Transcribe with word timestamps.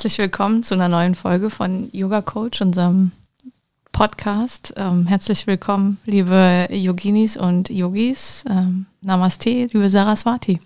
Herzlich 0.00 0.16
willkommen 0.16 0.62
zu 0.62 0.72
einer 0.72 0.88
neuen 0.88 1.14
Folge 1.14 1.50
von 1.50 1.90
Yoga 1.92 2.22
Coach, 2.22 2.62
unserem 2.62 3.12
Podcast. 3.92 4.72
Ähm, 4.78 5.06
herzlich 5.06 5.46
willkommen, 5.46 5.98
liebe 6.06 6.68
Yoginis 6.70 7.36
und 7.36 7.68
Yogis. 7.68 8.42
Ähm, 8.48 8.86
Namaste, 9.02 9.50
liebe 9.50 9.90
Saraswati. 9.90 10.58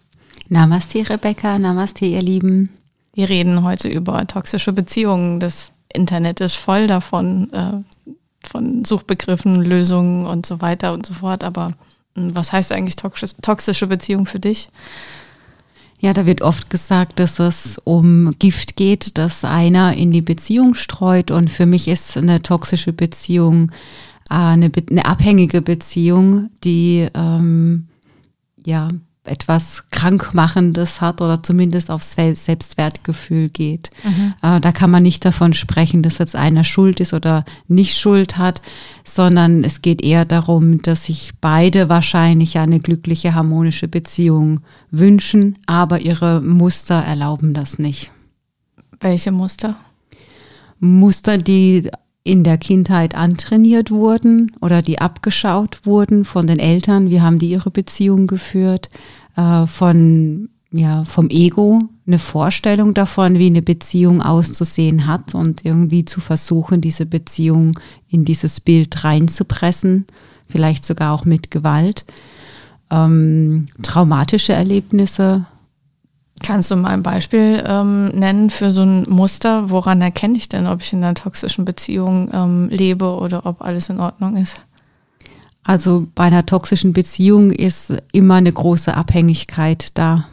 Namaste, 0.48 1.10
Rebecca. 1.10 1.58
Namaste, 1.58 2.04
ihr 2.04 2.22
Lieben. 2.22 2.68
Wir 3.12 3.28
reden 3.28 3.64
heute 3.64 3.88
über 3.88 4.24
toxische 4.28 4.72
Beziehungen. 4.72 5.40
Das 5.40 5.72
Internet 5.92 6.40
ist 6.40 6.54
voll 6.54 6.86
davon, 6.86 7.52
äh, 7.52 8.12
von 8.48 8.84
Suchbegriffen, 8.84 9.64
Lösungen 9.64 10.26
und 10.26 10.46
so 10.46 10.60
weiter 10.60 10.92
und 10.92 11.06
so 11.06 11.12
fort. 11.12 11.42
Aber 11.42 11.72
hm, 12.14 12.36
was 12.36 12.52
heißt 12.52 12.70
eigentlich 12.70 12.94
toxische 12.94 13.88
Beziehung 13.88 14.26
für 14.26 14.38
dich? 14.38 14.68
Ja, 16.04 16.12
da 16.12 16.26
wird 16.26 16.42
oft 16.42 16.68
gesagt, 16.68 17.18
dass 17.18 17.38
es 17.38 17.78
um 17.78 18.34
Gift 18.38 18.76
geht, 18.76 19.16
das 19.16 19.42
einer 19.42 19.96
in 19.96 20.12
die 20.12 20.20
Beziehung 20.20 20.74
streut. 20.74 21.30
Und 21.30 21.48
für 21.48 21.64
mich 21.64 21.88
ist 21.88 22.18
eine 22.18 22.42
toxische 22.42 22.92
Beziehung 22.92 23.70
äh, 24.28 24.34
eine, 24.34 24.70
eine 24.90 25.06
abhängige 25.06 25.62
Beziehung, 25.62 26.50
die 26.62 27.08
ähm, 27.14 27.86
ja 28.66 28.90
etwas 29.24 29.84
Krankmachendes 29.90 31.00
hat 31.00 31.22
oder 31.22 31.42
zumindest 31.42 31.90
aufs 31.90 32.12
Selbstwertgefühl 32.12 33.48
geht. 33.48 33.90
Mhm. 34.04 34.34
Äh, 34.42 34.60
da 34.60 34.70
kann 34.70 34.90
man 34.90 35.02
nicht 35.02 35.24
davon 35.24 35.54
sprechen, 35.54 36.02
dass 36.02 36.18
jetzt 36.18 36.36
einer 36.36 36.62
schuld 36.62 37.00
ist 37.00 37.14
oder 37.14 37.44
nicht 37.66 37.98
schuld 37.98 38.36
hat, 38.36 38.60
sondern 39.02 39.64
es 39.64 39.80
geht 39.80 40.02
eher 40.02 40.26
darum, 40.26 40.82
dass 40.82 41.04
sich 41.04 41.32
beide 41.40 41.88
wahrscheinlich 41.88 42.58
eine 42.58 42.80
glückliche, 42.80 43.34
harmonische 43.34 43.88
Beziehung 43.88 44.60
wünschen, 44.90 45.58
aber 45.66 46.00
ihre 46.00 46.42
Muster 46.42 46.96
erlauben 46.96 47.54
das 47.54 47.78
nicht. 47.78 48.10
Welche 49.00 49.32
Muster? 49.32 49.76
Muster, 50.80 51.38
die 51.38 51.90
in 52.24 52.42
der 52.42 52.56
Kindheit 52.56 53.14
antrainiert 53.14 53.90
wurden 53.90 54.50
oder 54.62 54.80
die 54.80 54.98
abgeschaut 54.98 55.80
wurden 55.84 56.24
von 56.24 56.46
den 56.46 56.58
Eltern. 56.58 57.10
Wie 57.10 57.20
haben 57.20 57.38
die 57.38 57.50
ihre 57.50 57.70
Beziehung 57.70 58.26
geführt? 58.26 58.88
Äh, 59.36 59.66
von, 59.66 60.48
ja, 60.72 61.04
vom 61.04 61.28
Ego 61.28 61.80
eine 62.06 62.18
Vorstellung 62.18 62.94
davon, 62.94 63.38
wie 63.38 63.46
eine 63.46 63.62
Beziehung 63.62 64.22
auszusehen 64.22 65.06
hat 65.06 65.34
und 65.34 65.64
irgendwie 65.66 66.06
zu 66.06 66.20
versuchen, 66.20 66.80
diese 66.80 67.06
Beziehung 67.06 67.78
in 68.08 68.24
dieses 68.24 68.60
Bild 68.60 69.04
reinzupressen, 69.04 70.06
vielleicht 70.46 70.84
sogar 70.84 71.12
auch 71.12 71.26
mit 71.26 71.50
Gewalt. 71.50 72.06
Ähm, 72.90 73.66
traumatische 73.82 74.54
Erlebnisse 74.54 75.46
Kannst 76.42 76.70
du 76.70 76.76
mal 76.76 76.90
ein 76.90 77.02
Beispiel 77.02 77.62
ähm, 77.66 78.08
nennen 78.08 78.50
für 78.50 78.70
so 78.70 78.82
ein 78.82 79.08
Muster? 79.08 79.70
Woran 79.70 80.02
erkenne 80.02 80.36
ich 80.36 80.48
denn, 80.48 80.66
ob 80.66 80.82
ich 80.82 80.92
in 80.92 81.02
einer 81.02 81.14
toxischen 81.14 81.64
Beziehung 81.64 82.28
ähm, 82.32 82.68
lebe 82.70 83.16
oder 83.16 83.46
ob 83.46 83.62
alles 83.62 83.88
in 83.88 84.00
Ordnung 84.00 84.36
ist? 84.36 84.60
Also 85.62 86.06
bei 86.14 86.24
einer 86.24 86.44
toxischen 86.44 86.92
Beziehung 86.92 87.50
ist 87.50 87.92
immer 88.12 88.34
eine 88.34 88.52
große 88.52 88.94
Abhängigkeit 88.94 89.88
da. 89.94 90.26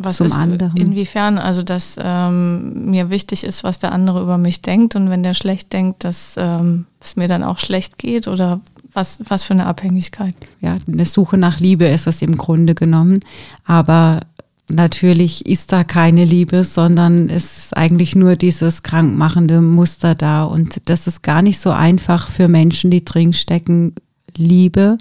Was 0.00 0.18
zum 0.18 0.28
ist, 0.28 0.34
anderen. 0.34 0.76
Inwiefern? 0.76 1.38
Also, 1.38 1.64
dass 1.64 1.96
ähm, 2.00 2.88
mir 2.88 3.10
wichtig 3.10 3.42
ist, 3.42 3.64
was 3.64 3.80
der 3.80 3.90
andere 3.90 4.22
über 4.22 4.38
mich 4.38 4.62
denkt 4.62 4.94
und 4.94 5.10
wenn 5.10 5.24
der 5.24 5.34
schlecht 5.34 5.72
denkt, 5.72 6.04
dass 6.04 6.36
ähm, 6.38 6.86
es 7.00 7.16
mir 7.16 7.26
dann 7.26 7.42
auch 7.42 7.58
schlecht 7.58 7.98
geht 7.98 8.28
oder 8.28 8.60
was, 8.92 9.20
was 9.28 9.42
für 9.42 9.54
eine 9.54 9.66
Abhängigkeit? 9.66 10.34
Ja, 10.60 10.76
eine 10.86 11.04
Suche 11.04 11.36
nach 11.36 11.58
Liebe 11.58 11.86
ist 11.86 12.06
es 12.06 12.22
im 12.22 12.38
Grunde 12.38 12.76
genommen. 12.76 13.18
Aber 13.66 14.20
natürlich 14.68 15.46
ist 15.46 15.72
da 15.72 15.84
keine 15.84 16.24
Liebe, 16.24 16.64
sondern 16.64 17.28
es 17.30 17.58
ist 17.58 17.76
eigentlich 17.76 18.14
nur 18.14 18.36
dieses 18.36 18.82
krankmachende 18.82 19.60
Muster 19.60 20.14
da. 20.14 20.44
Und 20.44 20.88
das 20.88 21.06
ist 21.06 21.22
gar 21.22 21.42
nicht 21.42 21.58
so 21.58 21.70
einfach 21.70 22.28
für 22.28 22.48
Menschen, 22.48 22.90
die 22.90 23.04
drin 23.04 23.32
stecken, 23.32 23.94
Liebe 24.36 24.98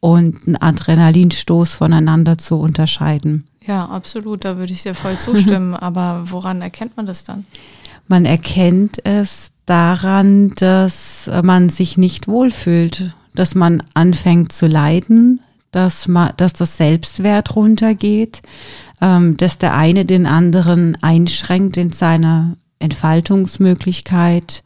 und 0.00 0.46
einen 0.46 0.56
Adrenalinstoß 0.56 1.74
voneinander 1.74 2.38
zu 2.38 2.56
unterscheiden. 2.58 3.46
Ja, 3.66 3.84
absolut, 3.84 4.44
da 4.44 4.56
würde 4.56 4.72
ich 4.72 4.82
dir 4.82 4.94
voll 4.94 5.18
zustimmen. 5.18 5.74
Aber 5.76 6.24
woran 6.26 6.62
erkennt 6.62 6.96
man 6.96 7.06
das 7.06 7.24
dann? 7.24 7.46
Man 8.08 8.24
erkennt 8.24 9.04
es 9.04 9.52
daran, 9.66 10.52
dass 10.56 11.30
man 11.42 11.68
sich 11.68 11.96
nicht 11.96 12.26
wohlfühlt, 12.26 13.14
dass 13.34 13.54
man 13.54 13.82
anfängt 13.94 14.52
zu 14.52 14.66
leiden, 14.66 15.40
dass, 15.70 16.08
man, 16.08 16.32
dass 16.36 16.52
das 16.52 16.76
Selbstwert 16.76 17.54
runtergeht, 17.56 18.42
ähm, 19.02 19.36
dass 19.36 19.58
der 19.58 19.74
eine 19.74 20.04
den 20.04 20.26
anderen 20.26 20.96
einschränkt 21.02 21.76
in 21.76 21.90
seiner 21.90 22.56
Entfaltungsmöglichkeit. 22.78 24.62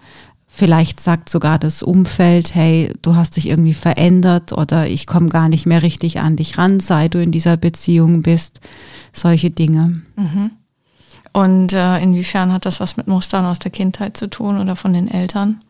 Vielleicht 0.46 1.00
sagt 1.00 1.28
sogar 1.28 1.58
das 1.58 1.82
Umfeld, 1.82 2.54
hey, 2.54 2.92
du 3.02 3.16
hast 3.16 3.36
dich 3.36 3.48
irgendwie 3.48 3.74
verändert 3.74 4.52
oder 4.52 4.86
ich 4.86 5.06
komme 5.06 5.28
gar 5.30 5.48
nicht 5.48 5.66
mehr 5.66 5.82
richtig 5.82 6.20
an 6.20 6.36
dich 6.36 6.58
ran, 6.58 6.80
seit 6.80 7.14
du 7.14 7.22
in 7.22 7.32
dieser 7.32 7.56
Beziehung 7.56 8.22
bist. 8.22 8.60
Solche 9.12 9.50
Dinge. 9.50 10.02
Mhm. 10.16 10.50
Und 11.32 11.72
äh, 11.72 11.98
inwiefern 12.02 12.52
hat 12.52 12.66
das 12.66 12.80
was 12.80 12.96
mit 12.96 13.08
Mustern 13.08 13.44
aus 13.44 13.58
der 13.58 13.70
Kindheit 13.70 14.16
zu 14.16 14.28
tun 14.28 14.58
oder 14.58 14.76
von 14.76 14.92
den 14.92 15.08
Eltern? 15.08 15.60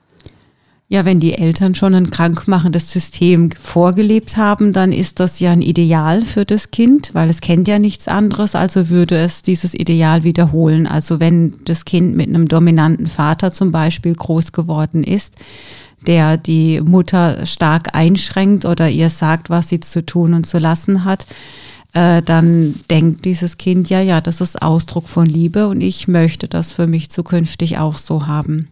Ja, 0.88 1.04
wenn 1.04 1.18
die 1.18 1.34
Eltern 1.34 1.74
schon 1.74 1.96
ein 1.96 2.10
krankmachendes 2.10 2.92
System 2.92 3.50
vorgelebt 3.60 4.36
haben, 4.36 4.72
dann 4.72 4.92
ist 4.92 5.18
das 5.18 5.40
ja 5.40 5.50
ein 5.50 5.60
Ideal 5.60 6.22
für 6.22 6.44
das 6.44 6.70
Kind, 6.70 7.10
weil 7.12 7.28
es 7.28 7.40
kennt 7.40 7.66
ja 7.66 7.80
nichts 7.80 8.06
anderes, 8.06 8.54
also 8.54 8.88
würde 8.88 9.16
es 9.16 9.42
dieses 9.42 9.74
Ideal 9.74 10.22
wiederholen. 10.22 10.86
Also 10.86 11.18
wenn 11.18 11.54
das 11.64 11.86
Kind 11.86 12.14
mit 12.14 12.28
einem 12.28 12.46
dominanten 12.46 13.08
Vater 13.08 13.50
zum 13.50 13.72
Beispiel 13.72 14.14
groß 14.14 14.52
geworden 14.52 15.02
ist, 15.02 15.34
der 16.06 16.36
die 16.36 16.80
Mutter 16.80 17.46
stark 17.46 17.96
einschränkt 17.96 18.64
oder 18.64 18.88
ihr 18.88 19.10
sagt, 19.10 19.50
was 19.50 19.68
sie 19.68 19.80
zu 19.80 20.06
tun 20.06 20.34
und 20.34 20.46
zu 20.46 20.58
lassen 20.58 21.04
hat, 21.04 21.26
äh, 21.94 22.22
dann 22.22 22.76
denkt 22.90 23.24
dieses 23.24 23.58
Kind, 23.58 23.90
ja, 23.90 24.00
ja, 24.00 24.20
das 24.20 24.40
ist 24.40 24.62
Ausdruck 24.62 25.08
von 25.08 25.26
Liebe 25.26 25.66
und 25.66 25.80
ich 25.80 26.06
möchte 26.06 26.46
das 26.46 26.70
für 26.70 26.86
mich 26.86 27.08
zukünftig 27.08 27.78
auch 27.78 27.96
so 27.96 28.28
haben. 28.28 28.68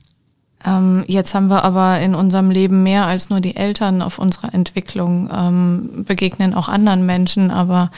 Ähm, 0.65 1.05
jetzt 1.07 1.35
haben 1.35 1.49
wir 1.49 1.65
aber 1.65 2.01
in 2.01 2.15
unserem 2.15 2.51
Leben 2.51 2.83
mehr 2.83 3.07
als 3.07 3.29
nur 3.29 3.41
die 3.41 3.57
Eltern 3.57 4.03
auf 4.03 4.19
unserer 4.19 4.55
Entwicklung, 4.55 5.29
ähm, 5.33 6.05
begegnen 6.07 6.55
auch 6.55 6.69
anderen 6.69 7.05
Menschen. 7.05 7.51
Aber 7.51 7.91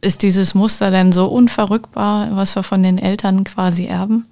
ist 0.00 0.22
dieses 0.22 0.54
Muster 0.54 0.90
denn 0.90 1.12
so 1.12 1.26
unverrückbar, 1.26 2.28
was 2.32 2.56
wir 2.56 2.62
von 2.62 2.82
den 2.82 2.98
Eltern 2.98 3.44
quasi 3.44 3.86
erben? 3.86 4.26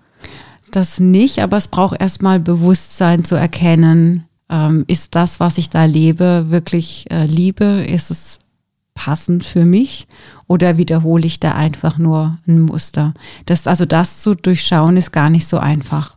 Das 0.71 0.99
nicht, 0.99 1.41
aber 1.41 1.57
es 1.57 1.69
braucht 1.69 2.01
erstmal 2.01 2.41
Bewusstsein 2.41 3.23
zu 3.23 3.37
erkennen, 3.37 4.25
ähm, 4.51 4.85
ist 4.87 5.15
das, 5.15 5.41
was 5.41 5.59
ich 5.59 5.71
da 5.71 5.85
lebe, 5.85 6.47
wirklich 6.49 7.07
äh, 7.11 7.27
Liebe? 7.27 7.65
Ist 7.65 8.11
es 8.11 8.39
passend 8.95 9.45
für 9.45 9.65
mich 9.65 10.07
oder 10.47 10.77
wiederhole 10.77 11.27
ich 11.27 11.41
da 11.41 11.53
einfach 11.53 11.99
nur 11.99 12.39
ein 12.47 12.61
Muster? 12.61 13.15
Das, 13.47 13.67
also 13.67 13.87
das 13.87 14.23
zu 14.23 14.35
durchschauen 14.35 14.97
ist 14.97 15.13
gar 15.13 15.31
nicht 15.31 15.47
so 15.47 15.59
einfach. 15.59 16.17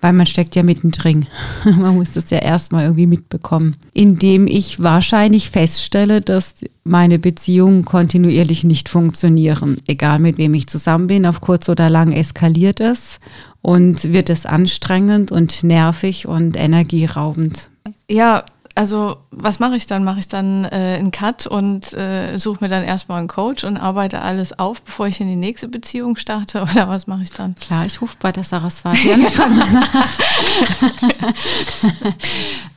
Weil 0.00 0.12
man 0.12 0.26
steckt 0.26 0.54
ja 0.54 0.62
mittendrin. 0.62 1.26
man 1.64 1.96
muss 1.96 2.12
das 2.12 2.30
ja 2.30 2.38
erstmal 2.38 2.84
irgendwie 2.84 3.06
mitbekommen. 3.06 3.76
Indem 3.94 4.46
ich 4.46 4.82
wahrscheinlich 4.82 5.50
feststelle, 5.50 6.20
dass 6.20 6.56
meine 6.84 7.18
Beziehungen 7.18 7.84
kontinuierlich 7.84 8.64
nicht 8.64 8.88
funktionieren. 8.88 9.78
Egal 9.86 10.18
mit 10.18 10.38
wem 10.38 10.54
ich 10.54 10.68
zusammen 10.68 11.08
bin, 11.08 11.26
auf 11.26 11.40
kurz 11.40 11.68
oder 11.68 11.90
lang 11.90 12.12
eskaliert 12.12 12.80
es 12.80 13.18
und 13.62 14.12
wird 14.12 14.30
es 14.30 14.46
anstrengend 14.46 15.32
und 15.32 15.64
nervig 15.64 16.26
und 16.26 16.56
energieraubend. 16.56 17.68
Ja, 18.08 18.44
also 18.78 19.16
was 19.32 19.58
mache 19.58 19.74
ich 19.74 19.86
dann? 19.86 20.04
Mache 20.04 20.20
ich 20.20 20.28
dann 20.28 20.64
äh, 20.64 20.98
einen 20.98 21.10
Cut 21.10 21.48
und 21.48 21.92
äh, 21.94 22.38
suche 22.38 22.62
mir 22.62 22.68
dann 22.68 22.84
erstmal 22.84 23.18
einen 23.18 23.26
Coach 23.26 23.64
und 23.64 23.76
arbeite 23.76 24.22
alles 24.22 24.56
auf, 24.56 24.82
bevor 24.82 25.08
ich 25.08 25.20
in 25.20 25.26
die 25.26 25.34
nächste 25.34 25.66
Beziehung 25.66 26.14
starte? 26.14 26.62
Oder 26.62 26.88
was 26.88 27.08
mache 27.08 27.22
ich 27.22 27.32
dann? 27.32 27.56
Klar, 27.56 27.86
ich 27.86 28.00
rufe 28.00 28.14
bei 28.20 28.30
der 28.30 28.44
Saraswati 28.44 29.14
an. 29.14 29.26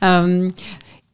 ähm, 0.00 0.52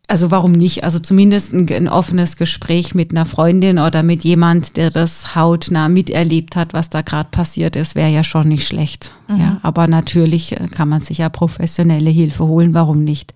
also 0.07 0.31
warum 0.31 0.53
nicht? 0.53 0.85
Also 0.85 1.01
zumindest 1.01 1.53
ein, 1.53 1.71
ein, 1.71 1.89
offenes 1.89 2.39
Gespräch 2.39 2.95
mit 2.95 3.11
einer 3.11 3.27
Freundin 3.27 3.79
oder 3.79 4.03
mit 4.03 4.25
jemand, 4.25 4.79
der 4.79 4.91
das 4.91 5.35
hautnah 5.35 5.91
miterlebt 5.91 6.57
hat, 6.57 6.73
was 6.73 6.89
da 6.89 7.03
gerade 7.03 7.29
passiert 7.29 7.77
ist, 7.77 7.95
wäre 7.95 8.09
ja 8.09 8.25
schon 8.25 8.49
nicht 8.49 8.67
schlecht. 8.67 9.13
Mhm. 9.29 9.39
Ja, 9.39 9.59
aber 9.61 9.87
natürlich 9.87 10.59
äh, 10.59 10.67
kann 10.69 10.89
man 10.89 11.03
sich 11.03 11.19
ja 11.19 11.29
professionelle 11.29 12.09
Hilfe 12.09 12.47
holen. 12.47 12.73
Warum 12.73 13.05
nicht? 13.05 13.35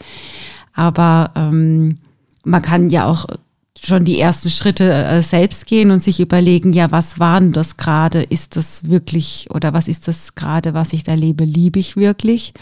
Aber 0.74 1.30
ähm, 1.34 1.96
man 2.44 2.62
kann 2.62 2.90
ja 2.90 3.06
auch 3.06 3.26
schon 3.78 4.04
die 4.04 4.20
ersten 4.20 4.50
Schritte 4.50 4.92
äh, 4.92 5.22
selbst 5.22 5.66
gehen 5.66 5.90
und 5.90 6.00
sich 6.00 6.20
überlegen, 6.20 6.72
ja, 6.72 6.90
was 6.92 7.19
war 7.19 7.40
denn 7.40 7.52
das 7.52 7.76
gerade? 7.76 8.22
Ist 8.22 8.56
das 8.56 8.88
wirklich 8.88 9.48
oder 9.50 9.72
was 9.72 9.88
ist 9.88 10.08
das 10.08 10.34
gerade, 10.34 10.74
was 10.74 10.92
ich 10.92 11.04
da 11.04 11.14
lebe? 11.14 11.44
Liebe 11.44 11.78
ich 11.78 11.96
wirklich? 11.96 12.54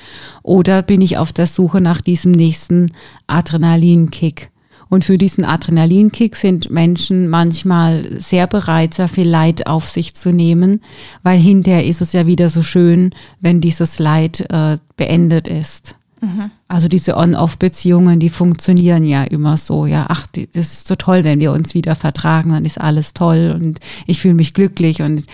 Oder 0.42 0.82
bin 0.82 1.00
ich 1.00 1.18
auf 1.18 1.32
der 1.32 1.46
Suche 1.46 1.80
nach 1.80 2.00
diesem 2.00 2.32
nächsten 2.32 2.92
Adrenalinkick? 3.26 4.50
Und 4.88 5.04
für 5.04 5.18
diesen 5.18 5.44
Adrenalinkick 5.44 6.34
sind 6.34 6.68
Menschen 6.70 7.28
manchmal 7.28 8.18
sehr 8.18 8.48
bereit, 8.48 8.94
sehr 8.94 9.06
viel 9.06 9.28
Leid 9.28 9.68
auf 9.68 9.86
sich 9.86 10.14
zu 10.14 10.32
nehmen, 10.32 10.80
weil 11.22 11.38
hinterher 11.38 11.86
ist 11.86 12.00
es 12.00 12.12
ja 12.12 12.26
wieder 12.26 12.48
so 12.48 12.62
schön, 12.62 13.10
wenn 13.40 13.60
dieses 13.60 14.00
Leid 14.00 14.46
äh, 14.50 14.76
beendet 14.96 15.46
ist. 15.46 15.94
Mhm. 16.20 16.50
Also 16.68 16.88
diese 16.88 17.16
On-Off-Beziehungen, 17.16 18.20
die 18.20 18.28
funktionieren 18.28 19.04
ja 19.04 19.22
immer 19.24 19.56
so. 19.56 19.86
Ja, 19.86 20.06
ach, 20.08 20.26
die, 20.26 20.50
das 20.50 20.72
ist 20.72 20.88
so 20.88 20.94
toll, 20.94 21.24
wenn 21.24 21.40
wir 21.40 21.52
uns 21.52 21.74
wieder 21.74 21.96
vertragen, 21.96 22.50
dann 22.50 22.64
ist 22.64 22.80
alles 22.80 23.14
toll 23.14 23.56
und 23.58 23.80
ich 24.06 24.20
fühle 24.20 24.34
mich 24.34 24.52
glücklich 24.52 25.02
und 25.02 25.24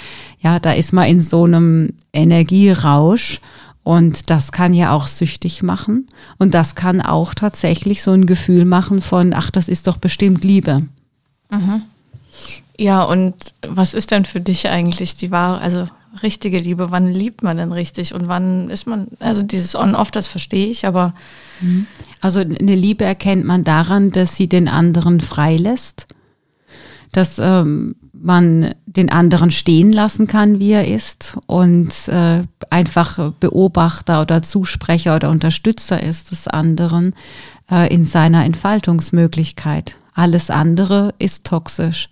ja, 0.40 0.60
da 0.60 0.72
ist 0.72 0.92
man 0.92 1.08
in 1.08 1.20
so 1.20 1.44
einem 1.44 1.90
Energierausch 2.12 3.40
und 3.82 4.30
das 4.30 4.52
kann 4.52 4.74
ja 4.74 4.92
auch 4.92 5.06
süchtig 5.08 5.62
machen 5.62 6.06
und 6.38 6.54
das 6.54 6.74
kann 6.76 7.00
auch 7.00 7.34
tatsächlich 7.34 8.02
so 8.02 8.12
ein 8.12 8.26
Gefühl 8.26 8.64
machen 8.64 9.00
von, 9.00 9.34
ach, 9.34 9.50
das 9.50 9.68
ist 9.68 9.88
doch 9.88 9.96
bestimmt 9.96 10.44
Liebe. 10.44 10.82
Mhm. 11.50 11.82
Ja, 12.78 13.02
und 13.02 13.34
was 13.66 13.94
ist 13.94 14.10
denn 14.10 14.24
für 14.24 14.40
dich 14.40 14.68
eigentlich 14.68 15.16
die 15.16 15.30
wahre, 15.30 15.60
also 15.60 15.88
richtige 16.22 16.58
Liebe? 16.58 16.90
Wann 16.90 17.08
liebt 17.08 17.42
man 17.42 17.56
denn 17.56 17.72
richtig 17.72 18.14
und 18.14 18.28
wann 18.28 18.70
ist 18.70 18.86
man, 18.86 19.08
also 19.20 19.42
dieses 19.42 19.74
On-Off, 19.74 20.10
das 20.10 20.26
verstehe 20.26 20.66
ich, 20.66 20.86
aber. 20.86 21.14
Mhm. 21.60 21.86
Also 22.20 22.40
eine 22.40 22.74
Liebe 22.74 23.04
erkennt 23.04 23.44
man 23.44 23.64
daran, 23.64 24.10
dass 24.10 24.36
sie 24.36 24.48
den 24.48 24.68
anderen 24.68 25.20
freilässt, 25.20 26.06
dass 27.12 27.38
ähm, 27.38 27.96
man 28.12 28.74
den 28.86 29.10
anderen 29.10 29.50
stehen 29.50 29.92
lassen 29.92 30.26
kann, 30.26 30.58
wie 30.58 30.72
er 30.72 30.88
ist 30.88 31.36
und 31.46 32.08
äh, 32.08 32.42
einfach 32.70 33.32
Beobachter 33.38 34.22
oder 34.22 34.42
Zusprecher 34.42 35.16
oder 35.16 35.30
Unterstützer 35.30 36.02
ist 36.02 36.30
des 36.30 36.48
anderen 36.48 37.14
äh, 37.70 37.92
in 37.92 38.04
seiner 38.04 38.44
Entfaltungsmöglichkeit. 38.44 39.96
Alles 40.14 40.50
andere 40.50 41.14
ist 41.18 41.44
toxisch. 41.44 42.08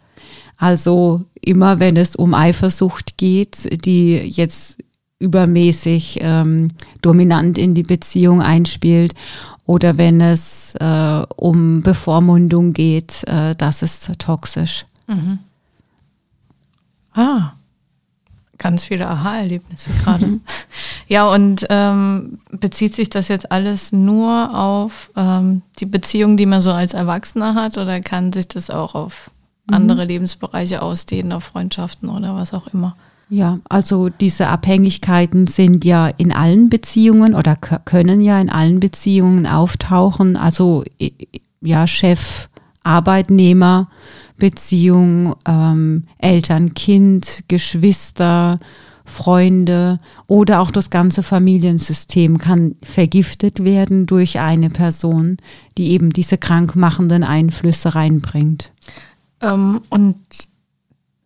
Also 0.57 1.25
immer 1.41 1.81
wenn 1.81 1.97
es 1.97 2.17
um 2.17 2.35
Eifersucht 2.35 3.17
geht, 3.17 3.85
die 3.85 4.17
jetzt 4.17 4.79
übermäßig 5.19 6.19
ähm, 6.21 6.69
dominant 7.03 7.59
in 7.59 7.75
die 7.75 7.83
Beziehung 7.83 8.43
einspielt 8.43 9.15
oder 9.67 9.97
wenn 9.97 10.21
es 10.21 10.75
äh, 10.81 11.23
um 11.37 11.83
Bevormundung 11.83 12.73
geht, 12.73 13.25
äh, 13.27 13.55
das 13.57 13.83
ist 13.83 14.11
toxisch. 14.19 14.85
Mhm. 15.07 15.39
Ah, 17.15 17.53
ganz 18.59 18.85
viele 18.85 19.09
Aha-Erlebnisse 19.09 19.91
gerade. 20.03 20.27
Mhm. 20.27 20.41
Ja, 21.07 21.29
und 21.29 21.67
ähm, 21.69 22.39
bezieht 22.51 22.95
sich 22.95 23.11
das 23.11 23.29
jetzt 23.29 23.53
alles 23.53 23.93
nur 23.93 24.59
auf 24.59 25.11
ähm, 25.17 25.61
die 25.79 25.85
Beziehung, 25.85 26.39
die 26.39 26.47
man 26.47 26.63
so 26.63 26.73
als 26.73 26.95
Erwachsener 26.95 27.55
hat, 27.55 27.77
oder 27.77 28.01
kann 28.01 28.33
sich 28.33 28.49
das 28.49 28.71
auch 28.71 28.95
auf 28.95 29.31
Mhm. 29.67 29.75
andere 29.75 30.05
Lebensbereiche 30.05 30.83
ausdehnen, 30.83 31.33
auf 31.33 31.45
Freundschaften 31.45 32.09
oder 32.09 32.35
was 32.35 32.53
auch 32.53 32.67
immer. 32.69 32.97
Ja, 33.31 33.59
also 33.69 34.11
diese 34.11 34.49
Abhängigkeiten 34.49 35.47
sind 35.47 35.85
ja 35.85 36.09
in 36.09 36.31
allen 36.31 36.69
Beziehungen 36.69 37.35
oder 37.35 37.57
können 37.57 38.23
ja 38.23 38.39
in 38.39 38.51
allen 38.51 38.81
Beziehungen 38.81 39.47
auftauchen. 39.47 40.37
Also 40.37 40.85
ja, 41.63 41.87
Chef, 41.87 42.49
Arbeitnehmer, 42.83 43.89
Beziehung, 44.37 45.35
ähm, 45.47 46.05
Eltern, 46.19 46.75
Kind, 46.75 47.45
Geschwister, 47.49 48.61
Freunde 49.07 49.99
oder 50.27 50.61
auch 50.61 50.71
das 50.71 50.91
ganze 50.91 51.23
Familiensystem 51.23 52.39
kann 52.39 52.75
vergiftet 52.83 53.65
werden 53.65 54.07
durch 54.07 54.41
eine 54.41 54.71
Person, 54.71 55.37
die 55.77 55.91
eben 55.91 56.11
diese 56.11 56.39
krankmachenden 56.39 57.23
Einflüsse 57.23 57.95
reinbringt. 57.95 58.71
Ähm, 59.41 59.81
und 59.91 60.17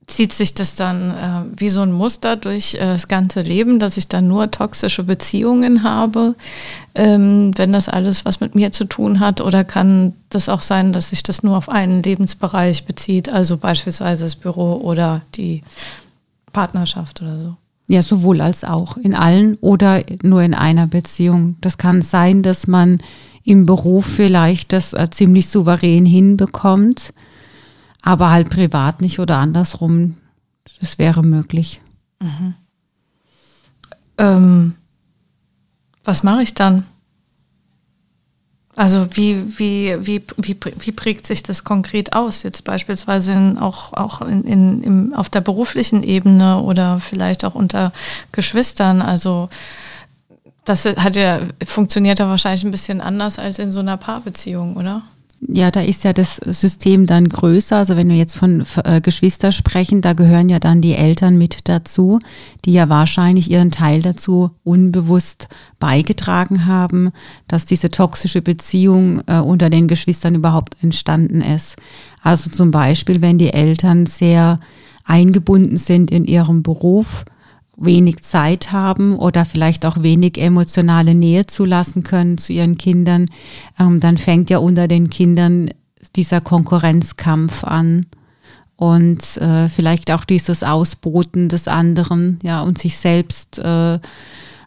zieht 0.09 0.33
sich 0.33 0.55
das 0.55 0.75
dann 0.75 1.11
äh, 1.11 1.61
wie 1.61 1.69
so 1.69 1.83
ein 1.83 1.93
Muster 1.93 2.37
durch 2.37 2.75
äh, 2.75 2.79
das 2.79 3.09
ganze 3.09 3.43
Leben, 3.43 3.79
dass 3.79 3.97
ich 3.97 4.09
dann 4.09 4.27
nur 4.27 4.51
toxische 4.51 5.05
Beziehungen 5.05 5.83
habe, 5.83 6.35
ähm, 6.95 7.53
wenn 7.57 7.73
das 7.73 7.89
alles 7.89 8.25
was 8.25 8.41
mit 8.41 8.55
mir 8.55 8.73
zu 8.73 8.87
tun 8.87 9.21
hat? 9.21 9.41
Oder 9.41 9.65
kann 9.65 10.15
das 10.31 10.49
auch 10.49 10.63
sein, 10.63 10.93
dass 10.93 11.11
sich 11.11 11.23
das 11.23 11.43
nur 11.43 11.57
auf 11.57 11.69
einen 11.69 12.03
Lebensbereich 12.03 12.87
bezieht, 12.87 13.29
also 13.29 13.59
beispielsweise 13.59 14.25
das 14.25 14.35
Büro 14.35 14.81
oder 14.83 15.21
die 15.35 15.63
Partnerschaft 16.53 17.23
oder 17.23 17.39
so? 17.39 17.57
Ja, 17.87 18.03
sowohl 18.03 18.41
als 18.41 18.65
auch 18.65 18.97
in 18.97 19.15
allen 19.15 19.57
oder 19.57 20.03
nur 20.23 20.43
in 20.43 20.55
einer 20.55 20.87
Beziehung. 20.87 21.57
Das 21.61 21.79
kann 21.79 22.03
sein, 22.03 22.43
dass 22.43 22.67
man 22.67 22.99
im 23.45 23.67
Beruf 23.67 24.07
vielleicht 24.07 24.73
das 24.73 24.95
äh, 24.95 25.09
ziemlich 25.11 25.49
souverän 25.49 26.07
hinbekommt 26.07 27.13
aber 28.03 28.31
halt 28.31 28.51
privat 28.51 29.01
nicht 29.01 29.19
oder 29.19 29.39
andersrum. 29.39 30.17
Das 30.81 30.99
wäre 30.99 31.23
möglich. 31.23 31.81
Mhm. 32.21 32.55
Ähm, 34.19 34.75
was 36.05 36.23
mache 36.23 36.43
ich 36.43 36.55
dann? 36.55 36.85
Also 38.79 39.09
wie, 39.11 39.59
wie, 39.59 40.07
wie, 40.07 40.23
wie, 40.37 40.57
wie 40.79 40.93
prägt 40.93 41.27
sich 41.27 41.43
das 41.43 41.65
konkret 41.65 42.13
aus? 42.13 42.45
Jetzt 42.45 42.63
beispielsweise 42.63 43.33
in, 43.33 43.59
auch, 43.59 43.93
auch 43.93 44.21
in, 44.23 44.45
in, 44.45 44.83
im, 44.83 45.15
auf 45.15 45.29
der 45.29 45.41
beruflichen 45.41 46.05
Ebene 46.05 46.61
oder 46.61 47.01
vielleicht 47.01 47.45
auch 47.45 47.57
unter 47.57 47.93
Geschwistern. 48.31 49.03
Also 49.03 49.49
das 50.65 50.85
hat 50.85 51.17
ja, 51.17 51.41
funktioniert 51.67 52.21
ja 52.21 52.29
wahrscheinlich 52.29 52.65
ein 52.65 52.71
bisschen 52.71 53.01
anders 53.01 53.41
als 53.41 53.59
in 53.59 53.73
so 53.73 53.81
einer 53.81 53.97
Paarbeziehung, 53.97 54.77
oder? 54.77 55.03
Ja, 55.41 55.71
da 55.71 55.81
ist 55.81 56.03
ja 56.03 56.13
das 56.13 56.37
System 56.37 57.07
dann 57.07 57.29
größer. 57.29 57.77
Also 57.77 57.97
wenn 57.97 58.09
wir 58.09 58.17
jetzt 58.17 58.37
von 58.37 58.65
äh, 58.85 59.01
Geschwister 59.01 59.53
sprechen, 59.53 60.01
da 60.01 60.13
gehören 60.13 60.49
ja 60.49 60.59
dann 60.59 60.81
die 60.81 60.95
Eltern 60.95 61.39
mit 61.39 61.69
dazu, 61.69 62.19
die 62.65 62.73
ja 62.73 62.89
wahrscheinlich 62.89 63.51
ihren 63.51 63.71
Teil 63.71 64.03
dazu 64.03 64.51
unbewusst 64.65 65.49
beigetragen 65.79 66.67
haben, 66.67 67.13
dass 67.47 67.67
diese 67.67 67.91
toxische 67.91 68.43
Beziehung 68.43 69.23
äh, 69.27 69.39
unter 69.39 69.71
den 69.71 69.87
Geschwistern 69.87 70.35
überhaupt 70.35 70.77
entstanden 70.83 71.41
ist. 71.41 71.77
Also 72.23 72.51
zum 72.51 72.73
Beispiel, 72.73 73.21
wenn 73.21 73.39
die 73.39 73.53
Eltern 73.53 74.07
sehr 74.07 74.59
eingebunden 75.05 75.77
sind 75.77 76.11
in 76.11 76.25
ihrem 76.25 76.63
Beruf, 76.63 77.25
wenig 77.79 78.23
Zeit 78.23 78.73
haben 78.73 79.17
oder 79.17 79.45
vielleicht 79.45 79.87
auch 79.87 80.03
wenig 80.03 80.39
emotionale 80.39 81.15
Nähe 81.15 81.47
zulassen 81.47 82.03
können 82.03 82.37
zu 82.37 82.53
ihren 82.53 82.77
Kindern, 82.77 83.31
ähm, 83.79 84.01
dann 84.01 84.19
fängt 84.19 84.51
ja 84.51 84.59
unter 84.59 84.89
den 84.89 85.11
Kindern 85.11 85.71
dieser 86.17 86.41
Konkurrenzkampf 86.41 87.65
an 87.65 88.07
und 88.77 89.37
äh, 89.39 89.69
vielleicht 89.69 90.11
auch 90.13 90.25
dieses 90.25 90.63
Ausboten 90.63 91.49
des 91.49 91.67
anderen, 91.67 92.39
ja, 92.43 92.61
und 92.61 92.79
sich 92.79 92.97
selbst 92.97 93.59
äh, 93.59 93.99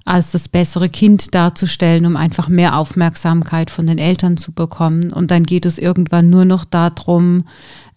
als 0.03 0.31
das 0.31 0.49
bessere 0.49 0.89
Kind 0.89 1.35
darzustellen, 1.35 2.05
um 2.05 2.17
einfach 2.17 2.49
mehr 2.49 2.75
Aufmerksamkeit 2.75 3.69
von 3.69 3.85
den 3.85 3.99
Eltern 3.99 4.35
zu 4.35 4.51
bekommen. 4.51 5.13
Und 5.13 5.31
dann 5.31 5.43
geht 5.43 5.65
es 5.65 5.77
irgendwann 5.77 6.29
nur 6.29 6.43
noch 6.43 6.65
darum, 6.65 7.45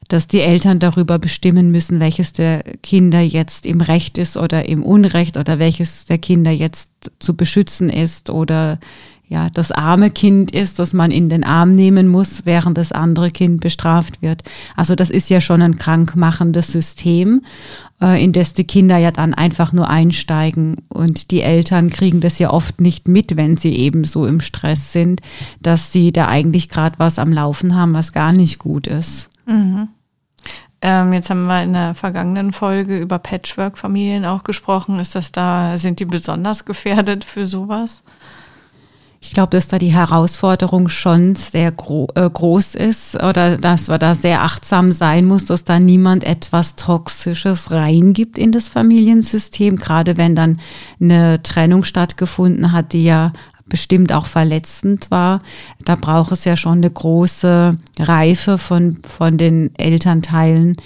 dass 0.09 0.29
die 0.29 0.41
Eltern 0.41 0.79
darüber 0.79 1.19
bestimmen 1.19 1.71
müssen, 1.71 2.01
welches 2.01 2.33
der 2.33 2.63
Kinder 2.83 3.21
jetzt 3.21 3.67
im 3.67 3.81
Recht 3.81 4.19
ist 4.19 4.37
oder 4.37 4.69
im 4.69 4.83
Unrecht 4.83 5.37
oder 5.37 5.59
welches 5.59 6.05
der 6.07 6.19
Kinder 6.19 6.51
jetzt 6.51 6.91
zu 7.19 7.35
beschützen 7.35 7.91
ist 7.91 8.31
oder 8.31 8.79
ja, 9.27 9.49
das 9.49 9.73
arme 9.73 10.11
Kind 10.11 10.51
ist, 10.51 10.79
das 10.79 10.93
man 10.93 11.11
in 11.11 11.31
den 11.31 11.45
Arm 11.45 11.73
nehmen 11.73 12.09
muss, 12.09 12.45
während 12.45 12.77
das 12.77 12.93
andere 12.93 13.31
Kind 13.31 13.61
bestraft 13.61 14.21
wird. 14.21 14.43
Also 14.77 14.95
das 14.95 15.09
ist 15.09 15.31
ja 15.31 15.41
schon 15.41 15.63
ein 15.63 15.77
krankmachendes 15.77 16.69
System, 16.69 17.43
äh, 18.03 18.23
in 18.23 18.33
das 18.33 18.53
die 18.53 18.65
Kinder 18.65 18.99
ja 18.99 19.11
dann 19.11 19.33
einfach 19.33 19.73
nur 19.73 19.89
einsteigen 19.89 20.77
und 20.89 21.31
die 21.31 21.41
Eltern 21.41 21.89
kriegen 21.89 22.21
das 22.21 22.39
ja 22.39 22.51
oft 22.51 22.81
nicht 22.83 23.09
mit, 23.09 23.37
wenn 23.37 23.57
sie 23.57 23.75
eben 23.75 24.05
so 24.05 24.27
im 24.27 24.41
Stress 24.41 24.93
sind, 24.93 25.21
dass 25.61 25.91
sie 25.91 26.13
da 26.13 26.29
eigentlich 26.29 26.69
gerade 26.69 26.99
was 26.99 27.19
am 27.19 27.33
Laufen 27.33 27.75
haben, 27.75 27.95
was 27.95 28.13
gar 28.13 28.33
nicht 28.33 28.59
gut 28.59 28.87
ist. 28.87 29.31
Mhm. 29.47 29.89
Ähm, 30.81 31.13
jetzt 31.15 31.31
haben 31.31 31.47
wir 31.47 31.63
in 31.63 31.73
der 31.73 31.95
vergangenen 31.95 32.53
Folge 32.53 32.99
über 32.99 33.19
Patchwork-Familien 33.19 34.27
auch 34.27 34.45
gesprochen. 34.45 34.99
Ist 35.01 35.15
das 35.15 35.33
da, 35.33 35.79
sind 35.79 35.99
die 35.99 36.05
besonders 36.05 36.67
gefährdet 36.67 37.25
für 37.25 37.47
sowas? 37.47 38.03
Ich 39.27 39.33
glaube, 39.33 39.49
dass 39.49 39.69
da 39.69 39.79
die 39.79 39.95
Herausforderung 39.95 40.91
schon 40.91 41.35
sehr 41.35 41.73
gro 41.73 42.09
äh, 42.15 42.29
groß 42.29 42.75
ist 42.75 43.15
oder 43.15 43.57
dass 43.57 43.89
man 43.89 43.99
da 43.99 44.15
sehr 44.15 44.43
achtsam 44.43 44.93
sein 44.93 45.25
muss, 45.25 45.47
dass 45.47 45.65
da 45.65 45.79
niemand 45.79 46.25
etwas 46.25 46.77
Toxisches 46.77 47.71
reingibt 47.71 48.37
in 48.37 48.53
das 48.53 48.69
Familiensystem, 48.69 49.77
gerade 49.77 50.19
wenn 50.19 50.35
dann 50.35 50.61
eine 51.01 51.43
Trennung 51.43 51.85
stattgefunden 51.85 52.73
hat, 52.73 52.93
die 52.93 53.05
ja 53.05 53.33
bestimmt 53.75 54.13
auch 54.13 54.27
verletzend 54.27 55.11
war. 55.11 55.43
Da 55.85 55.97
braucht 55.97 56.31
es 56.31 56.45
ja 56.45 56.57
schon 56.57 56.79
eine 56.79 56.91
große 56.93 57.77
Reife 57.99 58.57
von, 58.57 58.99
von 59.03 59.37
den 59.37 59.77
Elternteilen, 59.77 60.77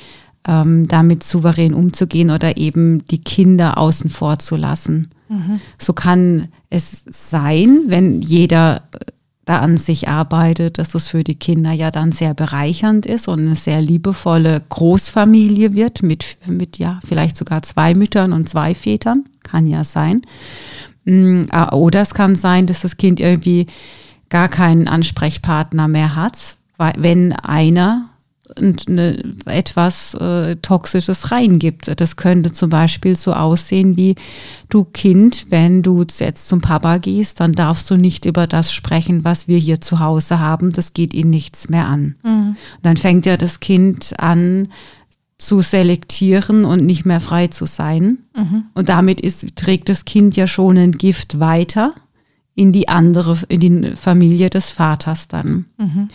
ähm, 0.46 0.88
damit 0.88 1.22
souverän 1.22 1.74
umzugehen 1.74 2.30
oder 2.30 2.56
eben 2.56 3.06
die 3.08 3.20
Kinder 3.20 3.76
außen 3.76 4.08
vor 4.08 4.38
zu 4.38 4.56
lassen. 4.56 5.10
Mhm. 5.28 5.60
So 5.76 5.92
kann 5.92 6.48
es 6.70 7.04
sein, 7.10 7.82
wenn 7.88 8.22
jeder 8.22 8.84
da 9.44 9.58
an 9.58 9.76
sich 9.76 10.08
arbeitet, 10.08 10.78
dass 10.78 10.94
es 10.94 11.08
für 11.08 11.24
die 11.24 11.34
Kinder 11.34 11.72
ja 11.72 11.90
dann 11.90 12.12
sehr 12.12 12.32
bereichernd 12.32 13.04
ist 13.04 13.28
und 13.28 13.40
eine 13.40 13.54
sehr 13.54 13.82
liebevolle 13.82 14.62
Großfamilie 14.66 15.74
wird 15.74 16.02
mit, 16.02 16.38
mit 16.46 16.78
ja, 16.78 17.00
vielleicht 17.06 17.36
sogar 17.36 17.62
zwei 17.62 17.92
Müttern 17.92 18.32
und 18.32 18.48
zwei 18.48 18.74
Vätern. 18.74 19.26
Kann 19.42 19.66
ja 19.66 19.84
sein. 19.84 20.22
Mm, 21.08 21.44
ah, 21.50 21.74
oder 21.74 22.02
es 22.02 22.12
kann 22.12 22.34
sein, 22.34 22.66
dass 22.66 22.82
das 22.82 22.98
Kind 22.98 23.18
irgendwie 23.18 23.66
gar 24.28 24.48
keinen 24.48 24.88
Ansprechpartner 24.88 25.88
mehr 25.88 26.14
hat, 26.14 26.58
wenn 26.96 27.32
einer 27.32 28.10
eine, 28.56 29.22
etwas 29.44 30.14
äh, 30.14 30.56
Toxisches 30.56 31.30
reingibt. 31.30 32.00
Das 32.00 32.16
könnte 32.16 32.50
zum 32.50 32.70
Beispiel 32.70 33.14
so 33.14 33.34
aussehen 33.34 33.96
wie, 33.96 34.14
du 34.68 34.84
Kind, 34.84 35.46
wenn 35.50 35.82
du 35.82 36.04
jetzt 36.18 36.48
zum 36.48 36.60
Papa 36.60 36.96
gehst, 36.96 37.40
dann 37.40 37.52
darfst 37.52 37.90
du 37.90 37.96
nicht 37.96 38.24
über 38.24 38.46
das 38.46 38.72
sprechen, 38.72 39.24
was 39.24 39.48
wir 39.48 39.58
hier 39.58 39.80
zu 39.80 40.00
Hause 40.00 40.40
haben. 40.40 40.72
Das 40.72 40.94
geht 40.94 41.14
ihn 41.14 41.30
nichts 41.30 41.68
mehr 41.68 41.86
an. 41.86 42.16
Mhm. 42.22 42.56
Dann 42.82 42.96
fängt 42.96 43.26
ja 43.26 43.36
das 43.36 43.60
Kind 43.60 44.14
an, 44.18 44.68
zu 45.38 45.60
selektieren 45.60 46.64
und 46.64 46.84
nicht 46.84 47.06
mehr 47.06 47.20
frei 47.20 47.46
zu 47.46 47.64
sein. 47.64 48.18
Mhm. 48.36 48.64
Und 48.74 48.88
damit 48.88 49.20
ist, 49.20 49.56
trägt 49.56 49.88
das 49.88 50.04
Kind 50.04 50.36
ja 50.36 50.46
schon 50.46 50.76
ein 50.76 50.92
Gift 50.92 51.38
weiter 51.38 51.94
in 52.56 52.72
die 52.72 52.88
andere, 52.88 53.38
in 53.48 53.60
die 53.60 53.96
Familie 53.96 54.50
des 54.50 54.72
Vaters 54.72 55.28
dann. 55.28 55.66
Mhm. 55.78 56.08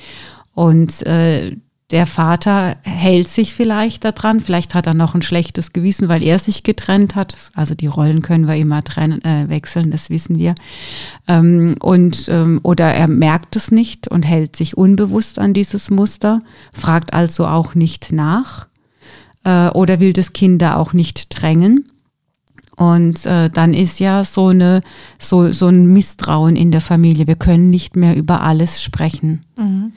Und 0.53 1.06
äh, 1.08 1.56
der 1.92 2.06
Vater 2.06 2.75
hält 2.82 3.30
sich 3.30 3.53
vielleicht 3.53 4.03
daran, 4.03 4.42
vielleicht 4.42 4.74
hat 4.74 4.88
er 4.88 4.94
noch 4.94 5.15
ein 5.15 5.22
schlechtes 5.22 5.74
Gewissen, 5.74 6.10
weil 6.10 6.24
er 6.24 6.39
sich 6.39 6.63
getrennt 6.63 7.15
hat. 7.15 7.51
Also 7.56 7.75
die 7.75 7.88
Rollen 7.88 8.22
können 8.22 8.48
wir 8.48 8.56
immer 8.56 8.84
trennen, 8.84 9.24
äh, 9.24 9.48
wechseln, 9.48 9.92
das 9.92 10.10
wissen 10.10 10.38
wir. 10.38 10.56
Ähm, 11.27 11.75
und 11.80 12.27
ähm, 12.30 12.60
oder 12.63 12.94
er 12.94 13.08
merkt 13.08 13.56
es 13.56 13.72
nicht 13.72 14.10
und 14.10 14.24
hält 14.24 14.56
sich 14.56 14.75
unbewusst 14.75 15.39
an 15.39 15.53
dieses 15.53 15.89
Muster, 15.92 16.42
fragt 16.74 17.13
also 17.13 17.48
auch 17.48 17.74
nicht 17.74 18.12
nach 18.12 18.68
äh, 19.43 19.69
oder 19.69 20.00
will 20.00 20.13
das 20.13 20.33
Kind 20.33 20.62
da 20.62 20.75
auch 20.75 20.93
nicht 20.93 21.41
drängen. 21.41 21.89
Und 22.75 23.25
äh, 23.25 23.50
dann 23.50 23.74
ist 23.74 24.00
ja 24.00 24.24
so 24.24 24.48
eine 24.48 24.82
so 25.20 25.51
so 25.51 25.68
ein 25.68 25.88
Misstrauen 25.88 26.56
in 26.56 26.72
der 26.72 26.82
Familie. 26.82 27.27
Wir 27.27 27.36
können 27.36 27.70
nicht 27.70 27.96
mehr 27.96 28.15
über 28.15 28.42
alles 28.42 28.82
sprechen. 28.82 29.44
Mhm. 29.58 29.94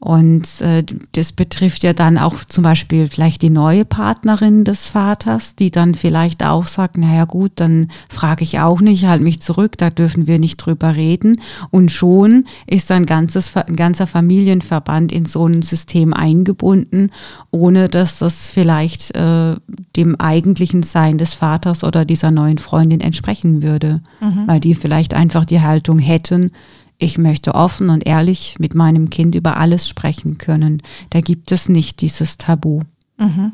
Und 0.00 0.60
äh, 0.60 0.84
das 1.12 1.32
betrifft 1.32 1.82
ja 1.82 1.92
dann 1.92 2.18
auch 2.18 2.44
zum 2.44 2.62
Beispiel 2.62 3.08
vielleicht 3.08 3.42
die 3.42 3.50
neue 3.50 3.84
Partnerin 3.84 4.62
des 4.62 4.88
Vaters, 4.88 5.56
die 5.56 5.72
dann 5.72 5.96
vielleicht 5.96 6.44
auch 6.44 6.66
sagt, 6.66 6.98
naja 6.98 7.24
gut, 7.24 7.52
dann 7.56 7.88
frage 8.08 8.44
ich 8.44 8.60
auch 8.60 8.80
nicht, 8.80 9.06
halt 9.06 9.22
mich 9.22 9.40
zurück, 9.40 9.76
da 9.76 9.90
dürfen 9.90 10.28
wir 10.28 10.38
nicht 10.38 10.58
drüber 10.58 10.94
reden. 10.94 11.40
Und 11.70 11.90
schon 11.90 12.44
ist 12.66 12.92
ein, 12.92 13.06
ganzes, 13.06 13.56
ein 13.56 13.74
ganzer 13.74 14.06
Familienverband 14.06 15.10
in 15.10 15.24
so 15.24 15.46
ein 15.46 15.62
System 15.62 16.12
eingebunden, 16.12 17.10
ohne 17.50 17.88
dass 17.88 18.18
das 18.18 18.46
vielleicht 18.46 19.16
äh, 19.16 19.56
dem 19.96 20.14
eigentlichen 20.20 20.84
Sein 20.84 21.18
des 21.18 21.34
Vaters 21.34 21.82
oder 21.82 22.04
dieser 22.18 22.32
neuen 22.32 22.58
Freundin 22.58 23.00
entsprechen 23.00 23.62
würde, 23.62 24.00
mhm. 24.20 24.48
weil 24.48 24.58
die 24.58 24.74
vielleicht 24.74 25.14
einfach 25.14 25.44
die 25.44 25.60
Haltung 25.60 26.00
hätten, 26.00 26.50
ich 26.98 27.16
möchte 27.16 27.54
offen 27.54 27.90
und 27.90 28.06
ehrlich 28.08 28.56
mit 28.58 28.74
meinem 28.74 29.08
Kind 29.08 29.36
über 29.36 29.56
alles 29.56 29.88
sprechen 29.88 30.36
können. 30.36 30.82
Da 31.10 31.20
gibt 31.20 31.52
es 31.52 31.68
nicht 31.68 32.00
dieses 32.00 32.38
Tabu. 32.38 32.80
Mhm. 33.18 33.52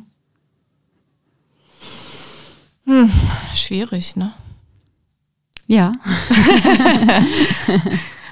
Hm, 2.87 3.11
schwierig, 3.55 4.17
ne? 4.17 4.33
Ja. 5.67 5.93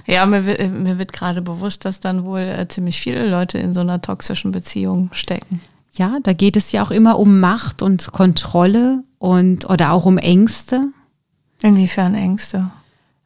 ja, 0.07 0.25
mir, 0.25 0.41
mir 0.41 0.99
wird 0.99 1.13
gerade 1.13 1.43
bewusst, 1.43 1.85
dass 1.85 2.01
dann 2.01 2.25
wohl 2.25 2.41
äh, 2.41 2.67
ziemlich 2.69 2.99
viele 2.99 3.29
Leute 3.29 3.59
in 3.59 3.75
so 3.75 3.81
einer 3.81 4.01
toxischen 4.01 4.51
Beziehung 4.51 5.11
stecken. 5.13 5.61
Ja, 5.95 6.19
da 6.23 6.33
geht 6.33 6.57
es 6.57 6.73
ja 6.73 6.83
auch 6.83 6.91
immer 6.91 7.19
um 7.19 7.39
Macht 7.41 7.83
und 7.83 8.13
Kontrolle 8.13 9.05
und 9.23 9.69
oder 9.71 9.93
auch 9.93 10.05
um 10.07 10.19
Ängste. 10.19 10.89
Inwiefern 11.63 12.15
Ängste? 12.15 12.71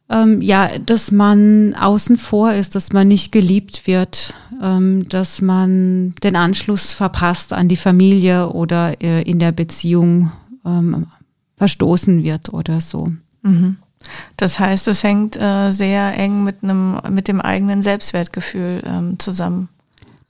ähm, 0.09 0.41
ja, 0.41 0.69
dass 0.79 1.11
man 1.11 1.75
außen 1.75 2.17
vor 2.17 2.53
ist, 2.53 2.75
dass 2.75 2.93
man 2.93 3.07
nicht 3.07 3.31
geliebt 3.31 3.87
wird, 3.87 4.33
ähm, 4.61 5.07
dass 5.09 5.41
man 5.41 6.15
den 6.23 6.35
Anschluss 6.35 6.93
verpasst 6.93 7.53
an 7.53 7.67
die 7.67 7.75
Familie 7.75 8.49
oder 8.49 9.01
äh, 9.01 9.21
in 9.23 9.39
der 9.39 9.51
Beziehung 9.51 10.31
ähm, 10.65 11.07
verstoßen 11.57 12.23
wird 12.23 12.53
oder 12.53 12.79
so. 12.79 13.11
Mhm. 13.41 13.77
Das 14.37 14.59
heißt, 14.59 14.87
es 14.87 15.03
hängt 15.03 15.35
äh, 15.35 15.71
sehr 15.71 16.17
eng 16.17 16.43
mit 16.43 16.63
einem, 16.63 16.99
mit 17.09 17.27
dem 17.27 17.41
eigenen 17.41 17.81
Selbstwertgefühl 17.81 18.81
ähm, 18.85 19.19
zusammen. 19.19 19.67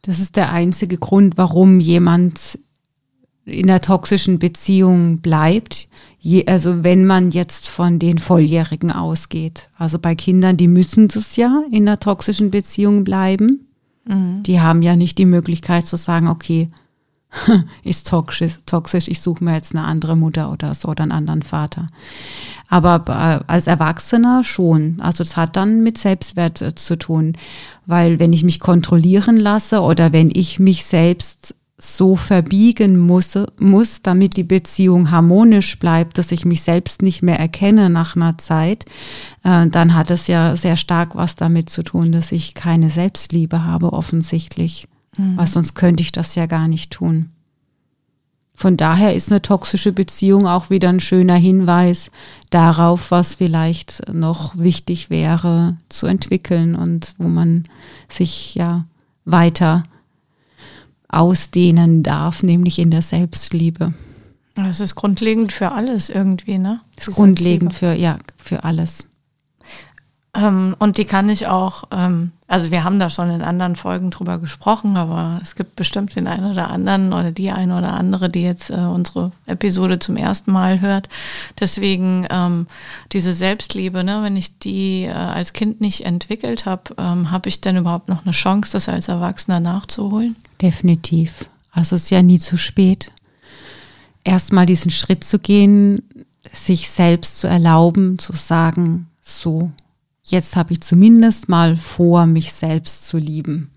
Das 0.01 0.19
ist 0.19 0.37
der 0.37 0.51
einzige 0.51 0.97
Grund, 0.97 1.37
warum 1.37 1.79
jemand 1.79 2.57
in 3.47 3.67
der 3.67 3.81
toxischen 3.81 4.39
Beziehung 4.39 5.19
bleibt. 5.19 5.87
Je, 6.19 6.45
also 6.45 6.83
wenn 6.83 7.05
man 7.05 7.31
jetzt 7.31 7.69
von 7.69 7.97
den 7.97 8.19
Volljährigen 8.19 8.91
ausgeht. 8.91 9.69
Also 9.77 9.99
bei 9.99 10.15
Kindern, 10.15 10.57
die 10.57 10.67
müssen 10.67 11.07
das 11.07 11.37
ja 11.37 11.63
in 11.71 11.85
der 11.85 11.99
toxischen 11.99 12.51
Beziehung 12.51 13.03
bleiben. 13.03 13.67
Mhm. 14.05 14.43
Die 14.43 14.59
haben 14.59 14.81
ja 14.81 14.95
nicht 14.95 15.17
die 15.17 15.25
Möglichkeit 15.25 15.87
zu 15.87 15.95
sagen, 15.95 16.27
okay, 16.27 16.67
ist 17.83 18.07
toxisch, 18.07 18.59
toxisch, 18.65 19.07
ich 19.07 19.21
suche 19.21 19.43
mir 19.43 19.53
jetzt 19.53 19.75
eine 19.75 19.85
andere 19.85 20.15
Mutter 20.15 20.51
oder 20.51 20.73
so 20.73 20.89
oder 20.89 21.03
einen 21.03 21.11
anderen 21.11 21.43
Vater. 21.43 21.87
Aber 22.69 23.45
als 23.47 23.67
Erwachsener 23.67 24.43
schon. 24.43 24.99
Also 24.99 25.23
es 25.23 25.37
hat 25.37 25.55
dann 25.55 25.83
mit 25.83 25.97
Selbstwert 25.97 26.61
äh, 26.61 26.75
zu 26.75 26.97
tun, 26.97 27.33
weil 27.85 28.19
wenn 28.19 28.33
ich 28.33 28.43
mich 28.43 28.59
kontrollieren 28.59 29.37
lasse 29.37 29.79
oder 29.81 30.11
wenn 30.11 30.29
ich 30.33 30.59
mich 30.59 30.83
selbst 30.83 31.55
so 31.79 32.15
verbiegen 32.15 32.97
muss, 32.97 33.37
muss, 33.59 34.01
damit 34.01 34.35
die 34.35 34.43
Beziehung 34.43 35.11
harmonisch 35.11 35.77
bleibt, 35.77 36.17
dass 36.17 36.31
ich 36.31 36.43
mich 36.43 36.63
selbst 36.63 37.03
nicht 37.03 37.21
mehr 37.21 37.39
erkenne 37.39 37.89
nach 37.89 38.15
einer 38.15 38.37
Zeit, 38.39 38.85
äh, 39.43 39.67
dann 39.67 39.93
hat 39.93 40.09
es 40.09 40.25
ja 40.25 40.55
sehr 40.55 40.75
stark 40.75 41.15
was 41.15 41.35
damit 41.35 41.69
zu 41.69 41.83
tun, 41.83 42.11
dass 42.11 42.31
ich 42.31 42.55
keine 42.55 42.89
Selbstliebe 42.89 43.63
habe, 43.63 43.93
offensichtlich. 43.93 44.87
Mhm. 45.17 45.37
Weil 45.37 45.47
sonst 45.47 45.75
könnte 45.75 46.01
ich 46.01 46.11
das 46.11 46.33
ja 46.33 46.47
gar 46.47 46.67
nicht 46.67 46.91
tun. 46.91 47.29
Von 48.55 48.75
daher 48.75 49.13
ist 49.13 49.31
eine 49.31 49.43
toxische 49.43 49.91
Beziehung 49.91 50.47
auch 50.47 50.71
wieder 50.71 50.89
ein 50.89 50.99
schöner 50.99 51.35
Hinweis 51.35 52.09
darauf, 52.49 53.11
was 53.11 53.35
vielleicht 53.35 54.11
noch 54.11 54.57
wichtig 54.57 55.11
wäre 55.11 55.77
zu 55.89 56.07
entwickeln 56.07 56.73
und 56.73 57.13
wo 57.19 57.27
man 57.27 57.65
sich 58.09 58.55
ja 58.55 58.85
weiter 59.25 59.83
ausdehnen 61.09 62.03
darf, 62.03 62.43
nämlich 62.43 62.79
in 62.79 62.91
der 62.91 63.01
Selbstliebe. 63.01 63.93
Das 64.55 64.79
ist 64.79 64.95
grundlegend 64.95 65.51
für 65.51 65.71
alles 65.71 66.09
irgendwie, 66.09 66.57
ne? 66.57 66.81
Das 66.95 67.07
ist 67.07 67.15
grundlegend 67.15 67.73
für, 67.73 67.93
ja, 67.93 68.17
für 68.37 68.63
alles. 68.63 69.05
Ähm, 70.33 70.75
und 70.79 70.97
die 70.97 71.05
kann 71.05 71.29
ich 71.29 71.47
auch 71.47 71.85
ähm, 71.91 72.31
also 72.47 72.71
wir 72.71 72.85
haben 72.85 72.97
da 72.97 73.09
schon 73.09 73.29
in 73.29 73.41
anderen 73.41 73.75
Folgen 73.75 74.09
drüber 74.09 74.37
gesprochen, 74.37 74.95
aber 74.95 75.39
es 75.43 75.55
gibt 75.55 75.75
bestimmt 75.75 76.15
den 76.15 76.27
einen 76.27 76.49
oder 76.49 76.69
anderen 76.69 77.11
oder 77.11 77.31
die 77.31 77.51
eine 77.51 77.77
oder 77.77 77.93
andere, 77.93 78.29
die 78.29 78.41
jetzt 78.41 78.69
äh, 78.69 78.75
unsere 78.75 79.33
Episode 79.47 79.99
zum 79.99 80.15
ersten 80.15 80.53
Mal 80.53 80.79
hört. 80.79 81.09
Deswegen 81.59 82.25
ähm, 82.29 82.67
diese 83.11 83.33
Selbstliebe, 83.33 84.01
ne, 84.05 84.21
wenn 84.23 84.37
ich 84.37 84.59
die 84.59 85.03
äh, 85.03 85.11
als 85.11 85.51
Kind 85.51 85.81
nicht 85.81 86.05
entwickelt 86.05 86.65
habe, 86.65 86.95
ähm, 86.97 87.31
habe 87.31 87.49
ich 87.49 87.59
denn 87.59 87.75
überhaupt 87.75 88.07
noch 88.07 88.23
eine 88.23 88.31
Chance, 88.31 88.71
das 88.71 88.87
als 88.87 89.09
Erwachsener 89.09 89.59
nachzuholen? 89.59 90.37
Definitiv. 90.61 91.45
Also 91.71 91.97
es 91.97 92.03
ist 92.03 92.09
ja 92.11 92.21
nie 92.21 92.39
zu 92.39 92.57
spät. 92.57 93.11
Erstmal 94.23 94.65
diesen 94.65 94.91
Schritt 94.91 95.25
zu 95.25 95.37
gehen, 95.37 96.01
sich 96.53 96.89
selbst 96.89 97.39
zu 97.39 97.47
erlauben, 97.47 98.19
zu 98.19 98.33
sagen, 98.33 99.07
so, 99.21 99.71
jetzt 100.31 100.55
habe 100.55 100.73
ich 100.73 100.81
zumindest 100.81 101.49
mal 101.49 101.75
vor, 101.75 102.25
mich 102.25 102.53
selbst 102.53 103.07
zu 103.07 103.17
lieben. 103.17 103.71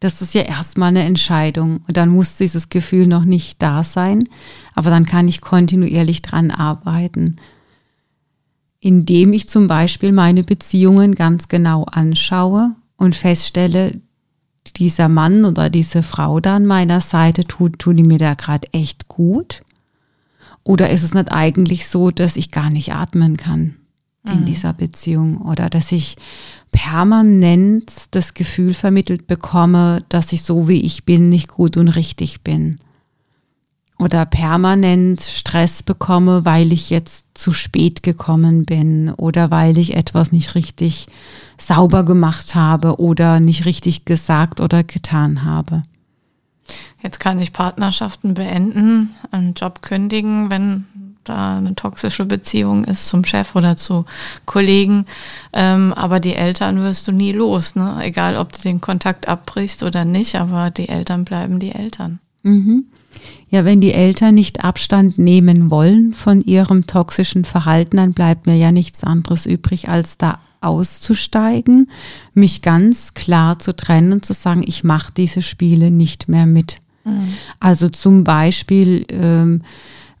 Das 0.00 0.20
ist 0.20 0.34
ja 0.34 0.42
erstmal 0.42 0.88
eine 0.88 1.04
Entscheidung 1.04 1.80
und 1.88 1.96
dann 1.96 2.10
muss 2.10 2.36
dieses 2.36 2.68
Gefühl 2.68 3.06
noch 3.06 3.24
nicht 3.24 3.62
da 3.62 3.82
sein, 3.82 4.28
aber 4.74 4.90
dann 4.90 5.06
kann 5.06 5.28
ich 5.28 5.40
kontinuierlich 5.40 6.20
dran 6.20 6.50
arbeiten, 6.50 7.36
indem 8.80 9.32
ich 9.32 9.48
zum 9.48 9.66
Beispiel 9.66 10.12
meine 10.12 10.44
Beziehungen 10.44 11.14
ganz 11.14 11.48
genau 11.48 11.84
anschaue 11.84 12.74
und 12.96 13.14
feststelle, 13.14 14.00
dieser 14.76 15.08
Mann 15.08 15.44
oder 15.44 15.70
diese 15.70 16.02
Frau 16.02 16.40
da 16.40 16.56
an 16.56 16.66
meiner 16.66 17.00
Seite 17.00 17.44
tut, 17.44 17.78
tun 17.78 17.96
die 17.96 18.02
mir 18.02 18.18
da 18.18 18.34
gerade 18.34 18.72
echt 18.72 19.08
gut? 19.08 19.62
Oder 20.64 20.90
ist 20.90 21.02
es 21.02 21.12
nicht 21.14 21.30
eigentlich 21.30 21.86
so, 21.86 22.10
dass 22.10 22.36
ich 22.36 22.50
gar 22.50 22.70
nicht 22.70 22.92
atmen 22.92 23.36
kann? 23.36 23.76
In 24.24 24.40
mhm. 24.40 24.44
dieser 24.44 24.72
Beziehung 24.72 25.38
oder 25.38 25.68
dass 25.68 25.92
ich 25.92 26.16
permanent 26.72 27.92
das 28.10 28.34
Gefühl 28.34 28.74
vermittelt 28.74 29.26
bekomme, 29.26 30.00
dass 30.08 30.32
ich 30.32 30.42
so 30.42 30.66
wie 30.68 30.80
ich 30.80 31.04
bin 31.04 31.28
nicht 31.28 31.48
gut 31.48 31.76
und 31.76 31.88
richtig 31.88 32.40
bin. 32.42 32.76
Oder 33.98 34.26
permanent 34.26 35.20
Stress 35.20 35.84
bekomme, 35.84 36.44
weil 36.44 36.72
ich 36.72 36.90
jetzt 36.90 37.26
zu 37.34 37.52
spät 37.52 38.02
gekommen 38.02 38.64
bin 38.64 39.10
oder 39.10 39.52
weil 39.52 39.78
ich 39.78 39.94
etwas 39.94 40.32
nicht 40.32 40.56
richtig 40.56 41.06
sauber 41.58 42.04
gemacht 42.04 42.56
habe 42.56 42.98
oder 42.98 43.38
nicht 43.38 43.66
richtig 43.66 44.04
gesagt 44.04 44.60
oder 44.60 44.82
getan 44.82 45.44
habe. 45.44 45.82
Jetzt 47.02 47.20
kann 47.20 47.38
ich 47.38 47.52
Partnerschaften 47.52 48.34
beenden, 48.34 49.14
einen 49.30 49.54
Job 49.54 49.82
kündigen, 49.82 50.50
wenn 50.50 50.86
da 51.24 51.58
eine 51.58 51.74
toxische 51.74 52.24
Beziehung 52.24 52.84
ist 52.84 53.08
zum 53.08 53.24
Chef 53.24 53.54
oder 53.54 53.76
zu 53.76 54.04
Kollegen. 54.44 55.06
Ähm, 55.52 55.92
aber 55.92 56.20
die 56.20 56.34
Eltern 56.34 56.80
wirst 56.82 57.08
du 57.08 57.12
nie 57.12 57.32
los, 57.32 57.74
ne? 57.74 57.98
Egal, 58.02 58.36
ob 58.36 58.52
du 58.52 58.62
den 58.62 58.80
Kontakt 58.80 59.28
abbrichst 59.28 59.82
oder 59.82 60.04
nicht, 60.04 60.36
aber 60.36 60.70
die 60.70 60.88
Eltern 60.88 61.24
bleiben 61.24 61.58
die 61.58 61.72
Eltern. 61.72 62.20
Mhm. 62.42 62.84
Ja, 63.50 63.64
wenn 63.64 63.80
die 63.80 63.92
Eltern 63.92 64.34
nicht 64.34 64.64
Abstand 64.64 65.18
nehmen 65.18 65.70
wollen 65.70 66.12
von 66.12 66.40
ihrem 66.40 66.86
toxischen 66.86 67.44
Verhalten, 67.44 67.96
dann 67.96 68.12
bleibt 68.12 68.46
mir 68.46 68.56
ja 68.56 68.72
nichts 68.72 69.04
anderes 69.04 69.46
übrig, 69.46 69.88
als 69.88 70.18
da 70.18 70.40
auszusteigen, 70.60 71.86
mich 72.32 72.62
ganz 72.62 73.14
klar 73.14 73.58
zu 73.58 73.76
trennen 73.76 74.12
und 74.12 74.24
zu 74.24 74.32
sagen, 74.32 74.64
ich 74.66 74.82
mache 74.82 75.12
diese 75.16 75.42
Spiele 75.42 75.90
nicht 75.90 76.28
mehr 76.28 76.46
mit. 76.46 76.78
Mhm. 77.04 77.34
Also 77.60 77.88
zum 77.88 78.24
Beispiel 78.24 79.06
ähm, 79.10 79.62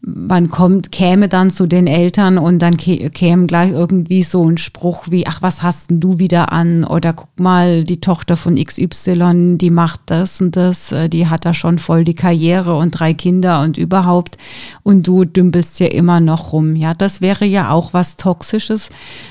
man 0.06 0.50
kommt, 0.50 0.92
käme 0.92 1.28
dann 1.28 1.48
zu 1.48 1.66
den 1.66 1.86
Eltern 1.86 2.36
und 2.36 2.58
dann 2.58 2.76
käme 2.76 3.46
gleich 3.46 3.70
irgendwie 3.70 4.22
so 4.22 4.46
ein 4.46 4.58
Spruch 4.58 5.04
wie, 5.08 5.26
ach, 5.26 5.40
was 5.40 5.62
hast 5.62 5.90
denn 5.90 6.00
du 6.00 6.18
wieder 6.18 6.52
an? 6.52 6.84
Oder 6.84 7.14
guck 7.14 7.40
mal, 7.40 7.84
die 7.84 8.00
Tochter 8.00 8.36
von 8.36 8.56
XY, 8.56 9.56
die 9.56 9.70
macht 9.70 10.00
das 10.06 10.40
und 10.42 10.56
das, 10.56 10.92
äh, 10.92 11.08
die 11.08 11.28
hat 11.28 11.46
da 11.46 11.54
schon 11.54 11.78
voll 11.78 12.04
die 12.04 12.14
Karriere 12.14 12.76
und 12.76 12.90
drei 12.90 13.14
Kinder 13.14 13.62
und 13.62 13.78
überhaupt. 13.78 14.36
Und 14.82 15.06
du 15.06 15.24
dümpelst 15.24 15.80
ja 15.80 15.86
immer 15.86 16.20
noch 16.20 16.52
rum. 16.52 16.76
Ja, 16.76 16.92
das 16.92 17.20
wäre 17.20 17.46
ja 17.46 17.70
auch 17.70 17.94
was 17.94 18.16
Toxisches. 18.16 18.90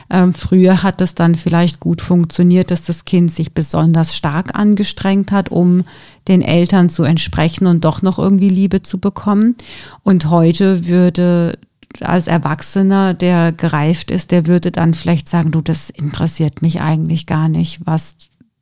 Ähm, 0.10 0.34
früher 0.34 0.82
hat 0.82 1.01
es 1.01 1.13
dann 1.13 1.36
vielleicht 1.36 1.80
gut 1.80 2.01
funktioniert, 2.01 2.72
dass 2.72 2.84
das 2.84 3.06
Kind 3.06 3.32
sich 3.32 3.53
besonders 3.53 4.15
stark 4.15 4.58
angestrengt 4.58 5.32
hat, 5.32 5.50
um 5.50 5.84
den 6.27 6.42
Eltern 6.42 6.89
zu 6.89 7.03
entsprechen 7.03 7.68
und 7.68 7.86
doch 7.86 8.01
noch 8.01 8.20
irgendwie 8.20 8.50
Liebe 8.50 8.82
zu 8.82 9.00
bekommen. 9.00 9.56
Und 10.03 10.30
heute 10.30 10.88
würde 10.88 11.58
als 12.01 12.27
Erwachsener, 12.27 13.13
der 13.13 13.51
gereift 13.51 14.10
ist, 14.12 14.32
der 14.32 14.48
würde 14.48 14.72
dann 14.72 14.94
vielleicht 14.94 15.30
sagen, 15.30 15.51
du, 15.51 15.62
das 15.62 15.89
interessiert 15.89 16.62
mich 16.62 16.82
eigentlich 16.82 17.25
gar 17.25 17.50
nicht, 17.50 17.82
was 17.86 18.15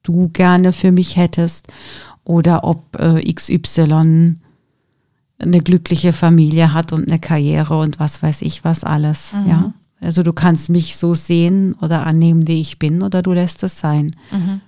du 0.03 0.29
gerne 0.29 0.73
für 0.73 0.91
mich 0.91 1.15
hättest 1.15 1.67
oder 2.23 2.63
ob 2.63 2.99
äh, 2.99 3.21
XY 3.33 4.35
eine 5.39 5.59
glückliche 5.61 6.13
Familie 6.13 6.73
hat 6.73 6.91
und 6.91 7.07
eine 7.07 7.19
Karriere 7.19 7.79
und 7.79 7.99
was 7.99 8.21
weiß 8.21 8.41
ich 8.43 8.63
was 8.63 8.83
alles, 8.83 9.33
mhm. 9.33 9.49
ja. 9.49 9.73
Also 10.03 10.23
du 10.23 10.33
kannst 10.33 10.69
mich 10.69 10.97
so 10.97 11.13
sehen 11.13 11.75
oder 11.79 12.07
annehmen, 12.07 12.47
wie 12.47 12.59
ich 12.59 12.79
bin, 12.79 13.03
oder 13.03 13.21
du 13.21 13.33
lässt 13.33 13.61
es 13.61 13.77
sein. 13.77 14.15
Mhm. 14.31 14.61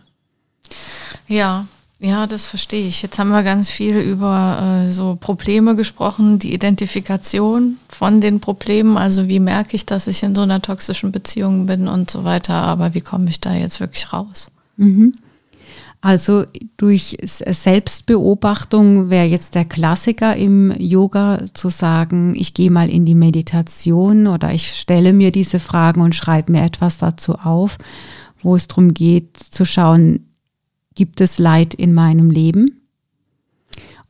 Ja, 1.27 1.65
ja, 2.03 2.27
das 2.27 2.45
verstehe 2.45 2.85
ich. 2.85 3.01
Jetzt 3.01 3.17
haben 3.17 3.29
wir 3.29 3.43
ganz 3.43 3.69
viel 3.69 3.97
über 3.97 4.85
äh, 4.85 4.91
so 4.91 5.17
Probleme 5.17 5.77
gesprochen, 5.77 6.37
die 6.37 6.53
Identifikation 6.53 7.77
von 7.87 8.19
den 8.19 8.41
Problemen. 8.41 8.97
Also 8.97 9.29
wie 9.29 9.39
merke 9.39 9.77
ich, 9.77 9.85
dass 9.85 10.07
ich 10.07 10.21
in 10.21 10.35
so 10.35 10.41
einer 10.41 10.61
toxischen 10.61 11.13
Beziehung 11.13 11.65
bin 11.65 11.87
und 11.87 12.11
so 12.11 12.25
weiter. 12.25 12.55
Aber 12.55 12.93
wie 12.93 12.99
komme 12.99 13.29
ich 13.29 13.39
da 13.39 13.53
jetzt 13.53 13.79
wirklich 13.79 14.11
raus? 14.11 14.51
Mhm. 14.75 15.15
Also 16.01 16.43
durch 16.75 17.15
Selbstbeobachtung 17.23 19.09
wäre 19.09 19.25
jetzt 19.25 19.55
der 19.55 19.63
Klassiker 19.63 20.35
im 20.35 20.73
Yoga 20.77 21.39
zu 21.53 21.69
sagen, 21.69 22.33
ich 22.35 22.53
gehe 22.53 22.69
mal 22.69 22.89
in 22.89 23.05
die 23.05 23.15
Meditation 23.15 24.27
oder 24.27 24.51
ich 24.51 24.73
stelle 24.73 25.13
mir 25.13 25.31
diese 25.31 25.59
Fragen 25.59 26.01
und 26.01 26.15
schreibe 26.15 26.51
mir 26.51 26.63
etwas 26.63 26.97
dazu 26.97 27.35
auf, 27.35 27.77
wo 28.41 28.55
es 28.55 28.67
darum 28.67 28.93
geht 28.93 29.37
zu 29.37 29.63
schauen, 29.63 30.32
gibt 30.95 31.21
es 31.21 31.39
Leid 31.39 31.73
in 31.73 31.93
meinem 31.93 32.29
Leben? 32.29 32.81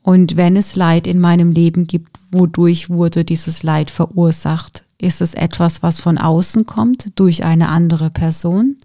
Und 0.02 0.36
wenn 0.36 0.58
es 0.58 0.76
Leid 0.76 1.08
in 1.08 1.19
meinem 1.19 1.52
Leben 1.52 1.88
gibt, 1.88 2.19
wodurch 2.32 2.89
wurde 2.89 3.24
dieses 3.24 3.63
Leid 3.63 3.89
verursacht? 3.89 4.86
Ist 4.98 5.22
es 5.22 5.34
etwas, 5.34 5.82
was 5.82 6.02
von 6.02 6.17
außen 6.17 6.65
kommt, 6.65 7.12
durch 7.15 7.43
eine 7.43 7.69
andere 7.69 8.10
Person? 8.10 8.78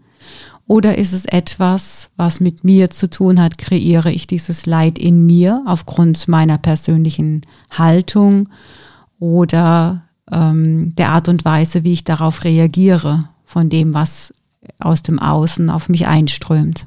Oder 0.69 0.99
ist 0.99 1.13
es 1.13 1.25
etwas, 1.25 2.11
was 2.17 2.41
mit 2.41 2.63
mir 2.63 2.91
zu 2.91 3.09
tun 3.09 3.41
hat? 3.41 3.59
Kreiere 3.59 4.13
ich 4.13 4.27
dieses 4.27 4.67
Leid 4.67 4.99
in 4.99 5.27
mir 5.27 5.63
aufgrund 5.67 6.29
meiner 6.29 6.59
persönlichen 6.59 7.43
Haltung 7.71 8.49
oder 9.19 10.03
ähm, 10.31 10.95
der 10.95 11.09
Art 11.09 11.29
und 11.29 11.45
Weise, 11.45 11.85
wie 11.85 11.95
ich 11.95 12.05
darauf 12.05 12.45
reagiere, 12.45 13.31
von 13.45 13.71
dem, 13.71 13.95
was 13.95 14.35
aus 14.79 15.03
dem 15.03 15.19
Außen 15.19 15.71
auf 15.71 15.89
mich 15.89 16.07
einströmt? 16.07 16.87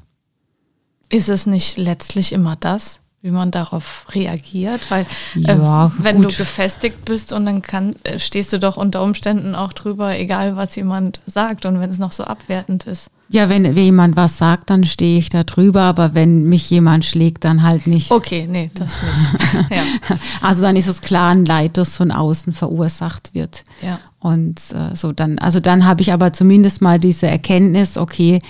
Ist 1.12 1.30
es 1.30 1.46
nicht 1.46 1.78
letztlich 1.78 2.32
immer 2.32 2.56
das, 2.56 3.02
wie 3.22 3.32
man 3.32 3.52
darauf 3.52 4.06
reagiert? 4.14 4.90
Weil 4.90 5.06
äh, 5.36 5.42
ja, 5.42 5.88
äh, 5.88 5.92
wenn 5.98 6.22
gut. 6.22 6.32
du 6.32 6.38
gefestigt 6.38 7.04
bist 7.06 7.34
und 7.34 7.46
dann 7.46 7.62
kann, 7.62 7.96
äh, 8.04 8.18
stehst 8.18 8.54
du 8.54 8.60
doch 8.60 8.78
unter 8.78 9.04
Umständen 9.04 9.54
auch 9.54 9.74
drüber, 9.74 10.18
egal 10.18 10.56
was 10.56 10.76
jemand 10.76 11.22
sagt 11.28 11.66
und 11.66 11.80
wenn 11.82 11.90
es 11.90 12.00
noch 12.00 12.14
so 12.14 12.24
abwertend 12.24 12.86
ist. 12.86 13.12
Ja, 13.34 13.48
wenn, 13.48 13.64
wenn 13.64 13.78
jemand 13.78 14.18
was 14.18 14.38
sagt, 14.38 14.70
dann 14.70 14.84
stehe 14.84 15.18
ich 15.18 15.30
da 15.30 15.44
drüber, 15.44 15.84
aber 15.84 16.14
wenn 16.14 16.46
mich 16.50 16.70
jemand 16.70 17.06
schlägt, 17.06 17.46
dann 17.46 17.62
halt 17.62 17.88
nicht. 17.88 18.12
Okay, 18.12 18.46
nee, 18.50 18.70
das 18.74 19.02
nicht. 19.02 19.70
ja. 19.70 19.84
Also 20.42 20.62
dann 20.64 20.76
ist 20.76 20.88
es 20.88 21.00
klar 21.00 21.32
ein 21.32 21.46
Leid, 21.46 21.78
das 21.78 21.96
von 21.96 22.12
außen 22.12 22.52
verursacht 22.52 23.34
wird. 23.34 23.64
Ja. 23.82 24.00
Und 24.20 24.60
äh, 24.74 24.96
so 24.96 25.14
dann, 25.14 25.40
also 25.40 25.62
dann 25.62 25.86
habe 25.86 26.02
ich 26.02 26.12
aber 26.12 26.34
zumindest 26.34 26.82
mal 26.82 27.00
diese 27.00 27.28
Erkenntnis, 27.28 27.98
okay, 27.98 28.42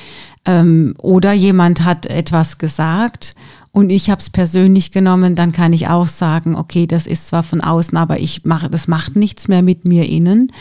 ähm, 0.46 0.94
oder 0.98 1.34
jemand 1.34 1.84
hat 1.84 2.06
etwas 2.06 2.58
gesagt 2.58 3.36
und 3.72 3.90
ich 3.90 4.10
habe 4.10 4.20
es 4.20 4.30
persönlich 4.30 4.92
genommen, 4.92 5.36
dann 5.36 5.52
kann 5.52 5.72
ich 5.72 5.88
auch 5.88 6.08
sagen, 6.08 6.56
okay, 6.56 6.88
das 6.88 7.08
ist 7.08 7.28
zwar 7.28 7.44
von 7.44 7.62
außen, 7.62 7.98
aber 7.98 8.20
ich 8.20 8.44
mache, 8.44 8.70
das 8.70 8.88
macht 8.88 9.16
nichts 9.16 9.48
mehr 9.48 9.62
mit 9.62 9.86
mir 9.86 10.10
innen. 10.10 10.52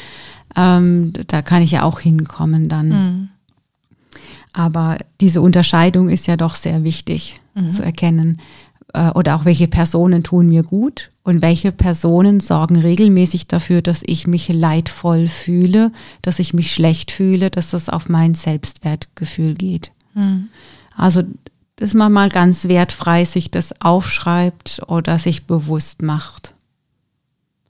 Ähm, 0.57 1.13
da 1.27 1.43
kann 1.43 1.63
ich 1.63 1.73
ja 1.73 1.83
auch 1.83 2.01
hinkommen 2.01 2.69
dann. 2.69 2.89
Mhm. 2.89 3.29
Aber 4.53 4.99
diese 5.21 5.41
Unterscheidung 5.41 6.09
ist 6.09 6.27
ja 6.27 6.37
doch 6.37 6.55
sehr 6.55 6.85
wichtig 6.85 7.41
mhm. 7.55 7.71
zu 7.71 7.85
erkennen. 7.85 8.39
Äh, 8.93 9.11
oder 9.11 9.37
auch 9.37 9.45
welche 9.45 9.69
Personen 9.69 10.23
tun 10.23 10.49
mir 10.49 10.63
gut 10.63 11.11
und 11.23 11.43
welche 11.43 11.73
Personen 11.73 12.41
sorgen 12.41 12.77
regelmäßig 12.77 13.47
dafür, 13.47 13.83
dass 13.83 14.03
ich 14.05 14.27
mich 14.27 14.49
leidvoll 14.49 15.29
fühle, 15.29 15.93
dass 16.23 16.39
ich 16.39 16.55
mich 16.55 16.73
schlecht 16.73 17.11
fühle, 17.11 17.51
dass 17.51 17.71
das 17.71 17.89
auf 17.89 18.09
mein 18.09 18.35
Selbstwertgefühl 18.35 19.55
geht. 19.55 19.93
Mhm. 20.15 20.49
Also, 20.97 21.23
dass 21.77 21.95
man 21.95 22.13
mal 22.13 22.29
ganz 22.29 22.69
wertfrei 22.69 23.25
sich 23.25 23.51
das 23.51 23.81
aufschreibt 23.81 24.83
oder 24.87 25.19
sich 25.19 25.47
bewusst 25.47 26.03
macht. 26.03 26.55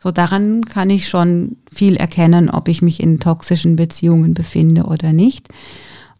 So 0.02 0.10
daran 0.10 0.64
kann 0.64 0.88
ich 0.88 1.08
schon 1.08 1.56
viel 1.70 1.96
erkennen, 1.96 2.48
ob 2.48 2.68
ich 2.68 2.80
mich 2.80 3.00
in 3.00 3.20
toxischen 3.20 3.76
Beziehungen 3.76 4.32
befinde 4.32 4.84
oder 4.84 5.12
nicht. 5.12 5.48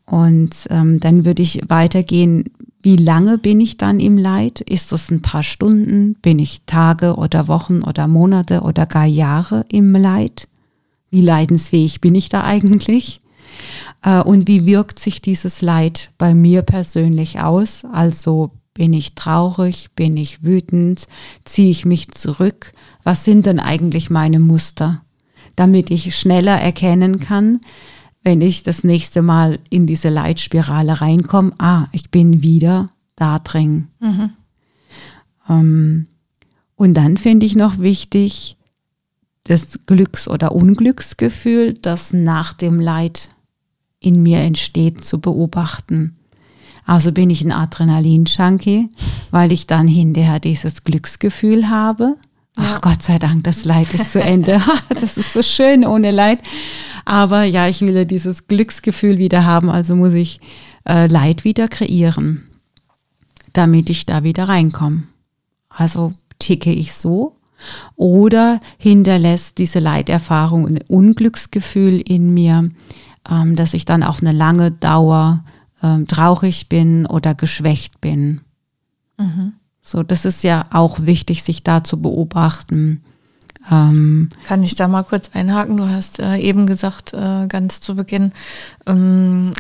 Und 0.05 0.51
ähm, 0.69 1.01
dann 1.01 1.25
würde 1.25 1.43
ich 1.43 1.63
weitergehen, 1.69 2.51
wie 2.83 2.97
lange 2.97 3.37
bin 3.37 3.61
ich 3.61 3.77
dann 3.77 4.01
im 4.01 4.17
Leid? 4.17 4.61
Ist 4.63 4.93
es 4.93 5.11
ein 5.11 5.21
paar 5.21 5.43
Stunden? 5.43 6.15
Bin 6.23 6.39
ich 6.39 6.63
Tage 6.67 7.17
oder 7.17 7.47
Wochen 7.47 7.83
oder 7.83 8.09
Monate 8.09 8.63
oder 8.63 8.87
gar 8.87 9.05
Jahre 9.05 9.67
im 9.71 9.93
Leid? 9.93 10.49
Wie 11.11 11.21
leidensfähig 11.21 12.01
bin 12.01 12.15
ich 12.15 12.29
da 12.29 12.45
eigentlich? 12.45 13.21
Äh, 14.03 14.21
und 14.23 14.49
wie 14.49 14.65
wirkt 14.65 14.99
sich 14.99 15.21
dieses 15.21 15.61
Leid 15.61 16.11
bei 16.17 16.35
mir 16.35 16.63
persönlich 16.63 17.41
aus? 17.41 17.85
Also 17.93 18.53
bin 18.73 18.95
ich 18.95 19.15
traurig? 19.15 19.91
Bin 19.95 20.17
ich 20.17 20.43
wütend? 20.43 21.07
Ziehe 21.45 21.71
ich 21.71 21.85
mich 21.85 22.13
zurück? 22.13 22.73
Was 23.03 23.25
sind 23.25 23.45
denn 23.45 23.61
eigentlich 23.61 24.09
meine 24.09 24.39
Muster? 24.39 25.03
Damit 25.57 25.91
ich 25.91 26.17
schneller 26.17 26.59
erkennen 26.59 27.21
kann, 27.21 27.61
wenn 28.23 28.41
ich 28.41 28.63
das 28.63 28.85
nächste 28.85 29.23
Mal 29.23 29.59
in 29.71 29.87
diese 29.87 30.09
Leitspirale 30.09 31.01
reinkomme, 31.01 31.53
ah, 31.59 31.87
ich 31.93 32.11
bin 32.11 32.43
wieder 32.43 32.91
da 33.17 33.39
drin. 33.39 33.89
Mhm. 34.01 34.31
Ähm, 35.49 36.07
und 36.77 36.95
dann 36.95 37.17
finde 37.17 37.47
ich 37.47 37.57
noch 37.57 37.79
wichtig, 37.79 38.57
das 39.45 39.87
Glücks- 39.87 40.29
oder 40.29 40.53
Unglücksgefühl, 40.53 41.75
das 41.75 42.13
nach 42.13 42.53
dem 42.53 42.81
Leid 42.81 43.31
in 44.01 44.23
mir 44.23 44.39
entsteht, 44.39 45.05
zu 45.05 45.21
beobachten. 45.21 46.17
Also 46.87 47.13
bin 47.13 47.31
ich 47.31 47.43
ein 47.43 47.53
Adrenalin-Junkie, 47.53 48.89
weil 49.31 49.53
ich 49.53 49.67
dann 49.67 49.87
hinterher 49.87 50.41
dieses 50.41 50.83
Glücksgefühl 50.83 51.69
habe. 51.69 52.17
Ach. 52.57 52.81
Gott 52.81 53.03
sei 53.03 53.19
Dank, 53.19 53.45
das 53.45 53.65
Leid 53.65 53.93
ist 53.95 54.13
zu 54.13 54.23
Ende. 54.23 54.61
das 54.89 55.17
ist 55.17 55.33
so 55.33 55.43
schön 55.43 55.87
ohne 55.87 56.11
Leid. 56.11 56.41
Aber 57.05 57.45
ja, 57.45 57.69
ich 57.69 57.81
will 57.81 58.05
dieses 58.05 58.49
Glücksgefühl 58.49 59.19
wieder 59.19 59.45
haben, 59.45 59.71
also 59.71 59.97
muss 59.97 60.13
ich 60.13 60.41
äh, 60.89 61.07
Leid 61.07 61.45
wieder 61.45 61.69
kreieren, 61.69 62.49
damit 63.53 63.89
ich 63.91 64.07
da 64.07 64.25
wieder 64.25 64.49
reinkomme. 64.49 65.05
Also 65.69 66.13
ticke 66.39 66.73
ich 66.73 66.93
so 66.95 67.37
oder 67.97 68.61
hinterlässt 68.79 69.59
diese 69.59 69.79
Leiterfahrung 69.79 70.67
ein 70.67 70.79
Unglücksgefühl 70.89 72.01
in 72.01 72.33
mir, 72.33 72.71
ähm, 73.31 73.57
dass 73.57 73.75
ich 73.75 73.85
dann 73.85 74.03
auf 74.03 74.21
eine 74.21 74.33
lange 74.33 74.71
Dauer 74.71 75.45
ähm, 75.83 76.07
traurig 76.07 76.69
bin 76.69 77.07
oder 77.07 77.35
geschwächt 77.35 78.01
bin. 78.01 78.41
Mhm. 79.19 79.53
So, 79.83 80.03
das 80.03 80.25
ist 80.25 80.45
ja 80.45 80.67
auch 80.73 81.01
wichtig, 81.01 81.43
sich 81.43 81.63
da 81.63 81.83
zu 81.83 82.01
beobachten. 82.01 83.03
Ähm, 83.71 84.29
Kann 84.45 84.63
ich 84.63 84.75
da 84.75 84.89
mal 84.89 85.03
kurz 85.03 85.31
einhaken? 85.35 85.77
Du 85.77 85.89
hast 85.89 86.19
äh, 86.19 86.37
eben 86.37 86.67
gesagt, 86.67 87.13
äh, 87.13 87.47
ganz 87.47 87.81
zu 87.81 87.95
Beginn, 87.95 88.33
ähm, 88.87 89.53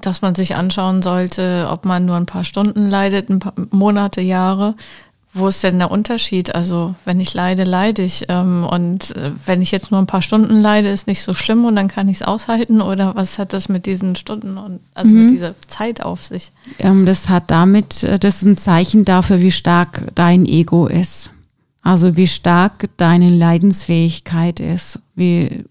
dass 0.00 0.22
man 0.22 0.34
sich 0.34 0.56
anschauen 0.56 1.02
sollte, 1.02 1.68
ob 1.70 1.84
man 1.84 2.04
nur 2.04 2.16
ein 2.16 2.26
paar 2.26 2.44
Stunden 2.44 2.88
leidet, 2.88 3.30
ein 3.30 3.38
paar 3.38 3.54
Monate, 3.70 4.20
Jahre. 4.20 4.74
Wo 5.38 5.48
ist 5.48 5.62
denn 5.62 5.78
der 5.78 5.90
Unterschied? 5.90 6.54
Also 6.54 6.94
wenn 7.04 7.20
ich 7.20 7.34
leide, 7.34 7.64
leide 7.64 8.02
ich. 8.02 8.24
Ähm, 8.28 8.66
und 8.70 9.14
äh, 9.14 9.32
wenn 9.44 9.60
ich 9.60 9.70
jetzt 9.70 9.90
nur 9.90 10.00
ein 10.00 10.06
paar 10.06 10.22
Stunden 10.22 10.60
leide, 10.60 10.88
ist 10.88 11.06
nicht 11.06 11.22
so 11.22 11.34
schlimm 11.34 11.66
und 11.66 11.76
dann 11.76 11.88
kann 11.88 12.08
ich 12.08 12.16
es 12.16 12.22
aushalten. 12.22 12.80
Oder 12.80 13.14
was 13.16 13.38
hat 13.38 13.52
das 13.52 13.68
mit 13.68 13.84
diesen 13.84 14.16
Stunden 14.16 14.56
und 14.56 14.80
also 14.94 15.12
mhm. 15.12 15.22
mit 15.22 15.30
dieser 15.32 15.54
Zeit 15.66 16.02
auf 16.02 16.24
sich? 16.24 16.52
Ähm, 16.78 17.04
das 17.04 17.28
hat 17.28 17.50
damit, 17.50 18.02
äh, 18.02 18.18
das 18.18 18.36
ist 18.36 18.42
ein 18.42 18.56
Zeichen 18.56 19.04
dafür, 19.04 19.40
wie 19.40 19.50
stark 19.50 20.06
dein 20.14 20.46
Ego 20.46 20.86
ist. 20.86 21.30
Also 21.82 22.16
wie 22.16 22.26
stark 22.26 22.88
deine 22.96 23.28
Leidensfähigkeit 23.28 24.58
ist, 24.58 25.00
wie 25.14 25.64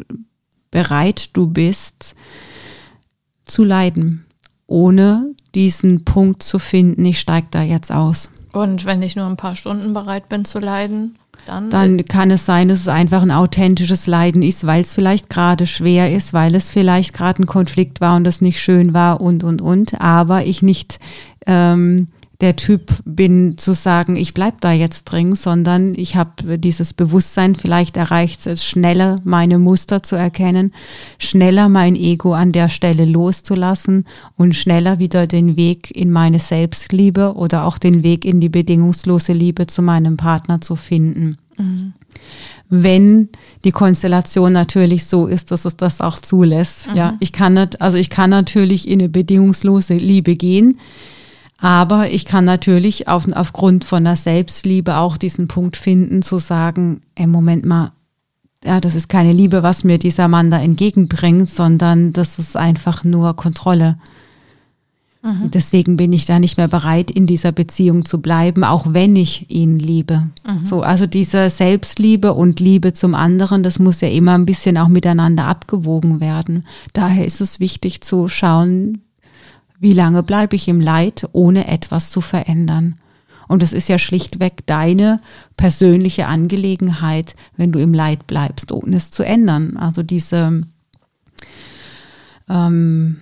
bereit 0.69 1.29
du 1.33 1.47
bist 1.47 2.13
zu 3.45 3.63
leiden, 3.63 4.25
ohne 4.67 5.33
diesen 5.55 6.05
Punkt 6.05 6.43
zu 6.43 6.59
finden, 6.59 7.03
ich 7.05 7.19
steige 7.19 7.47
da 7.49 7.63
jetzt 7.63 7.91
aus. 7.91 8.29
Und 8.55 8.85
wenn 8.85 9.01
ich 9.01 9.15
nur 9.15 9.25
ein 9.25 9.37
paar 9.37 9.55
Stunden 9.55 9.93
bereit 9.93 10.29
bin 10.29 10.45
zu 10.45 10.59
leiden, 10.59 11.17
dann, 11.45 11.69
dann 11.69 12.05
kann 12.05 12.31
es 12.31 12.45
sein, 12.45 12.69
dass 12.69 12.79
es 12.79 12.87
einfach 12.87 13.21
ein 13.21 13.31
authentisches 13.31 14.07
Leiden 14.07 14.41
ist, 14.41 14.65
weil 14.65 14.81
es 14.81 14.93
vielleicht 14.93 15.29
gerade 15.29 15.67
schwer 15.67 16.11
ist, 16.11 16.33
weil 16.33 16.55
es 16.55 16.69
vielleicht 16.69 17.13
gerade 17.13 17.43
ein 17.43 17.45
Konflikt 17.45 18.01
war 18.01 18.15
und 18.15 18.25
es 18.25 18.41
nicht 18.41 18.61
schön 18.61 18.93
war 18.93 19.21
und, 19.21 19.43
und, 19.43 19.61
und, 19.61 19.99
aber 20.01 20.45
ich 20.45 20.61
nicht 20.61 20.99
ähm, 21.45 22.07
der 22.41 22.55
Typ 22.55 22.91
bin 23.05 23.57
zu 23.57 23.73
sagen, 23.73 24.15
ich 24.15 24.33
bleib 24.33 24.61
da 24.61 24.71
jetzt 24.71 25.05
drin, 25.05 25.35
sondern 25.35 25.95
ich 25.95 26.15
habe 26.15 26.57
dieses 26.59 26.93
Bewusstsein, 26.93 27.55
vielleicht 27.55 27.97
erreicht 27.97 28.45
es 28.47 28.65
schneller, 28.65 29.15
meine 29.23 29.57
Muster 29.57 30.03
zu 30.03 30.15
erkennen, 30.15 30.73
schneller 31.17 31.69
mein 31.69 31.95
Ego 31.95 32.33
an 32.33 32.51
der 32.51 32.69
Stelle 32.69 33.05
loszulassen 33.05 34.05
und 34.35 34.55
schneller 34.55 34.99
wieder 34.99 35.27
den 35.27 35.55
Weg 35.55 35.95
in 35.95 36.11
meine 36.11 36.39
Selbstliebe 36.39 37.35
oder 37.35 37.65
auch 37.65 37.77
den 37.77 38.03
Weg 38.03 38.25
in 38.25 38.41
die 38.41 38.49
bedingungslose 38.49 39.33
Liebe 39.33 39.67
zu 39.67 39.81
meinem 39.81 40.17
Partner 40.17 40.59
zu 40.59 40.75
finden. 40.75 41.37
Mhm. 41.57 41.93
Wenn 42.69 43.29
die 43.63 43.71
Konstellation 43.71 44.51
natürlich 44.51 45.05
so 45.05 45.27
ist, 45.27 45.51
dass 45.51 45.65
es 45.65 45.77
das 45.77 46.01
auch 46.01 46.19
zulässt. 46.19 46.89
Mhm. 46.89 46.95
Ja, 46.97 47.17
ich 47.19 47.31
kann 47.31 47.53
nicht, 47.53 47.81
also 47.81 47.97
ich 47.97 48.09
kann 48.09 48.29
natürlich 48.29 48.87
in 48.87 48.99
eine 48.99 49.09
bedingungslose 49.09 49.93
Liebe 49.93 50.35
gehen 50.35 50.79
aber 51.59 52.09
ich 52.09 52.25
kann 52.25 52.45
natürlich 52.45 53.07
auf, 53.07 53.27
aufgrund 53.31 53.85
von 53.85 54.03
der 54.03 54.15
Selbstliebe 54.15 54.97
auch 54.97 55.17
diesen 55.17 55.47
Punkt 55.47 55.77
finden, 55.77 56.21
zu 56.21 56.37
sagen, 56.37 57.01
ey, 57.15 57.27
Moment 57.27 57.65
mal, 57.65 57.91
ja, 58.63 58.79
das 58.79 58.95
ist 58.95 59.09
keine 59.09 59.31
Liebe, 59.31 59.63
was 59.63 59.83
mir 59.83 59.97
dieser 59.97 60.27
Mann 60.27 60.49
da 60.49 60.59
entgegenbringt, 60.59 61.49
sondern 61.49 62.13
das 62.13 62.39
ist 62.39 62.57
einfach 62.57 63.03
nur 63.03 63.35
Kontrolle. 63.35 63.97
Mhm. 65.25 65.51
Deswegen 65.51 65.97
bin 65.97 66.13
ich 66.13 66.25
da 66.25 66.39
nicht 66.39 66.57
mehr 66.57 66.67
bereit, 66.67 67.09
in 67.09 67.25
dieser 67.25 67.51
Beziehung 67.51 68.05
zu 68.05 68.21
bleiben, 68.21 68.63
auch 68.63 68.87
wenn 68.89 69.15
ich 69.15 69.49
ihn 69.49 69.79
liebe. 69.79 70.27
Mhm. 70.45 70.65
So, 70.65 70.81
also 70.81 71.05
diese 71.07 71.49
Selbstliebe 71.49 72.33
und 72.33 72.59
Liebe 72.59 72.93
zum 72.93 73.15
anderen, 73.15 73.63
das 73.63 73.79
muss 73.79 74.01
ja 74.01 74.07
immer 74.07 74.33
ein 74.33 74.45
bisschen 74.45 74.77
auch 74.77 74.87
miteinander 74.87 75.45
abgewogen 75.45 76.19
werden. 76.19 76.65
Daher 76.93 77.25
ist 77.25 77.41
es 77.41 77.59
wichtig 77.59 78.01
zu 78.01 78.27
schauen, 78.27 79.01
wie 79.85 79.93
lange 79.93 80.23
bleibe 80.23 80.55
ich 80.55 80.67
im 80.67 80.81
Leid, 80.81 81.27
ohne 81.31 81.67
etwas 81.67 82.09
zu 82.09 82.19
verändern? 82.19 82.95
Und 83.47 83.61
es 83.61 83.71
ist 83.71 83.87
ja 83.87 83.99
schlichtweg 83.99 84.65
deine 84.65 85.21
persönliche 85.57 86.25
Angelegenheit, 86.25 87.35
wenn 87.55 87.71
du 87.71 87.77
im 87.77 87.93
Leid 87.93 88.25
bleibst, 88.25 88.71
ohne 88.71 88.95
es 88.95 89.11
zu 89.11 89.21
ändern. 89.21 89.77
Also 89.77 90.01
diese 90.01 90.63
ähm, 92.49 93.17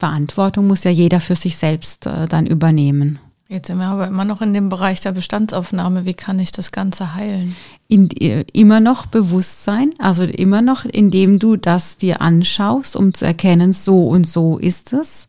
Verantwortung 0.00 0.66
muss 0.66 0.82
ja 0.82 0.90
jeder 0.90 1.20
für 1.20 1.36
sich 1.36 1.56
selbst 1.56 2.06
äh, 2.06 2.26
dann 2.26 2.46
übernehmen. 2.46 3.20
Jetzt 3.52 3.66
sind 3.66 3.76
wir 3.76 3.84
aber 3.84 4.06
immer 4.06 4.24
noch 4.24 4.40
in 4.40 4.54
dem 4.54 4.70
Bereich 4.70 5.00
der 5.00 5.12
Bestandsaufnahme. 5.12 6.06
Wie 6.06 6.14
kann 6.14 6.38
ich 6.38 6.52
das 6.52 6.72
Ganze 6.72 7.14
heilen? 7.14 7.54
In, 7.86 8.08
immer 8.08 8.80
noch 8.80 9.04
Bewusstsein, 9.04 9.90
also 9.98 10.22
immer 10.22 10.62
noch, 10.62 10.86
indem 10.86 11.38
du 11.38 11.56
das 11.56 11.98
dir 11.98 12.22
anschaust, 12.22 12.96
um 12.96 13.12
zu 13.12 13.26
erkennen, 13.26 13.74
so 13.74 14.08
und 14.08 14.26
so 14.26 14.56
ist 14.56 14.94
es. 14.94 15.28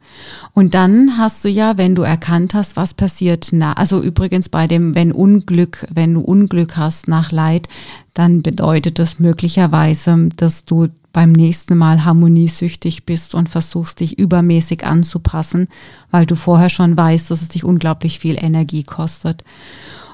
Und 0.54 0.74
dann 0.74 1.18
hast 1.18 1.44
du 1.44 1.50
ja, 1.50 1.78
wenn 1.78 1.96
du 1.96 2.04
erkannt 2.04 2.54
hast, 2.54 2.78
was 2.78 2.94
passiert, 2.94 3.50
na, 3.52 3.74
also 3.74 4.02
übrigens 4.02 4.48
bei 4.48 4.68
dem, 4.68 4.96
wenn 4.96 5.12
Unglück, 5.12 5.86
wenn 5.94 6.14
du 6.14 6.22
Unglück 6.22 6.78
hast 6.78 7.10
nach 7.10 7.34
Leid, 7.34 7.68
dann 8.14 8.42
bedeutet 8.42 9.00
das 9.00 9.20
möglicherweise, 9.20 10.30
dass 10.38 10.64
du 10.64 10.88
beim 11.14 11.30
nächsten 11.30 11.78
Mal 11.78 12.04
harmoniesüchtig 12.04 13.06
bist 13.06 13.36
und 13.36 13.48
versuchst 13.48 14.00
dich 14.00 14.18
übermäßig 14.18 14.84
anzupassen, 14.84 15.68
weil 16.12 16.26
du 16.26 16.36
vorher 16.36 16.70
schon 16.70 16.98
weißt, 16.98 17.32
dass 17.32 17.44
es 17.44 17.50
dich 17.50 17.64
unglaublich 17.64 18.20
viel 18.20 18.44
Energie 18.44 18.84
kostet. 18.84 19.44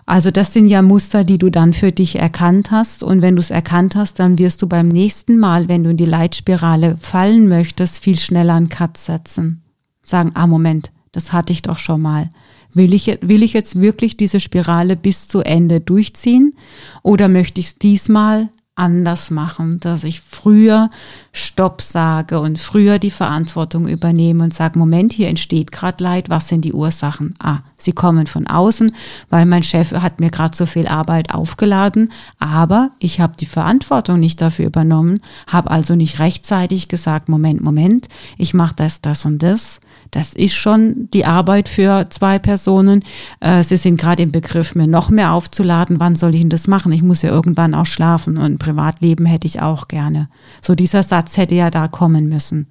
Also 0.06 0.32
das 0.32 0.54
sind 0.54 0.68
ja 0.68 0.82
Muster, 0.82 1.24
die 1.24 1.38
du 1.38 1.50
dann 1.50 1.72
für 1.72 1.92
dich 1.92 2.18
erkannt 2.18 2.72
hast. 2.72 3.04
Und 3.04 3.22
wenn 3.22 3.36
du 3.36 3.42
es 3.42 3.52
erkannt 3.52 3.96
hast, 3.96 4.20
dann 4.20 4.40
wirst 4.40 4.62
du 4.62 4.68
beim 4.68 4.88
nächsten 4.88 5.38
Mal, 5.38 5.70
wenn 5.70 5.84
du 5.84 5.92
in 5.92 5.98
die 5.98 6.06
Leitspirale 6.06 6.98
fallen 7.00 7.48
möchtest, 7.48 8.04
viel 8.04 8.18
schneller 8.18 8.56
einen 8.56 8.70
Cut 8.70 8.98
setzen. 8.98 9.62
Sagen, 10.04 10.32
ah 10.34 10.48
Moment, 10.48 10.92
das 11.12 11.32
hatte 11.32 11.54
ich 11.54 11.62
doch 11.62 11.78
schon 11.78 12.02
mal. 12.02 12.30
Will 12.74 12.94
ich, 12.94 13.20
will 13.22 13.44
ich 13.44 13.54
jetzt 13.54 13.80
wirklich 13.80 14.18
diese 14.18 14.40
Spirale 14.40 14.96
bis 14.96 15.28
zu 15.28 15.42
Ende 15.42 15.80
durchziehen 15.80 16.56
oder 17.04 17.28
möchte 17.28 17.60
ich 17.60 17.68
es 17.68 17.76
diesmal 17.76 18.50
anders 18.80 19.30
machen, 19.30 19.80
dass 19.80 20.04
ich 20.04 20.22
früher 20.22 20.90
Stopp 21.32 21.82
sage 21.82 22.40
und 22.40 22.58
früher 22.58 22.98
die 22.98 23.12
Verantwortung 23.12 23.88
übernehme 23.88 24.44
und 24.44 24.54
sage, 24.54 24.80
Moment, 24.80 25.14
hier 25.14 25.28
entsteht 25.28 25.72
gerade 25.72 26.04
Leid, 26.04 26.30
was 26.30 26.48
sind 26.48 26.66
die 26.66 26.74
Ursachen? 26.74 27.36
Ah, 27.40 27.60
sie 27.78 27.92
kommen 27.92 28.26
von 28.26 28.48
außen, 28.48 28.92
weil 29.30 29.46
mein 29.46 29.64
Chef 29.64 29.92
hat 29.92 30.20
mir 30.20 30.30
gerade 30.32 30.56
so 30.56 30.66
viel 30.66 30.88
Arbeit 30.88 31.34
aufgeladen, 31.34 32.12
aber 32.40 32.92
ich 33.00 33.20
habe 33.20 33.34
die 33.38 33.46
Verantwortung 33.46 34.20
nicht 34.20 34.42
dafür 34.42 34.66
übernommen, 34.66 35.20
habe 35.48 35.70
also 35.70 35.96
nicht 35.96 36.20
rechtzeitig 36.20 36.88
gesagt, 36.88 37.30
Moment, 37.30 37.62
Moment, 37.62 38.08
ich 38.38 38.54
mache 38.54 38.76
das, 38.76 39.02
das 39.02 39.26
und 39.26 39.44
das. 39.44 39.80
Das 40.12 40.34
ist 40.34 40.56
schon 40.56 41.10
die 41.14 41.26
Arbeit 41.26 41.70
für 41.70 42.08
zwei 42.10 42.40
Personen. 42.40 43.04
Äh, 43.42 43.64
sie 43.64 43.78
sind 43.78 44.00
gerade 44.00 44.24
im 44.24 44.32
Begriff, 44.32 44.74
mir 44.74 44.88
noch 44.88 45.10
mehr 45.10 45.34
aufzuladen. 45.34 46.00
Wann 46.00 46.16
soll 46.16 46.34
ich 46.34 46.42
denn 46.42 46.50
das 46.50 46.68
machen? 46.68 46.92
Ich 46.92 47.04
muss 47.04 47.22
ja 47.22 47.30
irgendwann 47.30 47.76
auch 47.76 47.86
schlafen 47.86 48.38
und 48.38 48.58
Privatleben 48.70 49.26
hätte 49.26 49.48
ich 49.48 49.62
auch 49.62 49.88
gerne. 49.88 50.30
So 50.62 50.76
dieser 50.76 51.04
Satz 51.04 51.38
hätte 51.38 51.56
ja 51.56 51.70
da 51.70 51.88
kommen 51.88 52.30
müssen. 52.30 52.68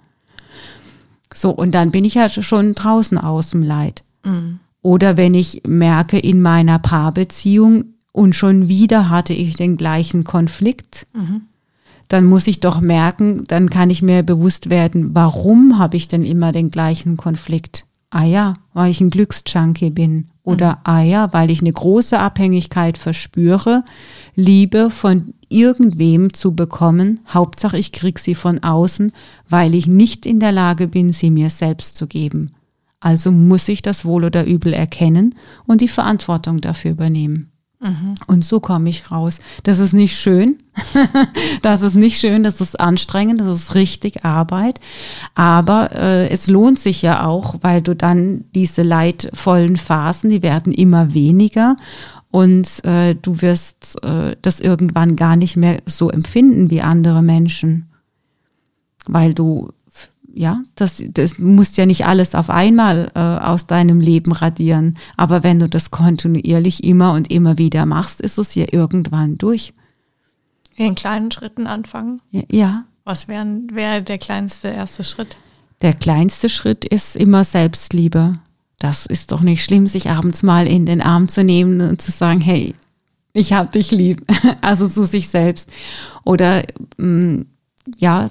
So, 1.34 1.50
und 1.50 1.74
dann 1.74 1.90
bin 1.90 2.04
ich 2.04 2.14
ja 2.14 2.28
schon 2.28 2.72
draußen 2.72 3.18
aus 3.18 3.50
dem 3.50 3.62
Leid. 3.62 4.04
Mhm. 4.24 4.61
Oder 4.82 5.16
wenn 5.16 5.34
ich 5.34 5.62
merke 5.66 6.18
in 6.18 6.40
meiner 6.40 6.78
Paarbeziehung 6.78 7.84
und 8.12 8.34
schon 8.34 8.68
wieder 8.68 9.11
hatte 9.11 9.32
ich 9.32 9.56
den 9.56 9.76
gleichen 9.76 10.24
Konflikt, 10.24 11.06
mhm. 11.12 11.42
dann 12.08 12.24
muss 12.24 12.46
ich 12.46 12.61
doch 12.61 12.80
merken, 12.80 13.44
dann 13.48 13.70
kann 13.70 13.90
ich 13.90 14.02
mir 14.02 14.22
bewusst 14.22 14.70
werden, 14.70 15.14
warum 15.14 15.78
habe 15.78 15.96
ich 15.96 16.08
denn 16.08 16.22
immer 16.22 16.52
den 16.52 16.70
gleichen 16.70 17.16
Konflikt? 17.16 17.84
Ah 18.11 18.24
ja, 18.24 18.54
weil 18.72 18.90
ich 18.90 19.00
ein 19.00 19.11
Glücksjunkie 19.11 19.90
bin. 19.90 20.28
Oder 20.48 20.80
mhm. 20.87 21.11
ja, 21.11 21.32
weil 21.32 21.50
ich 21.50 21.61
eine 21.61 21.72
große 21.72 22.18
Abhängigkeit 22.18 22.96
verspüre, 22.96 23.84
Liebe 24.34 24.90
von 24.90 25.34
irgendwem 25.50 26.32
zu 26.32 26.54
bekommen. 26.54 27.20
Hauptsache, 27.28 27.76
ich 27.76 27.92
krieg 27.92 28.18
sie 28.18 28.34
von 28.34 28.62
außen, 28.62 29.12
weil 29.48 29.74
ich 29.74 29.87
nicht 29.87 30.24
in 30.24 30.40
der 30.40 30.52
Lage 30.52 30.88
bin, 30.88 31.12
sie 31.12 31.30
mir 31.30 31.50
selbst 31.50 31.96
zu 31.96 32.06
geben. 32.06 32.52
Also 32.98 33.30
muss 33.30 33.68
ich 33.68 33.82
das 33.82 34.04
Wohl 34.04 34.24
oder 34.24 34.46
Übel 34.46 34.72
erkennen 34.72 35.34
und 35.66 35.82
die 35.82 35.88
Verantwortung 35.88 36.56
dafür 36.58 36.92
übernehmen. 36.92 37.52
Und 38.27 38.45
so 38.45 38.59
komme 38.59 38.88
ich 38.88 39.12
raus. 39.12 39.38
Das 39.62 39.79
ist 39.79 39.93
nicht 39.93 40.19
schön. 40.19 40.59
das 41.62 41.83
ist 41.83 41.95
nicht 41.95 42.19
schön, 42.19 42.43
das 42.43 42.61
ist 42.61 42.79
anstrengend, 42.81 43.41
das 43.41 43.47
ist 43.47 43.75
richtig 43.77 44.25
Arbeit. 44.25 44.81
Aber 45.37 45.93
äh, 45.93 46.29
es 46.29 46.49
lohnt 46.49 46.81
sich 46.81 47.03
ja 47.03 47.25
auch, 47.25 47.55
weil 47.61 47.81
du 47.81 47.95
dann 47.95 48.45
diese 48.53 48.83
leidvollen 48.83 49.77
Phasen, 49.77 50.29
die 50.29 50.43
werden 50.43 50.73
immer 50.73 51.14
weniger. 51.14 51.77
Und 52.33 52.85
äh, 52.85 53.14
du 53.14 53.41
wirst 53.43 54.03
äh, 54.03 54.37
das 54.43 54.59
irgendwann 54.59 55.14
gar 55.14 55.37
nicht 55.37 55.57
mehr 55.57 55.81
so 55.87 56.11
empfinden 56.11 56.71
wie 56.71 56.83
andere 56.83 57.23
Menschen. 57.23 57.88
Weil 59.07 59.35
du 59.35 59.71
ja, 60.35 60.62
das, 60.75 61.03
das 61.09 61.38
musst 61.38 61.77
ja 61.77 61.87
nicht 61.87 62.07
alles 62.07 62.35
auf 62.35 62.51
einmal 62.51 63.11
äh, 63.14 63.19
aus 63.19 63.67
deinem 63.67 64.01
Leben 64.01 64.33
radieren. 64.33 64.97
Aber 65.17 65.43
wenn 65.43 65.59
du 65.59 65.69
das 65.69 65.91
kontinuierlich 65.91 66.85
immer 66.85 67.12
und 67.12 67.31
immer 67.31 67.59
wieder 67.59 67.87
machst, 67.87 68.21
ist 68.21 68.38
es 68.38 68.55
ja 68.55 68.67
irgendwann 68.71 69.38
durch. 69.38 69.73
In 70.77 70.95
kleinen 70.95 71.31
Schritten 71.31 71.67
anfangen? 71.67 72.21
Ja. 72.31 72.85
Was 73.05 73.27
wäre 73.27 73.47
wär 73.73 74.01
der 74.01 74.19
kleinste 74.19 74.69
erste 74.69 75.03
Schritt? 75.03 75.37
Der 75.83 75.95
kleinste 75.95 76.49
Schritt 76.49 76.85
ist 76.85 77.17
immer 77.17 77.43
Selbstliebe. 77.45 78.35
Das 78.79 79.07
ist 79.07 79.33
doch 79.33 79.41
nicht 79.41 79.64
schlimm, 79.64 79.88
sich 79.88 80.11
abends 80.11 80.43
mal 80.43 80.67
in 80.69 80.87
den 80.87 81.03
Arm 81.03 81.27
zu 81.29 81.43
nehmen 81.43 81.81
und 81.81 82.01
zu 82.01 82.12
sagen, 82.12 82.41
hey, 82.41 82.75
ich 83.33 83.53
hab 83.53 83.73
dich 83.73 83.91
lieb. 83.91 84.25
Also 84.61 84.88
zu 84.88 85.05
sich 85.05 85.29
selbst. 85.29 85.71
Oder 86.25 86.64
mh, 86.97 87.07
mm, 87.07 87.47
ja, 87.96 88.29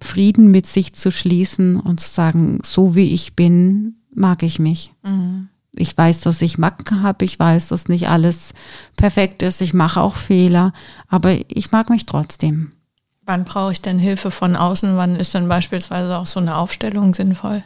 Frieden 0.00 0.50
mit 0.50 0.66
sich 0.66 0.92
zu 0.92 1.10
schließen 1.10 1.76
und 1.76 2.00
zu 2.00 2.08
sagen, 2.08 2.60
so 2.64 2.94
wie 2.94 3.12
ich 3.12 3.34
bin, 3.36 3.96
mag 4.14 4.42
ich 4.42 4.58
mich. 4.58 4.92
Mhm. 5.02 5.48
Ich 5.74 5.96
weiß, 5.96 6.20
dass 6.20 6.40
ich 6.40 6.58
Macken 6.58 7.02
habe, 7.02 7.24
ich 7.24 7.38
weiß, 7.38 7.68
dass 7.68 7.88
nicht 7.88 8.08
alles 8.08 8.54
perfekt 8.96 9.42
ist, 9.42 9.60
ich 9.60 9.74
mache 9.74 10.00
auch 10.00 10.14
Fehler, 10.14 10.72
aber 11.08 11.36
ich 11.48 11.70
mag 11.70 11.90
mich 11.90 12.06
trotzdem. 12.06 12.72
Wann 13.26 13.44
brauche 13.44 13.72
ich 13.72 13.82
denn 13.82 13.98
Hilfe 13.98 14.30
von 14.30 14.56
außen? 14.56 14.96
Wann 14.96 15.16
ist 15.16 15.34
denn 15.34 15.48
beispielsweise 15.48 16.16
auch 16.16 16.26
so 16.26 16.40
eine 16.40 16.56
Aufstellung 16.56 17.12
sinnvoll? 17.12 17.62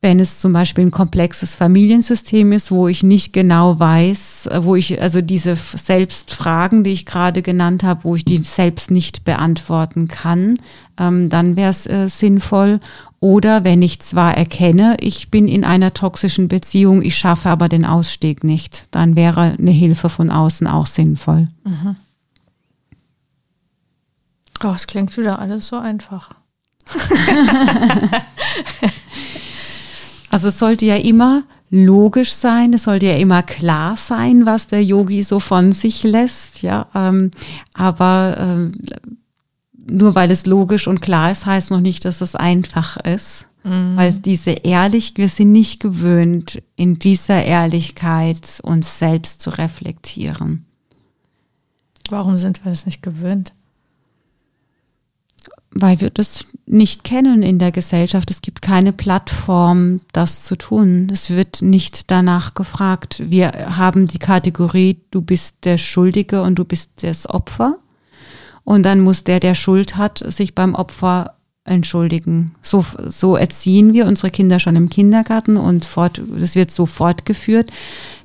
Wenn 0.00 0.20
es 0.20 0.38
zum 0.38 0.52
Beispiel 0.52 0.86
ein 0.86 0.92
komplexes 0.92 1.56
Familiensystem 1.56 2.52
ist, 2.52 2.70
wo 2.70 2.86
ich 2.86 3.02
nicht 3.02 3.32
genau 3.32 3.80
weiß, 3.80 4.48
wo 4.60 4.76
ich 4.76 5.02
also 5.02 5.20
diese 5.20 5.56
Selbstfragen, 5.56 6.84
die 6.84 6.92
ich 6.92 7.04
gerade 7.04 7.42
genannt 7.42 7.82
habe, 7.82 8.04
wo 8.04 8.14
ich 8.14 8.24
die 8.24 8.36
selbst 8.44 8.92
nicht 8.92 9.24
beantworten 9.24 10.06
kann, 10.06 10.54
ähm, 11.00 11.28
dann 11.28 11.56
wäre 11.56 11.70
es 11.70 11.86
äh, 11.86 12.06
sinnvoll. 12.08 12.78
Oder 13.18 13.64
wenn 13.64 13.82
ich 13.82 13.98
zwar 13.98 14.36
erkenne, 14.36 14.96
ich 15.00 15.32
bin 15.32 15.48
in 15.48 15.64
einer 15.64 15.92
toxischen 15.92 16.46
Beziehung, 16.46 17.02
ich 17.02 17.16
schaffe 17.16 17.48
aber 17.48 17.68
den 17.68 17.84
Ausstieg 17.84 18.44
nicht, 18.44 18.86
dann 18.92 19.16
wäre 19.16 19.56
eine 19.58 19.72
Hilfe 19.72 20.08
von 20.10 20.30
außen 20.30 20.68
auch 20.68 20.86
sinnvoll. 20.86 21.48
Mhm. 21.64 21.96
Oh, 24.62 24.72
es 24.76 24.86
klingt 24.86 25.16
wieder 25.16 25.40
alles 25.40 25.66
so 25.66 25.76
einfach. 25.76 26.30
Also 30.30 30.48
es 30.48 30.58
sollte 30.58 30.86
ja 30.86 30.96
immer 30.96 31.42
logisch 31.70 32.32
sein, 32.32 32.72
es 32.72 32.84
sollte 32.84 33.06
ja 33.06 33.16
immer 33.16 33.42
klar 33.42 33.96
sein, 33.96 34.46
was 34.46 34.66
der 34.66 34.82
Yogi 34.84 35.22
so 35.22 35.40
von 35.40 35.72
sich 35.72 36.02
lässt, 36.02 36.62
ja. 36.62 36.86
Ähm, 36.94 37.30
aber 37.74 38.36
ähm, 38.38 38.72
nur 39.90 40.14
weil 40.14 40.30
es 40.30 40.46
logisch 40.46 40.86
und 40.86 41.00
klar 41.00 41.30
ist, 41.30 41.46
heißt 41.46 41.70
noch 41.70 41.80
nicht, 41.80 42.04
dass 42.04 42.20
es 42.20 42.34
einfach 42.34 42.98
ist. 42.98 43.46
Mhm. 43.64 43.96
Weil 43.96 44.12
diese 44.12 44.50
Ehrlich, 44.50 45.14
wir 45.16 45.28
sind 45.28 45.52
nicht 45.52 45.80
gewöhnt, 45.80 46.62
in 46.76 46.98
dieser 46.98 47.44
Ehrlichkeit 47.44 48.60
uns 48.62 48.98
selbst 48.98 49.40
zu 49.42 49.50
reflektieren. 49.50 50.64
Warum 52.10 52.38
sind 52.38 52.64
wir 52.64 52.72
es 52.72 52.86
nicht 52.86 53.02
gewöhnt? 53.02 53.52
Weil 55.70 56.00
wir 56.00 56.10
das 56.10 56.46
nicht 56.66 57.04
kennen 57.04 57.42
in 57.42 57.58
der 57.58 57.72
Gesellschaft. 57.72 58.30
Es 58.30 58.42
gibt 58.42 58.62
keine 58.62 58.92
Plattform, 58.92 60.00
das 60.12 60.42
zu 60.42 60.56
tun. 60.56 61.08
Es 61.12 61.30
wird 61.30 61.62
nicht 61.62 62.10
danach 62.10 62.54
gefragt. 62.54 63.22
Wir 63.24 63.52
haben 63.76 64.06
die 64.06 64.18
Kategorie, 64.18 65.00
du 65.10 65.22
bist 65.22 65.64
der 65.64 65.78
Schuldige 65.78 66.42
und 66.42 66.58
du 66.58 66.64
bist 66.64 66.90
das 67.02 67.28
Opfer. 67.28 67.76
Und 68.64 68.82
dann 68.84 69.00
muss 69.00 69.24
der, 69.24 69.40
der 69.40 69.54
Schuld 69.54 69.96
hat, 69.96 70.18
sich 70.26 70.54
beim 70.54 70.74
Opfer 70.74 71.34
entschuldigen. 71.64 72.52
So, 72.62 72.84
so 73.06 73.36
erziehen 73.36 73.92
wir 73.92 74.06
unsere 74.06 74.30
Kinder 74.30 74.58
schon 74.58 74.76
im 74.76 74.88
Kindergarten 74.88 75.56
und 75.56 75.84
fort, 75.84 76.20
das 76.38 76.54
wird 76.54 76.70
so 76.70 76.86
fortgeführt. 76.86 77.70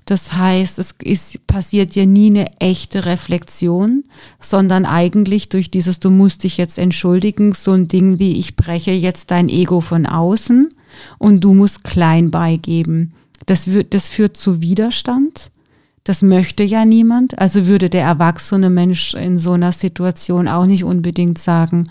Das 0.05 0.33
heißt, 0.33 0.79
es 0.79 0.95
ist, 1.01 1.47
passiert 1.47 1.95
ja 1.95 2.05
nie 2.05 2.29
eine 2.29 2.59
echte 2.59 3.05
Reflexion, 3.05 4.03
sondern 4.39 4.85
eigentlich 4.85 5.49
durch 5.49 5.71
dieses, 5.71 5.99
du 5.99 6.09
musst 6.09 6.43
dich 6.43 6.57
jetzt 6.57 6.77
entschuldigen, 6.77 7.53
so 7.53 7.71
ein 7.71 7.87
Ding 7.87 8.19
wie, 8.19 8.37
ich 8.37 8.55
breche 8.55 8.91
jetzt 8.91 9.31
dein 9.31 9.47
Ego 9.47 9.79
von 9.79 10.05
außen 10.05 10.69
und 11.19 11.43
du 11.43 11.53
musst 11.53 11.83
klein 11.83 12.31
beigeben. 12.31 13.13
Das, 13.45 13.67
wird, 13.67 13.93
das 13.93 14.09
führt 14.09 14.35
zu 14.35 14.61
Widerstand. 14.61 15.51
Das 16.03 16.21
möchte 16.21 16.63
ja 16.63 16.83
niemand. 16.83 17.39
Also 17.39 17.65
würde 17.65 17.89
der 17.89 18.03
erwachsene 18.03 18.69
Mensch 18.69 19.13
in 19.13 19.37
so 19.37 19.53
einer 19.53 19.71
Situation 19.71 20.49
auch 20.49 20.65
nicht 20.65 20.83
unbedingt 20.83 21.37
sagen, 21.37 21.87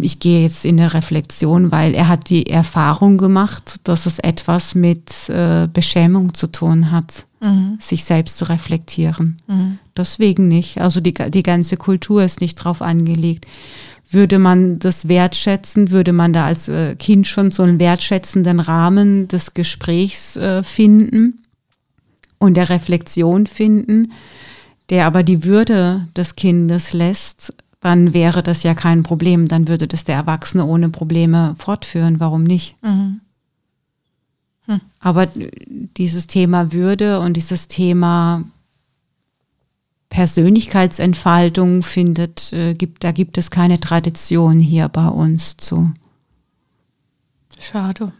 ich 0.00 0.18
gehe 0.18 0.42
jetzt 0.42 0.64
in 0.64 0.80
eine 0.80 0.94
Reflexion, 0.94 1.70
weil 1.70 1.94
er 1.94 2.08
hat 2.08 2.30
die 2.30 2.46
Erfahrung 2.46 3.18
gemacht, 3.18 3.76
dass 3.84 4.06
es 4.06 4.18
etwas 4.18 4.74
mit 4.74 5.28
äh, 5.28 5.68
Beschämung 5.72 6.34
zu 6.34 6.46
tun 6.46 6.90
hat, 6.90 7.26
mhm. 7.40 7.76
sich 7.78 8.04
selbst 8.04 8.38
zu 8.38 8.46
reflektieren. 8.46 9.38
Mhm. 9.46 9.78
Deswegen 9.96 10.48
nicht. 10.48 10.80
Also 10.80 11.00
die, 11.00 11.12
die 11.12 11.42
ganze 11.42 11.76
Kultur 11.76 12.24
ist 12.24 12.40
nicht 12.40 12.54
drauf 12.54 12.80
angelegt. 12.82 13.46
Würde 14.10 14.38
man 14.38 14.78
das 14.78 15.06
wertschätzen, 15.06 15.90
würde 15.90 16.14
man 16.14 16.32
da 16.32 16.46
als 16.46 16.68
äh, 16.68 16.96
Kind 16.96 17.26
schon 17.26 17.50
so 17.50 17.62
einen 17.62 17.78
wertschätzenden 17.78 18.60
Rahmen 18.60 19.28
des 19.28 19.52
Gesprächs 19.52 20.36
äh, 20.38 20.62
finden 20.62 21.42
und 22.38 22.56
der 22.56 22.70
Reflexion 22.70 23.46
finden, 23.46 24.12
der 24.88 25.04
aber 25.06 25.22
die 25.22 25.44
Würde 25.44 26.08
des 26.16 26.36
Kindes 26.36 26.94
lässt, 26.94 27.52
dann 27.80 28.12
wäre 28.12 28.42
das 28.42 28.62
ja 28.62 28.74
kein 28.74 29.02
Problem. 29.02 29.48
Dann 29.48 29.68
würde 29.68 29.86
das 29.86 30.04
der 30.04 30.16
Erwachsene 30.16 30.64
ohne 30.64 30.88
Probleme 30.88 31.54
fortführen. 31.58 32.20
Warum 32.20 32.42
nicht? 32.42 32.76
Mhm. 32.82 33.20
Hm. 34.66 34.80
Aber 35.00 35.28
dieses 35.96 36.26
Thema 36.26 36.72
Würde 36.72 37.20
und 37.20 37.36
dieses 37.36 37.68
Thema 37.68 38.44
Persönlichkeitsentfaltung 40.10 41.82
findet, 41.82 42.52
äh, 42.52 42.74
gibt, 42.74 43.04
da 43.04 43.12
gibt 43.12 43.38
es 43.38 43.50
keine 43.50 43.78
Tradition 43.78 44.58
hier 44.58 44.88
bei 44.88 45.06
uns 45.06 45.56
zu. 45.56 45.92
Schade. 47.60 48.12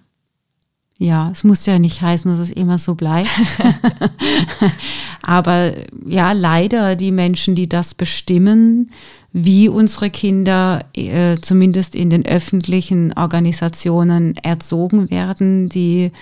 Ja, 0.99 1.31
es 1.31 1.44
muss 1.44 1.64
ja 1.64 1.79
nicht 1.79 2.03
heißen, 2.03 2.31
dass 2.31 2.40
es 2.40 2.51
immer 2.51 2.79
so 2.79 2.94
bleibt. 2.94 3.31
Aber 5.23 5.73
ja, 6.07 6.33
leider 6.33 6.97
die 6.97 7.12
Menschen, 7.12 7.55
die 7.55 7.68
das 7.68 7.94
bestimmen, 7.94 8.90
wie 9.33 9.69
unsere 9.69 10.11
Kinder 10.11 10.81
äh, 10.95 11.37
zumindest 11.41 11.95
in 11.95 12.11
den 12.11 12.25
öffentlichen 12.25 13.12
Organisationen 13.12 14.37
erzogen 14.37 15.11
werden, 15.11 15.69
die 15.69 16.12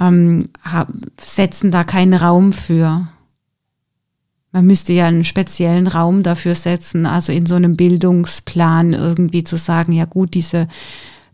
ähm, 0.00 0.50
setzen 1.18 1.70
da 1.70 1.84
keinen 1.84 2.14
Raum 2.14 2.52
für. 2.52 3.08
Man 4.52 4.66
müsste 4.66 4.92
ja 4.92 5.06
einen 5.06 5.24
speziellen 5.24 5.86
Raum 5.86 6.22
dafür 6.22 6.54
setzen, 6.54 7.06
also 7.06 7.32
in 7.32 7.46
so 7.46 7.56
einem 7.56 7.76
Bildungsplan 7.76 8.92
irgendwie 8.92 9.42
zu 9.42 9.56
sagen, 9.56 9.92
ja 9.92 10.04
gut, 10.04 10.34
diese 10.34 10.68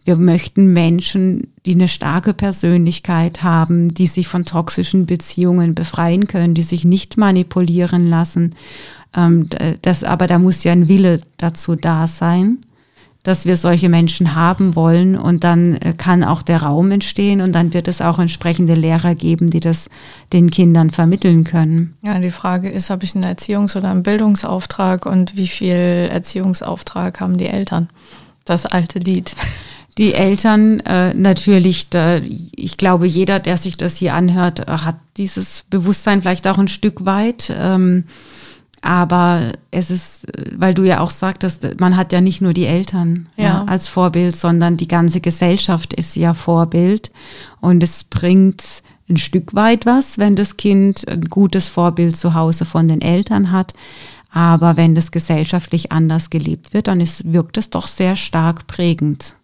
wir 0.05 0.17
möchten 0.17 0.73
Menschen, 0.73 1.53
die 1.67 1.75
eine 1.75 1.89
starke 1.89 2.33
Persönlichkeit 2.33 3.43
haben, 3.43 3.93
die 3.93 4.07
sich 4.07 4.29
von 4.29 4.45
toxischen 4.45 5.07
Beziehungen 5.07 5.75
befreien 5.75 6.27
können, 6.27 6.55
die 6.55 6.63
sich 6.63 6.85
nicht 6.85 7.17
manipulieren 7.17 8.07
lassen. 8.07 8.55
Ähm, 9.17 9.49
das, 9.83 10.05
aber 10.05 10.27
da 10.27 10.39
muss 10.39 10.65
ja 10.65 10.73
ein 10.73 10.89
Wille 10.89 11.21
dazu 11.39 11.77
da 11.77 12.07
sein, 12.07 12.59
dass 13.23 13.45
wir 13.45 13.57
solche 13.57 13.89
Menschen 13.89 14.35
haben 14.35 14.75
wollen 14.75 15.17
und 15.17 15.45
dann 15.45 15.75
äh, 15.77 15.93
kann 15.93 16.25
auch 16.25 16.43
der 16.43 16.63
Raum 16.63 16.91
entstehen 16.91 17.41
und 17.41 17.55
dann 17.55 17.75
wird 17.75 17.87
es 17.87 18.01
auch 18.01 18.19
entsprechende 18.19 18.75
Lehrer 18.75 19.15
geben, 19.15 19.51
die 19.51 19.61
das 19.61 19.91
den 20.33 20.51
Kindern 20.51 20.91
vermitteln 20.91 21.45
können. 21.45 21.95
Ja, 22.03 22.19
die 22.19 22.31
Frage 22.31 22.71
ist, 22.71 22.89
habe 22.89 23.05
ich 23.05 23.15
einen 23.15 23.25
Erziehungs- 23.25 23.77
oder 23.77 23.91
einen 23.91 24.03
Bildungsauftrag 24.03 25.05
und 25.05 25.37
wie 25.37 25.49
viel 25.49 26.09
Erziehungsauftrag 26.11 27.21
haben 27.21 27.37
die 27.37 27.47
Eltern? 27.47 27.91
Das 28.47 28.65
alte 28.65 28.99
Lied. 29.01 29.37
Die 29.99 30.15
Eltern 30.15 30.81
äh, 30.81 31.13
natürlich, 31.13 31.91
da, 31.91 32.21
ich 32.57 32.79
glaube, 32.79 33.07
jeder, 33.07 33.39
der 33.39 33.59
sich 33.59 33.77
das 33.77 33.97
hier 33.97 34.15
anhört, 34.15 34.67
hat 34.67 34.97
dieses 35.19 35.65
Bewusstsein 35.69 36.23
vielleicht 36.23 36.47
auch 36.47 36.57
ein 36.57 36.69
Stück 36.69 37.05
weit. 37.05 37.53
Ähm, 37.55 38.05
aber 38.83 39.53
es 39.71 39.91
ist, 39.91 40.27
weil 40.57 40.73
du 40.73 40.85
ja 40.85 41.01
auch 41.01 41.11
sagtest, 41.11 41.81
man 41.81 41.97
hat 41.97 42.13
ja 42.13 42.21
nicht 42.21 42.41
nur 42.41 42.53
die 42.53 42.67
Eltern 42.67 43.29
ja. 43.37 43.45
Ja, 43.45 43.65
als 43.65 43.89
Vorbild, 43.89 44.37
sondern 44.37 44.77
die 44.77 44.89
ganze 44.89 45.21
Gesellschaft 45.21 45.93
ist 45.93 46.17
ja 46.17 46.33
Vorbild. 46.35 47.13
Und 47.61 47.83
es 47.83 48.05
bringt 48.05 48.63
ein 49.09 49.19
Stück 49.19 49.55
weit 49.55 49.85
was, 49.87 50.19
wenn 50.19 50.37
das 50.37 50.57
Kind 50.57 51.07
ein 51.09 51.23
gutes 51.23 51.69
Vorbild 51.69 52.17
zu 52.17 52.35
Hause 52.35 52.65
von 52.65 52.89
den 52.89 53.03
Eltern 53.03 53.51
hat. 53.51 53.75
Aber 54.33 54.77
wenn 54.77 54.95
das 54.95 55.11
gesellschaftlich 55.11 55.93
anders 55.93 56.31
gelebt 56.31 56.73
wird, 56.73 56.87
dann 56.87 57.01
ist, 57.01 57.31
wirkt 57.33 57.59
es 57.59 57.69
doch 57.69 57.89
sehr 57.89 58.17
stark 58.17 58.67
prägend. 58.67 59.35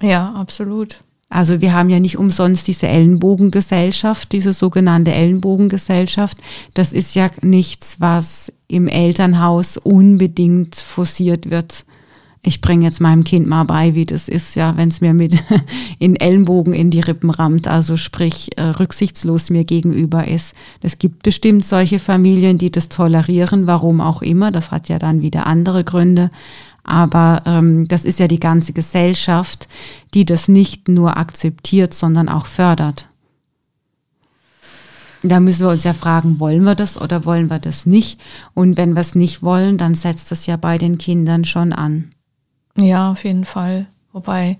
Ja, 0.00 0.32
absolut. 0.32 0.98
Also 1.30 1.60
wir 1.60 1.74
haben 1.74 1.90
ja 1.90 2.00
nicht 2.00 2.18
umsonst 2.18 2.66
diese 2.68 2.88
Ellenbogengesellschaft, 2.88 4.32
diese 4.32 4.52
sogenannte 4.52 5.12
Ellenbogengesellschaft. 5.12 6.38
Das 6.72 6.92
ist 6.92 7.14
ja 7.14 7.28
nichts, 7.42 8.00
was 8.00 8.52
im 8.66 8.88
Elternhaus 8.88 9.76
unbedingt 9.76 10.76
forciert 10.76 11.50
wird. 11.50 11.84
Ich 12.40 12.60
bringe 12.60 12.84
jetzt 12.84 13.00
meinem 13.00 13.24
Kind 13.24 13.46
mal 13.46 13.64
bei, 13.64 13.94
wie 13.94 14.06
das 14.06 14.28
ist, 14.28 14.54
ja, 14.54 14.76
wenn 14.76 14.88
es 14.88 15.00
mir 15.00 15.12
mit 15.12 15.36
in 15.98 16.16
Ellenbogen 16.16 16.72
in 16.72 16.88
die 16.88 17.00
Rippen 17.00 17.30
rammt, 17.30 17.66
also 17.66 17.96
sprich 17.96 18.56
äh, 18.56 18.62
rücksichtslos 18.62 19.50
mir 19.50 19.64
gegenüber 19.64 20.26
ist. 20.26 20.54
Es 20.80 20.98
gibt 20.98 21.24
bestimmt 21.24 21.64
solche 21.64 21.98
Familien, 21.98 22.56
die 22.56 22.70
das 22.70 22.88
tolerieren, 22.88 23.66
warum 23.66 24.00
auch 24.00 24.22
immer. 24.22 24.50
Das 24.50 24.70
hat 24.70 24.88
ja 24.88 24.98
dann 24.98 25.20
wieder 25.20 25.46
andere 25.46 25.84
Gründe. 25.84 26.30
Aber 26.88 27.42
ähm, 27.44 27.86
das 27.86 28.06
ist 28.06 28.18
ja 28.18 28.28
die 28.28 28.40
ganze 28.40 28.72
Gesellschaft, 28.72 29.68
die 30.14 30.24
das 30.24 30.48
nicht 30.48 30.88
nur 30.88 31.18
akzeptiert, 31.18 31.92
sondern 31.92 32.30
auch 32.30 32.46
fördert. 32.46 33.08
Da 35.22 35.38
müssen 35.38 35.66
wir 35.66 35.70
uns 35.70 35.84
ja 35.84 35.92
fragen, 35.92 36.40
wollen 36.40 36.62
wir 36.62 36.74
das 36.74 36.98
oder 36.98 37.26
wollen 37.26 37.50
wir 37.50 37.58
das 37.58 37.84
nicht? 37.84 38.18
Und 38.54 38.78
wenn 38.78 38.94
wir 38.94 39.00
es 39.00 39.14
nicht 39.14 39.42
wollen, 39.42 39.76
dann 39.76 39.94
setzt 39.94 40.30
das 40.30 40.46
ja 40.46 40.56
bei 40.56 40.78
den 40.78 40.96
Kindern 40.96 41.44
schon 41.44 41.74
an. 41.74 42.10
Ja, 42.78 43.10
auf 43.10 43.24
jeden 43.24 43.44
Fall. 43.44 43.86
Wobei 44.14 44.58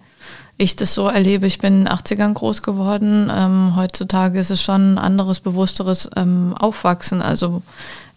ich 0.58 0.76
das 0.76 0.92
so 0.92 1.08
erlebe, 1.08 1.46
ich 1.46 1.60
bin 1.60 1.78
in 1.78 1.84
den 1.86 1.88
80ern 1.94 2.34
groß 2.34 2.60
geworden. 2.60 3.30
Ähm, 3.34 3.74
heutzutage 3.74 4.38
ist 4.38 4.50
es 4.50 4.62
schon 4.62 4.94
ein 4.94 4.98
anderes, 4.98 5.40
bewussteres 5.40 6.10
ähm, 6.14 6.54
Aufwachsen. 6.58 7.22
Also 7.22 7.62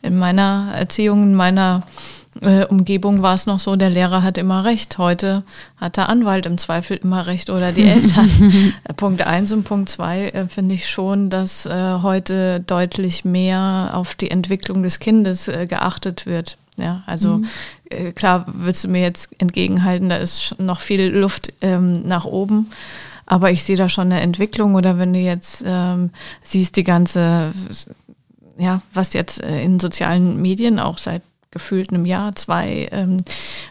in 0.01 0.17
meiner 0.17 0.73
Erziehung, 0.75 1.23
in 1.23 1.35
meiner 1.35 1.83
äh, 2.39 2.65
Umgebung 2.65 3.21
war 3.21 3.35
es 3.35 3.45
noch 3.45 3.59
so, 3.59 3.75
der 3.75 3.89
Lehrer 3.89 4.23
hat 4.23 4.37
immer 4.37 4.63
recht. 4.63 4.97
Heute 4.97 5.43
hat 5.75 5.97
der 5.97 6.07
Anwalt 6.07 6.45
im 6.45 6.57
Zweifel 6.57 6.97
immer 6.97 7.27
recht 7.27 7.49
oder 7.49 7.73
die 7.73 7.83
Eltern. 7.87 8.73
Äh, 8.85 8.93
Punkt 8.93 9.21
eins 9.21 9.51
und 9.51 9.63
Punkt 9.63 9.89
zwei 9.89 10.29
äh, 10.29 10.47
finde 10.47 10.75
ich 10.75 10.89
schon, 10.89 11.29
dass 11.29 11.65
äh, 11.65 11.99
heute 12.01 12.61
deutlich 12.61 13.25
mehr 13.25 13.91
auf 13.93 14.15
die 14.15 14.31
Entwicklung 14.31 14.81
des 14.81 14.99
Kindes 14.99 15.49
äh, 15.49 15.67
geachtet 15.67 16.25
wird. 16.25 16.57
Ja, 16.77 17.03
also 17.05 17.39
mhm. 17.39 17.47
Äh, 17.89 18.13
klar 18.13 18.45
willst 18.47 18.85
du 18.85 18.87
mir 18.87 19.01
jetzt 19.01 19.29
entgegenhalten, 19.37 20.07
da 20.07 20.15
ist 20.15 20.55
noch 20.57 20.79
viel 20.79 21.09
Luft 21.09 21.53
ähm, 21.59 22.07
nach 22.07 22.23
oben. 22.23 22.71
Aber 23.25 23.51
ich 23.51 23.63
sehe 23.63 23.75
da 23.75 23.89
schon 23.89 24.11
eine 24.11 24.21
Entwicklung 24.21 24.75
oder 24.75 24.97
wenn 24.97 25.11
du 25.11 25.19
jetzt 25.19 25.63
ähm, 25.65 26.11
siehst, 26.43 26.77
die 26.77 26.83
ganze, 26.83 27.51
ja, 28.57 28.81
was 28.93 29.13
jetzt 29.13 29.39
in 29.39 29.79
sozialen 29.79 30.41
Medien 30.41 30.79
auch 30.79 30.97
seit 30.97 31.21
gefühlt 31.51 31.91
einem 31.91 32.05
Jahr, 32.05 32.33
zwei 32.33 32.87
ähm, 32.91 33.17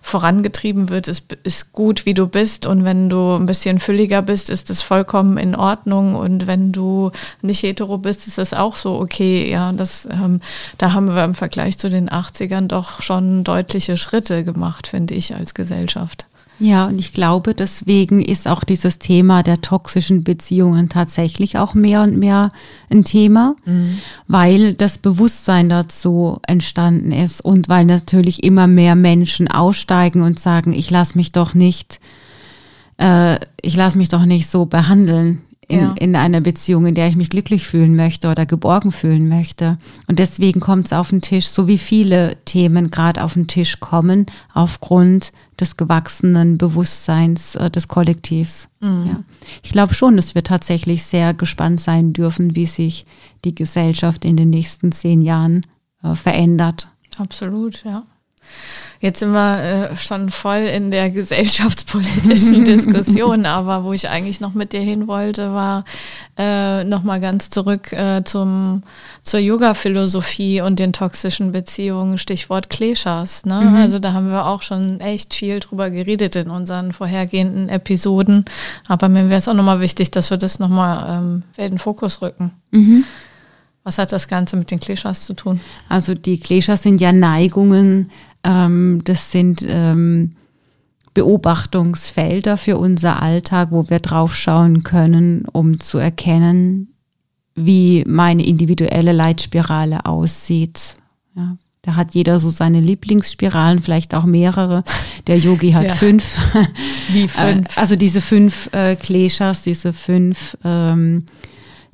vorangetrieben 0.02 0.90
wird, 0.90 1.08
ist, 1.08 1.32
ist 1.42 1.72
gut, 1.72 2.04
wie 2.04 2.14
du 2.14 2.28
bist. 2.28 2.66
Und 2.66 2.84
wenn 2.84 3.08
du 3.08 3.34
ein 3.34 3.46
bisschen 3.46 3.80
fülliger 3.80 4.20
bist, 4.20 4.50
ist 4.50 4.70
das 4.70 4.82
vollkommen 4.82 5.38
in 5.38 5.56
Ordnung. 5.56 6.14
Und 6.14 6.46
wenn 6.46 6.72
du 6.72 7.10
nicht 7.40 7.62
hetero 7.62 7.96
bist, 7.98 8.26
ist 8.26 8.38
das 8.38 8.52
auch 8.52 8.76
so 8.76 9.00
okay. 9.00 9.50
Ja, 9.50 9.72
das, 9.72 10.06
ähm, 10.10 10.40
da 10.76 10.92
haben 10.92 11.14
wir 11.14 11.24
im 11.24 11.34
Vergleich 11.34 11.78
zu 11.78 11.88
den 11.88 12.10
80ern 12.10 12.66
doch 12.66 13.02
schon 13.02 13.44
deutliche 13.44 13.96
Schritte 13.96 14.44
gemacht, 14.44 14.86
finde 14.86 15.14
ich, 15.14 15.34
als 15.34 15.54
Gesellschaft. 15.54 16.26
Ja, 16.60 16.86
und 16.86 16.98
ich 16.98 17.14
glaube, 17.14 17.54
deswegen 17.54 18.20
ist 18.20 18.46
auch 18.46 18.64
dieses 18.64 18.98
Thema 18.98 19.42
der 19.42 19.62
toxischen 19.62 20.24
Beziehungen 20.24 20.90
tatsächlich 20.90 21.56
auch 21.56 21.72
mehr 21.72 22.02
und 22.02 22.18
mehr 22.18 22.50
ein 22.90 23.02
Thema, 23.02 23.56
mhm. 23.64 23.98
weil 24.28 24.74
das 24.74 24.98
Bewusstsein 24.98 25.70
dazu 25.70 26.38
entstanden 26.46 27.12
ist 27.12 27.40
und 27.40 27.70
weil 27.70 27.86
natürlich 27.86 28.44
immer 28.44 28.66
mehr 28.66 28.94
Menschen 28.94 29.48
aussteigen 29.48 30.20
und 30.20 30.38
sagen, 30.38 30.74
ich 30.74 30.90
lasse 30.90 31.16
mich 31.16 31.32
doch 31.32 31.54
nicht, 31.54 31.98
äh, 32.98 33.38
ich 33.62 33.74
lasse 33.74 33.96
mich 33.96 34.10
doch 34.10 34.26
nicht 34.26 34.46
so 34.46 34.66
behandeln 34.66 35.40
in, 35.70 35.80
ja. 35.80 35.94
in 35.98 36.16
einer 36.16 36.40
Beziehung, 36.40 36.86
in 36.86 36.94
der 36.94 37.08
ich 37.08 37.16
mich 37.16 37.30
glücklich 37.30 37.66
fühlen 37.66 37.94
möchte 37.94 38.28
oder 38.28 38.44
geborgen 38.44 38.90
fühlen 38.90 39.28
möchte. 39.28 39.78
Und 40.08 40.18
deswegen 40.18 40.58
kommt 40.58 40.86
es 40.86 40.92
auf 40.92 41.10
den 41.10 41.20
Tisch, 41.20 41.46
so 41.46 41.68
wie 41.68 41.78
viele 41.78 42.36
Themen 42.44 42.90
gerade 42.90 43.22
auf 43.22 43.34
den 43.34 43.46
Tisch 43.46 43.78
kommen, 43.78 44.26
aufgrund 44.52 45.32
des 45.60 45.76
gewachsenen 45.76 46.58
Bewusstseins 46.58 47.54
äh, 47.54 47.70
des 47.70 47.86
Kollektivs. 47.86 48.68
Mhm. 48.80 49.06
Ja. 49.06 49.24
Ich 49.62 49.70
glaube 49.70 49.94
schon, 49.94 50.16
dass 50.16 50.34
wir 50.34 50.42
tatsächlich 50.42 51.04
sehr 51.04 51.34
gespannt 51.34 51.80
sein 51.80 52.12
dürfen, 52.12 52.56
wie 52.56 52.66
sich 52.66 53.06
die 53.44 53.54
Gesellschaft 53.54 54.24
in 54.24 54.36
den 54.36 54.50
nächsten 54.50 54.90
zehn 54.90 55.22
Jahren 55.22 55.66
äh, 56.02 56.14
verändert. 56.14 56.88
Absolut, 57.16 57.84
ja. 57.84 58.04
Jetzt 59.02 59.20
sind 59.20 59.32
wir 59.32 59.90
äh, 59.90 59.96
schon 59.96 60.28
voll 60.28 60.58
in 60.58 60.90
der 60.90 61.08
gesellschaftspolitischen 61.10 62.64
Diskussion, 62.66 63.46
aber 63.46 63.82
wo 63.82 63.94
ich 63.94 64.10
eigentlich 64.10 64.40
noch 64.40 64.52
mit 64.52 64.74
dir 64.74 64.80
hin 64.80 65.08
wollte, 65.08 65.54
war 65.54 65.84
äh, 66.36 66.84
nochmal 66.84 67.18
ganz 67.18 67.48
zurück 67.48 67.92
äh, 67.92 68.22
zum, 68.24 68.82
zur 69.22 69.40
Yoga-Philosophie 69.40 70.60
und 70.60 70.78
den 70.78 70.92
toxischen 70.92 71.50
Beziehungen, 71.50 72.18
Stichwort 72.18 72.68
Kleshas. 72.68 73.46
Ne? 73.46 73.62
Mhm. 73.62 73.76
Also 73.76 73.98
da 73.98 74.12
haben 74.12 74.30
wir 74.30 74.46
auch 74.46 74.60
schon 74.60 75.00
echt 75.00 75.32
viel 75.32 75.60
drüber 75.60 75.88
geredet 75.88 76.36
in 76.36 76.50
unseren 76.50 76.92
vorhergehenden 76.92 77.70
Episoden. 77.70 78.44
Aber 78.86 79.08
mir 79.08 79.30
wäre 79.30 79.38
es 79.38 79.48
auch 79.48 79.54
nochmal 79.54 79.80
wichtig, 79.80 80.10
dass 80.10 80.28
wir 80.28 80.36
das 80.36 80.58
nochmal 80.58 81.20
ähm, 81.22 81.42
in 81.56 81.70
den 81.70 81.78
Fokus 81.78 82.20
rücken. 82.20 82.52
Mhm. 82.70 83.04
Was 83.82 83.96
hat 83.96 84.12
das 84.12 84.28
Ganze 84.28 84.56
mit 84.56 84.70
den 84.70 84.78
Kleshas 84.78 85.24
zu 85.24 85.32
tun? 85.32 85.60
Also 85.88 86.14
die 86.14 86.38
Kleshas 86.38 86.82
sind 86.82 87.00
ja 87.00 87.12
Neigungen, 87.12 88.10
ähm, 88.44 89.02
das 89.04 89.30
sind 89.30 89.64
ähm, 89.66 90.36
Beobachtungsfelder 91.14 92.56
für 92.56 92.78
unser 92.78 93.22
Alltag, 93.22 93.68
wo 93.72 93.90
wir 93.90 93.98
drauf 93.98 94.36
schauen 94.36 94.82
können, 94.82 95.44
um 95.52 95.80
zu 95.80 95.98
erkennen, 95.98 96.94
wie 97.54 98.04
meine 98.06 98.44
individuelle 98.46 99.12
Leitspirale 99.12 100.06
aussieht. 100.06 100.96
Ja, 101.34 101.56
da 101.82 101.96
hat 101.96 102.14
jeder 102.14 102.38
so 102.38 102.50
seine 102.50 102.80
Lieblingsspiralen, 102.80 103.80
vielleicht 103.80 104.14
auch 104.14 104.24
mehrere. 104.24 104.84
Der 105.26 105.38
Yogi 105.38 105.72
hat 105.72 105.88
ja. 105.88 105.94
fünf. 105.94 106.38
Wie 107.08 107.26
fünf? 107.26 107.76
Also 107.76 107.96
diese 107.96 108.20
fünf 108.20 108.72
äh, 108.72 108.96
Kleshas, 108.96 109.62
diese 109.62 109.92
fünf 109.92 110.56
ähm, 110.64 111.24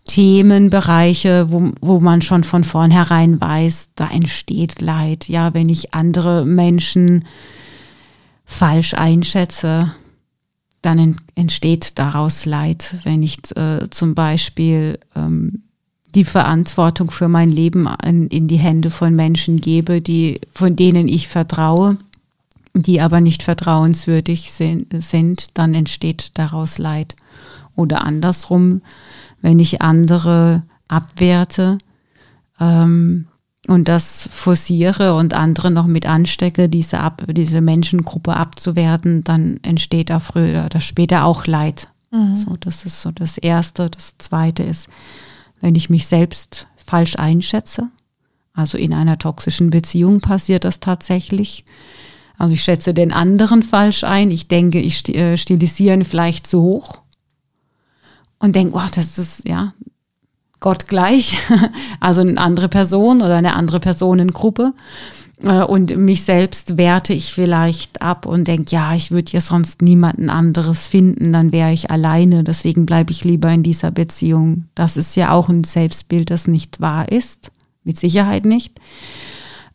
Themenbereiche, 0.07 1.51
wo, 1.51 1.73
wo 1.81 2.01
man 2.01 2.23
schon 2.23 2.45
von 2.45 2.65
vornherein 2.65 3.41
weiß, 3.41 3.91
da 3.97 4.09
entsteht 4.09 4.81
Leid. 4.81 5.29
Ja, 5.29 5.53
wenn 5.53 5.69
ich 5.69 5.95
andere 5.95 6.47
Menschen 6.47 7.25
falsch 8.45 8.95
einschätze, 8.95 9.93
dann 10.81 11.17
entsteht 11.35 11.99
daraus 11.99 12.47
Leid. 12.47 12.97
Wenn 13.03 13.23
ich 13.23 13.39
äh, 13.57 13.91
zum 13.91 14.15
Beispiel 14.15 15.01
ähm, 15.17 15.65
die 16.15 16.25
Verantwortung 16.25 17.11
für 17.11 17.29
mein 17.29 17.51
Leben 17.51 17.89
in, 18.05 18.29
in 18.29 18.47
die 18.47 18.59
Hände 18.59 18.91
von 18.91 19.15
Menschen 19.15 19.61
gebe, 19.61 20.01
die, 20.01 20.41
von 20.53 20.77
denen 20.77 21.09
ich 21.09 21.29
vertraue, 21.29 21.99
die 22.75 23.01
aber 23.01 23.21
nicht 23.21 23.43
vertrauenswürdig 23.43 24.53
sind, 24.53 25.03
sind 25.03 25.49
dann 25.55 25.75
entsteht 25.75 26.31
daraus 26.35 26.79
Leid. 26.79 27.17
Oder 27.75 28.05
andersrum, 28.05 28.83
wenn 29.47 29.61
ich 29.61 29.81
andere 29.81 30.65
abwerte 30.89 31.79
ähm, 32.59 33.29
und 33.69 33.87
das 33.87 34.29
forciere 34.33 35.15
und 35.15 35.35
andere 35.35 35.71
noch 35.71 35.87
mit 35.87 36.05
anstecke, 36.05 36.69
diese, 36.69 36.99
Ab 36.99 37.23
diese 37.29 37.61
Menschengruppe 37.61 38.35
abzuwerten, 38.35 39.23
dann 39.23 39.61
entsteht 39.63 40.11
da 40.11 40.19
früher 40.19 40.65
oder 40.65 40.81
später 40.81 41.25
auch 41.25 41.47
Leid. 41.47 41.87
Mhm. 42.11 42.35
So, 42.35 42.57
das 42.59 42.85
ist 42.87 43.03
so 43.03 43.13
das 43.13 43.39
Erste. 43.39 43.89
Das 43.89 44.19
Zweite 44.19 44.65
ist, 44.65 44.89
wenn 45.61 45.77
ich 45.77 45.91
mich 45.91 46.09
selbst 46.09 46.67
falsch 46.85 47.15
einschätze, 47.15 47.89
also 48.53 48.77
in 48.77 48.93
einer 48.93 49.17
toxischen 49.17 49.71
Beziehung 49.71 50.21
passiert 50.21 50.65
das 50.65 50.81
tatsächlich, 50.81 51.65
Also 52.37 52.53
ich 52.53 52.65
schätze 52.65 52.95
den 52.95 53.13
anderen 53.13 53.63
falsch 53.63 54.03
ein. 54.03 54.33
Ich 54.33 54.49
denke, 54.49 54.81
ich 54.81 55.09
äh, 55.15 55.37
stilisiere 55.37 55.95
ihn 55.95 56.05
vielleicht 56.05 56.49
zu 56.49 56.63
hoch 56.63 57.06
und 58.39 58.55
denke, 58.55 58.77
oh, 58.77 58.89
das 58.95 59.19
ist 59.19 59.49
ja 59.49 59.73
Gott 60.61 60.89
gleich, 60.89 61.39
also 62.01 62.23
eine 62.23 62.41
andere 62.41 62.69
Person 62.69 63.23
oder 63.23 63.37
eine 63.37 63.55
andere 63.55 63.81
Personengruppe. 63.81 64.73
Äh, 65.43 65.63
und 65.63 65.97
mich 65.97 66.25
selbst 66.25 66.77
werte 66.77 67.13
ich 67.13 67.33
vielleicht 67.33 68.01
ab 68.01 68.27
und 68.27 68.49
denke, 68.49 68.75
ja, 68.75 68.95
ich 68.95 69.11
würde 69.11 69.33
ja 69.33 69.41
sonst 69.41 69.83
niemanden 69.83 70.31
anderes 70.31 70.87
finden, 70.87 71.33
dann 71.33 71.53
wäre 71.53 71.73
ich 71.73 71.91
alleine, 71.91 72.45
deswegen 72.45 72.87
bleibe 72.87 73.13
ich 73.13 73.25
lieber 73.25 73.51
in 73.51 73.63
dieser 73.63 73.91
Beziehung. 73.91 74.65
Das 74.75 74.97
ist 74.97 75.15
ja 75.17 75.33
auch 75.33 75.49
ein 75.49 75.65
Selbstbild, 75.65 76.31
das 76.31 76.47
nicht 76.47 76.81
wahr 76.81 77.11
ist, 77.11 77.53
mit 77.85 77.99
Sicherheit 77.99 78.45
nicht, 78.45 78.81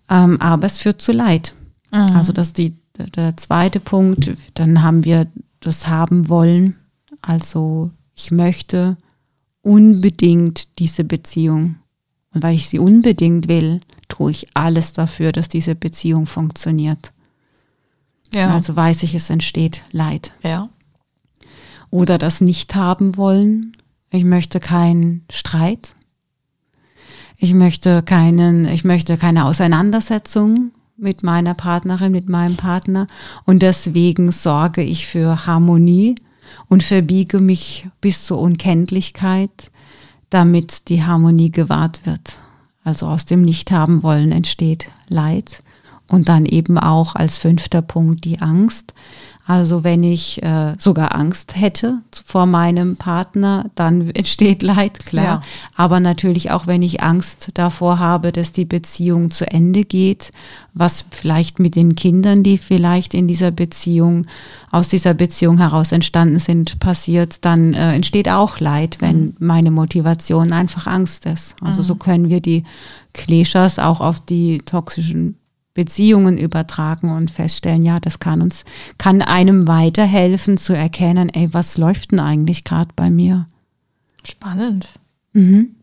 ähm, 0.10 0.42
aber 0.42 0.66
es 0.66 0.80
führt 0.80 1.02
zu 1.02 1.12
Leid. 1.12 1.54
Mhm. 1.92 2.16
Also 2.16 2.34
das 2.34 2.48
ist 2.48 2.58
die, 2.58 2.76
der 3.16 3.38
zweite 3.38 3.80
Punkt, 3.80 4.32
dann 4.56 4.82
haben 4.82 5.06
wir 5.06 5.28
das 5.60 5.88
haben 5.88 6.28
wollen, 6.28 6.76
also 7.22 7.92
ich 8.16 8.32
möchte 8.32 8.98
unbedingt 9.62 10.80
diese 10.80 11.04
Beziehung. 11.04 11.76
Und 12.34 12.44
weil 12.44 12.56
ich 12.56 12.70
sie 12.70 12.80
unbedingt 12.80 13.48
will, 13.48 13.82
tue 14.08 14.32
ich 14.32 14.48
alles 14.54 14.94
dafür, 14.94 15.32
dass 15.32 15.48
diese 15.48 15.76
Beziehung 15.76 16.26
funktioniert. 16.26 17.12
Ja. 18.34 18.54
Also 18.54 18.76
weiß 18.76 19.04
ich, 19.04 19.16
es 19.16 19.30
entsteht 19.30 19.84
Leid. 19.92 20.32
Ja. 20.42 20.70
Oder 21.90 22.18
das 22.18 22.40
nicht 22.42 22.74
haben 22.76 23.18
wollen. 23.18 23.76
Ich 24.10 24.24
möchte 24.24 24.60
keinen 24.60 25.26
Streit. 25.30 25.96
Ich 27.38 27.54
möchte 27.54 28.04
keinen, 28.04 28.66
ich 28.66 28.84
möchte 28.84 29.18
keine 29.18 29.46
Auseinandersetzung 29.46 30.72
mit 30.96 31.24
meiner 31.24 31.54
Partnerin, 31.54 32.12
mit 32.12 32.30
meinem 32.30 32.56
Partner. 32.56 33.08
Und 33.46 33.62
deswegen 33.62 34.32
sorge 34.32 34.84
ich 34.84 35.08
für 35.08 35.46
Harmonie 35.46 36.16
und 36.68 36.84
verbiege 36.84 37.40
mich 37.40 37.88
bis 38.02 38.26
zur 38.26 38.40
Unkenntlichkeit, 38.40 39.72
damit 40.30 40.90
die 40.90 41.04
Harmonie 41.04 41.52
gewahrt 41.52 42.06
wird. 42.06 42.38
Also 42.84 43.08
aus 43.08 43.26
dem 43.26 43.44
Nicht-Haben 43.44 44.04
wollen 44.04 44.32
entsteht 44.32 44.90
Leid 45.08 45.64
und 46.12 46.28
dann 46.30 46.46
eben 46.46 46.78
auch 46.78 47.16
als 47.16 47.38
fünfter 47.38 47.82
Punkt 47.82 48.26
die 48.26 48.42
Angst. 48.42 48.94
Also 49.48 49.84
wenn 49.84 50.04
ich 50.04 50.42
äh, 50.44 50.76
sogar 50.78 51.16
Angst 51.16 51.56
hätte 51.56 52.00
vor 52.26 52.46
meinem 52.46 52.96
Partner, 52.96 53.70
dann 53.76 54.10
entsteht 54.14 54.62
Leid, 54.62 55.00
klar. 55.06 55.26
Ja. 55.26 55.42
Aber 55.76 56.00
natürlich 56.00 56.52
auch, 56.52 56.68
wenn 56.68 56.82
ich 56.82 57.02
Angst 57.02 57.50
davor 57.56 58.00
habe, 58.00 58.32
dass 58.32 58.52
die 58.52 58.66
Beziehung 58.66 59.32
zu 59.32 59.50
Ende 59.50 59.84
geht, 59.84 60.32
was 60.74 61.06
vielleicht 61.12 61.60
mit 61.60 61.76
den 61.76 61.96
Kindern, 61.96 62.44
die 62.44 62.58
vielleicht 62.58 63.14
in 63.14 63.28
dieser 63.28 63.52
Beziehung, 63.52 64.28
aus 64.72 64.90
dieser 64.90 65.14
Beziehung 65.14 65.58
heraus 65.58 65.92
entstanden 65.92 66.40
sind, 66.40 66.80
passiert, 66.80 67.44
dann 67.44 67.74
äh, 67.74 67.94
entsteht 67.94 68.30
auch 68.30 68.60
Leid, 68.60 68.98
wenn 69.00 69.22
mhm. 69.22 69.36
meine 69.40 69.72
Motivation 69.72 70.54
einfach 70.54 70.88
Angst 70.88 71.26
ist. 71.26 71.56
Also 71.62 71.82
mhm. 71.82 71.86
so 71.86 71.96
können 71.96 72.30
wir 72.30 72.42
die 72.42 72.64
Klischees 73.14 73.80
auch 73.80 74.00
auf 74.02 74.20
die 74.20 74.60
toxischen 74.60 75.36
Beziehungen 75.74 76.38
übertragen 76.38 77.10
und 77.10 77.32
feststellen, 77.32 77.84
ja, 77.84 78.00
das 78.00 78.20
kann 78.20 78.42
uns, 78.42 78.64
kann 78.98 79.22
einem 79.22 79.68
weiterhelfen 79.68 80.58
zu 80.58 80.74
erkennen, 80.74 81.30
ey, 81.30 81.54
was 81.54 81.78
läuft 81.78 82.12
denn 82.12 82.20
eigentlich 82.20 82.64
gerade 82.64 82.92
bei 82.96 83.10
mir? 83.10 83.48
Spannend. 84.24 84.90
Mhm. 85.34 85.76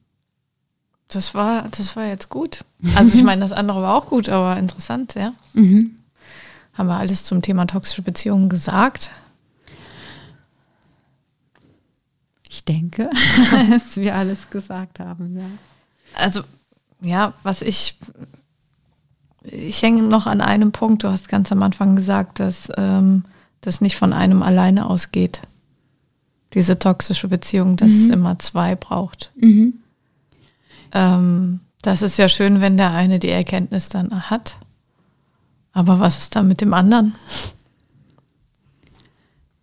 Das 1.08 1.34
war, 1.34 1.68
das 1.70 1.96
war 1.96 2.06
jetzt 2.06 2.28
gut. 2.28 2.64
Also 2.94 3.16
ich 3.16 3.24
meine, 3.24 3.40
das 3.40 3.52
andere 3.52 3.80
war 3.80 3.94
auch 3.94 4.06
gut, 4.06 4.28
aber 4.28 4.58
interessant, 4.58 5.14
ja. 5.14 5.32
Mhm. 5.54 5.96
Haben 6.74 6.86
wir 6.88 6.96
alles 6.98 7.24
zum 7.24 7.40
Thema 7.42 7.66
toxische 7.66 8.02
Beziehungen 8.02 8.48
gesagt? 8.48 9.10
Ich 12.50 12.64
denke, 12.64 13.10
dass 13.70 13.96
wir 13.96 14.14
alles 14.14 14.50
gesagt 14.50 15.00
haben, 15.00 15.38
ja. 15.38 15.48
Also, 16.14 16.42
ja, 17.00 17.34
was 17.42 17.62
ich 17.62 17.98
ich 19.50 19.82
hänge 19.82 20.02
noch 20.02 20.26
an 20.26 20.40
einem 20.40 20.72
Punkt. 20.72 21.04
Du 21.04 21.08
hast 21.08 21.28
ganz 21.28 21.52
am 21.52 21.62
Anfang 21.62 21.96
gesagt, 21.96 22.40
dass 22.40 22.70
ähm, 22.76 23.24
das 23.60 23.80
nicht 23.80 23.96
von 23.96 24.12
einem 24.12 24.42
alleine 24.42 24.86
ausgeht. 24.88 25.40
Diese 26.54 26.78
toxische 26.78 27.28
Beziehung, 27.28 27.76
dass 27.76 27.92
mhm. 27.92 28.02
es 28.02 28.10
immer 28.10 28.38
zwei 28.38 28.74
braucht. 28.74 29.32
Mhm. 29.36 29.74
Ähm, 30.92 31.60
das 31.82 32.02
ist 32.02 32.18
ja 32.18 32.28
schön, 32.28 32.60
wenn 32.60 32.76
der 32.76 32.90
eine 32.90 33.18
die 33.18 33.28
Erkenntnis 33.28 33.88
dann 33.88 34.30
hat. 34.30 34.56
Aber 35.72 36.00
was 36.00 36.18
ist 36.18 36.36
dann 36.36 36.48
mit 36.48 36.60
dem 36.60 36.74
anderen? 36.74 37.14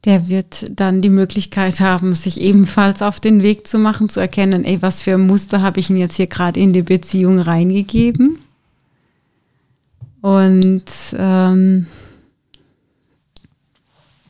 Der 0.06 0.30
wird 0.30 0.66
dann 0.70 1.02
die 1.02 1.10
Möglichkeit 1.10 1.80
haben, 1.80 2.14
sich 2.14 2.40
ebenfalls 2.40 3.02
auf 3.02 3.20
den 3.20 3.42
Weg 3.42 3.68
zu 3.68 3.80
machen, 3.80 4.08
zu 4.08 4.20
erkennen, 4.20 4.64
ey, 4.64 4.82
was 4.82 5.02
für 5.02 5.16
ein 5.16 5.26
Muster 5.26 5.62
habe 5.62 5.80
ich 5.80 5.90
ihn 5.90 5.98
jetzt 5.98 6.16
hier 6.16 6.28
gerade 6.28 6.60
in 6.60 6.74
die 6.74 6.84
Beziehung 6.84 7.40
reingegeben? 7.40 8.40
Und 10.26 10.86
ähm, 11.20 11.86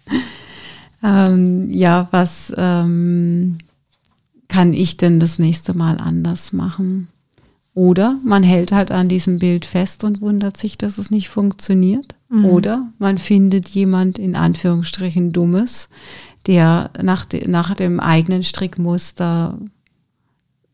ähm, 1.02 1.72
ja, 1.72 2.10
was 2.12 2.52
ähm, 2.58 3.60
kann 4.50 4.74
ich 4.74 4.98
denn 4.98 5.22
das 5.22 5.40
nächste 5.40 5.74
Mal 5.74 6.00
anders 6.00 6.52
machen? 6.52 7.08
Oder 7.74 8.20
man 8.26 8.44
hält 8.44 8.74
halt 8.74 8.92
an 8.92 9.08
diesem 9.08 9.40
Bild 9.40 9.64
fest 9.64 10.04
und 10.04 10.20
wundert 10.20 10.58
sich, 10.58 10.78
dass 10.78 10.98
es 10.98 11.12
nicht 11.12 11.30
funktioniert. 11.30 12.16
Mhm. 12.28 12.44
Oder 12.44 12.92
man 13.00 13.18
findet 13.18 13.70
jemand 13.70 14.20
in 14.20 14.36
Anführungsstrichen 14.36 15.32
Dummes, 15.32 15.88
der 16.46 16.90
nach, 17.02 17.24
de, 17.24 17.48
nach 17.48 17.74
dem 17.74 18.02
eigenen 18.02 18.44
Strickmuster 18.44 19.58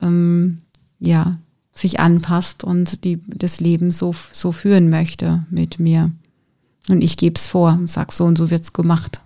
ähm, 0.02 0.62
ja, 1.00 1.38
sich 1.82 2.00
anpasst 2.00 2.64
und 2.64 3.04
die, 3.04 3.20
das 3.28 3.60
Leben 3.60 3.92
so, 3.92 4.16
so 4.32 4.52
führen 4.52 4.90
möchte 4.90 5.46
mit 5.50 5.80
mir. 5.80 6.12
Und 6.90 7.02
ich 7.02 7.18
gebe 7.18 7.36
es 7.36 7.48
vor 7.48 7.74
und 7.74 7.90
sage, 7.90 8.14
so 8.14 8.26
und 8.26 8.38
so 8.38 8.50
wird 8.50 8.64
es 8.64 8.74
gemacht. 8.74 9.22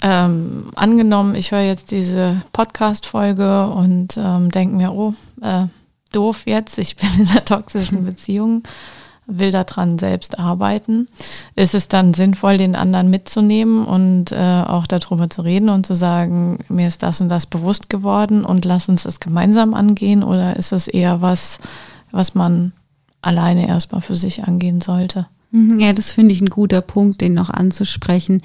Ähm, 0.00 0.70
angenommen, 0.76 1.34
ich 1.34 1.50
höre 1.50 1.62
jetzt 1.62 1.90
diese 1.90 2.42
Podcast-Folge 2.52 3.68
und 3.70 4.16
ähm, 4.16 4.50
denke 4.50 4.76
mir, 4.76 4.92
oh, 4.92 5.14
äh, 5.42 5.66
doof 6.12 6.42
jetzt, 6.46 6.78
ich 6.78 6.96
bin 6.96 7.08
in 7.18 7.28
einer 7.28 7.44
toxischen 7.44 8.04
Beziehung 8.06 8.62
will 9.28 9.52
daran 9.52 9.98
selbst 9.98 10.38
arbeiten. 10.38 11.06
Ist 11.54 11.74
es 11.74 11.86
dann 11.86 12.14
sinnvoll, 12.14 12.56
den 12.56 12.74
anderen 12.74 13.10
mitzunehmen 13.10 13.84
und 13.84 14.32
äh, 14.32 14.62
auch 14.66 14.86
darüber 14.86 15.28
zu 15.28 15.42
reden 15.42 15.68
und 15.68 15.86
zu 15.86 15.94
sagen, 15.94 16.58
mir 16.68 16.88
ist 16.88 17.02
das 17.02 17.20
und 17.20 17.28
das 17.28 17.46
bewusst 17.46 17.90
geworden 17.90 18.44
und 18.44 18.64
lass 18.64 18.88
uns 18.88 19.04
das 19.04 19.20
gemeinsam 19.20 19.74
angehen? 19.74 20.24
Oder 20.24 20.56
ist 20.56 20.72
es 20.72 20.88
eher 20.88 21.20
was, 21.20 21.60
was 22.10 22.34
man 22.34 22.72
alleine 23.20 23.68
erstmal 23.68 24.00
für 24.00 24.16
sich 24.16 24.44
angehen 24.44 24.80
sollte? 24.80 25.26
Mhm, 25.50 25.78
ja, 25.78 25.92
das 25.92 26.10
finde 26.10 26.32
ich 26.32 26.40
ein 26.40 26.50
guter 26.50 26.80
Punkt, 26.80 27.20
den 27.20 27.34
noch 27.34 27.50
anzusprechen, 27.50 28.42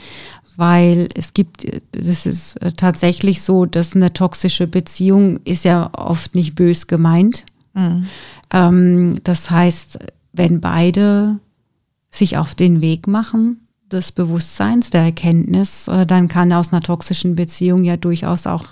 weil 0.58 1.08
es 1.16 1.34
gibt, 1.34 1.66
das 1.94 2.26
ist 2.26 2.62
äh, 2.62 2.74
tatsächlich 2.74 3.42
so, 3.42 3.66
dass 3.66 3.96
eine 3.96 4.12
toxische 4.12 4.68
Beziehung 4.68 5.40
ist 5.46 5.64
ja 5.64 5.90
oft 5.94 6.36
nicht 6.36 6.56
bös 6.56 6.88
gemeint. 6.88 7.46
Mhm. 7.74 8.08
Ähm, 8.52 9.20
das 9.24 9.50
heißt, 9.50 10.00
wenn 10.34 10.60
beide 10.60 11.40
sich 12.12 12.38
auf 12.38 12.54
den 12.56 12.82
Weg 12.82 13.08
machen 13.08 13.68
des 13.92 14.12
Bewusstseins, 14.12 14.90
der 14.90 15.04
Erkenntnis, 15.04 15.88
äh, 15.88 16.06
dann 16.06 16.28
kann 16.28 16.52
aus 16.52 16.74
einer 16.74 16.82
toxischen 16.82 17.36
Beziehung 17.36 17.84
ja 17.84 17.96
durchaus 17.96 18.48
auch 18.48 18.66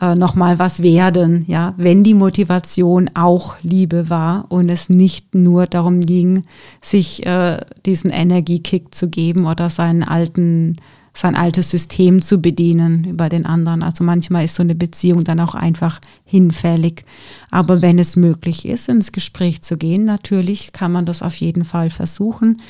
äh, 0.00 0.14
nochmal 0.14 0.58
was 0.58 0.82
werden, 0.82 1.44
ja, 1.46 1.74
wenn 1.76 2.04
die 2.04 2.14
Motivation 2.14 3.10
auch 3.14 3.56
Liebe 3.62 4.10
war 4.10 4.46
und 4.48 4.68
es 4.68 4.88
nicht 4.88 5.34
nur 5.34 5.66
darum 5.66 6.00
ging, 6.00 6.44
sich 6.80 7.26
äh, 7.26 7.58
diesen 7.84 8.10
Energiekick 8.10 8.94
zu 8.94 9.08
geben 9.08 9.46
oder 9.46 9.70
seinen 9.70 10.02
alten 10.02 10.76
sein 11.18 11.34
altes 11.34 11.70
System 11.70 12.22
zu 12.22 12.40
bedienen 12.40 13.04
über 13.04 13.28
den 13.28 13.44
anderen. 13.44 13.82
Also 13.82 14.04
manchmal 14.04 14.44
ist 14.44 14.54
so 14.54 14.62
eine 14.62 14.76
Beziehung 14.76 15.24
dann 15.24 15.40
auch 15.40 15.56
einfach 15.56 16.00
hinfällig. 16.24 17.04
Aber 17.50 17.82
wenn 17.82 17.98
es 17.98 18.14
möglich 18.14 18.66
ist, 18.66 18.88
ins 18.88 19.10
Gespräch 19.10 19.62
zu 19.62 19.76
gehen, 19.76 20.04
natürlich 20.04 20.72
kann 20.72 20.92
man 20.92 21.06
das 21.06 21.22
auf 21.22 21.34
jeden 21.34 21.64
Fall 21.64 21.90
versuchen. 21.90 22.62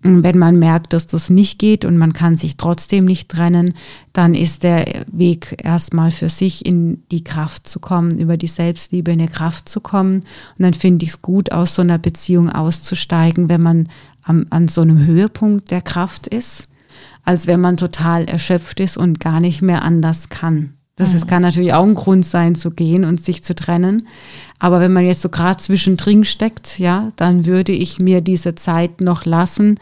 Wenn 0.00 0.38
man 0.38 0.58
merkt, 0.58 0.94
dass 0.94 1.06
das 1.06 1.28
nicht 1.28 1.58
geht 1.58 1.84
und 1.84 1.98
man 1.98 2.14
kann 2.14 2.36
sich 2.36 2.56
trotzdem 2.56 3.04
nicht 3.04 3.28
trennen, 3.28 3.74
dann 4.14 4.34
ist 4.34 4.62
der 4.62 5.04
Weg 5.08 5.56
erstmal 5.62 6.12
für 6.12 6.30
sich 6.30 6.64
in 6.64 7.02
die 7.10 7.24
Kraft 7.24 7.68
zu 7.68 7.78
kommen, 7.78 8.18
über 8.18 8.38
die 8.38 8.46
Selbstliebe 8.46 9.10
in 9.10 9.18
die 9.18 9.26
Kraft 9.26 9.68
zu 9.68 9.80
kommen. 9.80 10.20
Und 10.20 10.62
dann 10.62 10.74
finde 10.74 11.04
ich 11.04 11.10
es 11.10 11.22
gut, 11.22 11.52
aus 11.52 11.74
so 11.74 11.82
einer 11.82 11.98
Beziehung 11.98 12.48
auszusteigen, 12.48 13.50
wenn 13.50 13.62
man 13.62 13.88
am, 14.22 14.46
an 14.48 14.66
so 14.68 14.80
einem 14.80 15.04
Höhepunkt 15.04 15.70
der 15.70 15.82
Kraft 15.82 16.26
ist 16.26 16.68
als 17.24 17.46
wenn 17.46 17.60
man 17.60 17.76
total 17.76 18.24
erschöpft 18.26 18.80
ist 18.80 18.96
und 18.96 19.20
gar 19.20 19.40
nicht 19.40 19.62
mehr 19.62 19.82
anders 19.82 20.28
kann. 20.28 20.74
Das 20.96 21.12
ist, 21.12 21.28
kann 21.28 21.42
natürlich 21.42 21.74
auch 21.74 21.84
ein 21.84 21.94
Grund 21.94 22.24
sein, 22.24 22.54
zu 22.54 22.70
gehen 22.70 23.04
und 23.04 23.22
sich 23.22 23.44
zu 23.44 23.54
trennen. 23.54 24.08
Aber 24.58 24.80
wenn 24.80 24.94
man 24.94 25.04
jetzt 25.04 25.20
so 25.20 25.28
gerade 25.28 25.60
zwischendrin 25.60 26.24
steckt, 26.24 26.78
ja, 26.78 27.10
dann 27.16 27.44
würde 27.44 27.72
ich 27.72 27.98
mir 27.98 28.22
diese 28.22 28.54
Zeit 28.54 29.02
noch 29.02 29.26
lassen, 29.26 29.78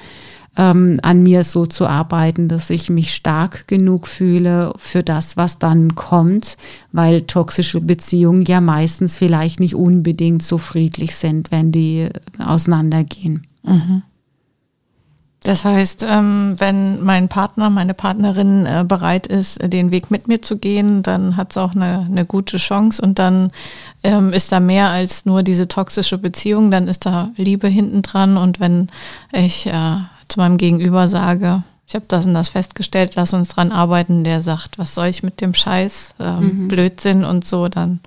ähm, 0.56 0.98
an 1.02 1.22
mir 1.22 1.44
so 1.44 1.66
zu 1.66 1.86
arbeiten, 1.86 2.48
dass 2.48 2.70
ich 2.70 2.90
mich 2.90 3.14
stark 3.14 3.68
genug 3.68 4.08
fühle 4.08 4.72
für 4.76 5.04
das, 5.04 5.36
was 5.36 5.60
dann 5.60 5.94
kommt, 5.94 6.56
weil 6.90 7.22
toxische 7.22 7.80
Beziehungen 7.80 8.44
ja 8.44 8.60
meistens 8.60 9.16
vielleicht 9.16 9.60
nicht 9.60 9.76
unbedingt 9.76 10.42
so 10.42 10.58
friedlich 10.58 11.14
sind, 11.14 11.52
wenn 11.52 11.70
die 11.70 12.08
auseinandergehen. 12.38 13.46
Mhm. 13.62 14.02
Das 15.44 15.66
heißt, 15.66 16.06
ähm, 16.08 16.54
wenn 16.56 17.02
mein 17.02 17.28
Partner, 17.28 17.68
meine 17.68 17.92
Partnerin 17.92 18.64
äh, 18.64 18.82
bereit 18.88 19.26
ist, 19.26 19.58
den 19.62 19.90
Weg 19.90 20.10
mit 20.10 20.26
mir 20.26 20.40
zu 20.40 20.56
gehen, 20.56 21.02
dann 21.02 21.36
hat 21.36 21.50
es 21.50 21.58
auch 21.58 21.74
eine, 21.74 22.06
eine 22.10 22.24
gute 22.24 22.56
Chance 22.56 23.02
und 23.02 23.18
dann 23.18 23.52
ähm, 24.02 24.32
ist 24.32 24.52
da 24.52 24.58
mehr 24.58 24.88
als 24.88 25.26
nur 25.26 25.42
diese 25.42 25.68
toxische 25.68 26.16
Beziehung, 26.16 26.70
dann 26.70 26.88
ist 26.88 27.04
da 27.04 27.30
Liebe 27.36 27.68
hinten 27.68 28.00
dran 28.00 28.38
und 28.38 28.58
wenn 28.58 28.88
ich 29.32 29.66
äh, 29.66 29.96
zu 30.28 30.40
meinem 30.40 30.56
Gegenüber 30.56 31.08
sage, 31.08 31.62
ich 31.86 31.94
habe 31.94 32.06
das 32.08 32.24
und 32.24 32.32
das 32.32 32.48
festgestellt, 32.48 33.12
lass 33.14 33.34
uns 33.34 33.48
dran 33.48 33.70
arbeiten, 33.70 34.24
der 34.24 34.40
sagt, 34.40 34.78
was 34.78 34.94
soll 34.94 35.08
ich 35.08 35.22
mit 35.22 35.42
dem 35.42 35.52
Scheiß, 35.52 36.14
ähm, 36.20 36.62
mhm. 36.64 36.68
Blödsinn 36.68 37.22
und 37.22 37.46
so, 37.46 37.68
dann 37.68 38.00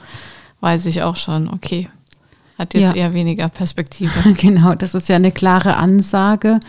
weiß 0.62 0.88
ich 0.88 1.04
auch 1.04 1.18
schon, 1.18 1.52
okay, 1.54 1.88
hat 2.58 2.74
jetzt 2.74 2.96
ja. 2.96 3.04
eher 3.04 3.14
weniger 3.14 3.48
Perspektive. 3.48 4.34
genau, 4.38 4.74
das 4.74 4.96
ist 4.96 5.08
ja 5.08 5.18
eine 5.18 5.32
klare 5.32 5.76
Ansage 5.76 6.60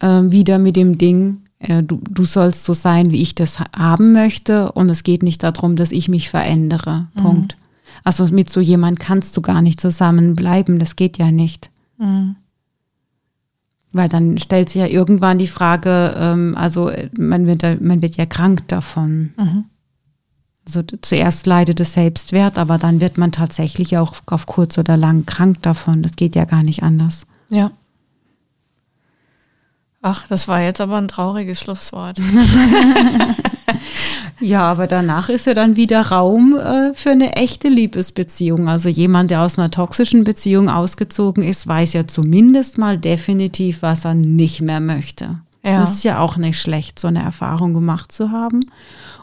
äh, 0.00 0.22
wieder 0.24 0.58
mit 0.58 0.76
dem 0.76 0.98
Ding, 0.98 1.42
äh, 1.58 1.82
du, 1.82 2.00
du 2.08 2.24
sollst 2.24 2.64
so 2.64 2.72
sein, 2.72 3.10
wie 3.10 3.22
ich 3.22 3.34
das 3.34 3.58
haben 3.76 4.12
möchte 4.12 4.72
und 4.72 4.90
es 4.90 5.02
geht 5.02 5.22
nicht 5.22 5.42
darum, 5.42 5.76
dass 5.76 5.92
ich 5.92 6.08
mich 6.08 6.28
verändere. 6.28 7.06
Mhm. 7.14 7.22
Punkt. 7.22 7.56
Also 8.04 8.26
mit 8.26 8.50
so 8.50 8.60
jemand 8.60 9.00
kannst 9.00 9.36
du 9.36 9.42
gar 9.42 9.62
nicht 9.62 9.80
zusammenbleiben, 9.80 10.78
das 10.78 10.96
geht 10.96 11.18
ja 11.18 11.30
nicht. 11.30 11.70
Mhm. 11.98 12.36
Weil 13.92 14.08
dann 14.08 14.38
stellt 14.38 14.68
sich 14.68 14.80
ja 14.80 14.86
irgendwann 14.86 15.38
die 15.38 15.46
Frage, 15.46 16.14
ähm, 16.18 16.54
also 16.56 16.90
man 17.18 17.46
wird, 17.46 17.62
man 17.80 18.02
wird 18.02 18.16
ja 18.16 18.26
krank 18.26 18.68
davon. 18.68 19.32
Mhm. 19.36 19.64
Also 20.66 20.82
zuerst 20.82 21.46
leidet 21.46 21.80
es 21.80 21.92
Selbstwert, 21.92 22.58
aber 22.58 22.76
dann 22.76 23.00
wird 23.00 23.18
man 23.18 23.30
tatsächlich 23.30 23.96
auch 23.98 24.16
auf 24.26 24.46
kurz 24.46 24.76
oder 24.78 24.96
lang 24.96 25.24
krank 25.24 25.62
davon. 25.62 26.02
Das 26.02 26.16
geht 26.16 26.34
ja 26.34 26.44
gar 26.44 26.64
nicht 26.64 26.82
anders. 26.82 27.24
Ja. 27.48 27.70
Ach, 30.08 30.24
das 30.28 30.46
war 30.46 30.62
jetzt 30.62 30.80
aber 30.80 30.98
ein 30.98 31.08
trauriges 31.08 31.58
Schlusswort. 31.58 32.20
ja, 34.40 34.62
aber 34.62 34.86
danach 34.86 35.28
ist 35.28 35.46
ja 35.46 35.54
dann 35.54 35.74
wieder 35.74 36.00
Raum 36.00 36.56
äh, 36.56 36.94
für 36.94 37.10
eine 37.10 37.32
echte 37.32 37.66
Liebesbeziehung. 37.66 38.68
Also 38.68 38.88
jemand, 38.88 39.32
der 39.32 39.42
aus 39.42 39.58
einer 39.58 39.72
toxischen 39.72 40.22
Beziehung 40.22 40.68
ausgezogen 40.68 41.42
ist, 41.42 41.66
weiß 41.66 41.94
ja 41.94 42.06
zumindest 42.06 42.78
mal 42.78 42.98
definitiv, 42.98 43.82
was 43.82 44.04
er 44.04 44.14
nicht 44.14 44.60
mehr 44.60 44.78
möchte. 44.78 45.40
Ja. 45.64 45.80
Das 45.80 45.94
ist 45.94 46.04
ja 46.04 46.20
auch 46.20 46.36
nicht 46.36 46.60
schlecht, 46.60 47.00
so 47.00 47.08
eine 47.08 47.24
Erfahrung 47.24 47.74
gemacht 47.74 48.12
zu 48.12 48.30
haben. 48.30 48.60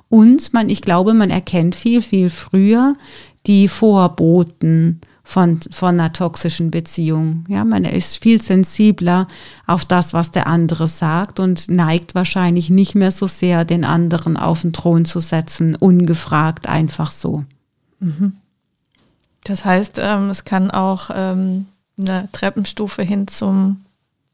Und 0.10 0.52
man, 0.52 0.70
ich 0.70 0.82
glaube, 0.82 1.14
man 1.14 1.30
erkennt 1.30 1.76
viel, 1.76 2.02
viel 2.02 2.30
früher 2.30 2.96
die 3.48 3.70
Vorboten 3.70 5.00
von, 5.34 5.60
von 5.72 6.00
einer 6.00 6.14
toxischen 6.14 6.70
Beziehung. 6.70 7.46
Ja, 7.48 7.66
man 7.66 7.86
ist 7.86 8.22
viel 8.22 8.40
sensibler 8.40 9.28
auf 9.66 9.84
das, 9.84 10.14
was 10.14 10.30
der 10.30 10.46
andere 10.46 10.88
sagt 10.88 11.40
und 11.40 11.70
neigt 11.70 12.14
wahrscheinlich 12.14 12.70
nicht 12.70 12.94
mehr 12.94 13.12
so 13.12 13.26
sehr, 13.26 13.66
den 13.66 13.84
anderen 13.84 14.38
auf 14.38 14.62
den 14.62 14.74
Thron 14.74 15.06
zu 15.06 15.20
setzen, 15.20 15.76
ungefragt 15.76 16.70
einfach 16.70 17.12
so. 17.12 17.46
Mhm. 18.00 18.34
Das 19.44 19.66
heißt, 19.66 20.00
ähm, 20.00 20.30
es 20.30 20.44
kann 20.44 20.70
auch 20.70 21.10
ähm, 21.12 21.66
eine 22.00 22.30
Treppenstufe 22.32 23.02
hin 23.02 23.28
zum 23.28 23.78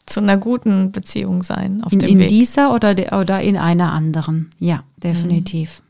zu 0.06 0.20
einer 0.20 0.38
guten 0.38 0.92
Beziehung 0.92 1.44
sein 1.44 1.82
auf 1.84 1.94
in, 1.94 2.00
dem 2.00 2.10
in 2.10 2.18
Weg. 2.18 2.32
In 2.32 2.38
dieser 2.40 2.74
oder, 2.74 2.94
de, 2.94 3.14
oder 3.14 3.40
in 3.40 3.56
einer 3.56 3.94
anderen. 3.94 4.50
Ja, 4.60 4.84
definitiv. 5.02 5.82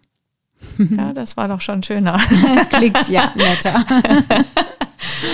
Ja, 0.77 1.13
das 1.13 1.37
war 1.37 1.47
doch 1.47 1.61
schon 1.61 1.83
schöner. 1.83 2.19
Das 2.55 2.69
klingt 2.69 3.07
ja 3.09 3.31
netter. 3.35 3.85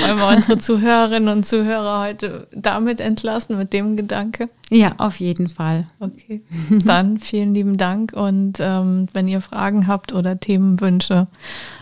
Wollen 0.07 0.17
wir 0.17 0.27
unsere 0.27 0.57
Zuhörerinnen 0.57 1.29
und 1.29 1.45
Zuhörer 1.45 2.01
heute 2.01 2.47
damit 2.51 2.99
entlassen, 2.99 3.57
mit 3.57 3.73
dem 3.73 3.95
Gedanke? 3.95 4.49
Ja, 4.69 4.93
auf 4.97 5.19
jeden 5.19 5.49
Fall. 5.49 5.87
Okay. 5.99 6.43
Dann 6.85 7.19
vielen 7.19 7.53
lieben 7.53 7.77
Dank 7.77 8.13
und 8.13 8.57
ähm, 8.59 9.07
wenn 9.13 9.27
ihr 9.27 9.41
Fragen 9.41 9.87
habt 9.87 10.13
oder 10.13 10.39
Themenwünsche, 10.39 11.27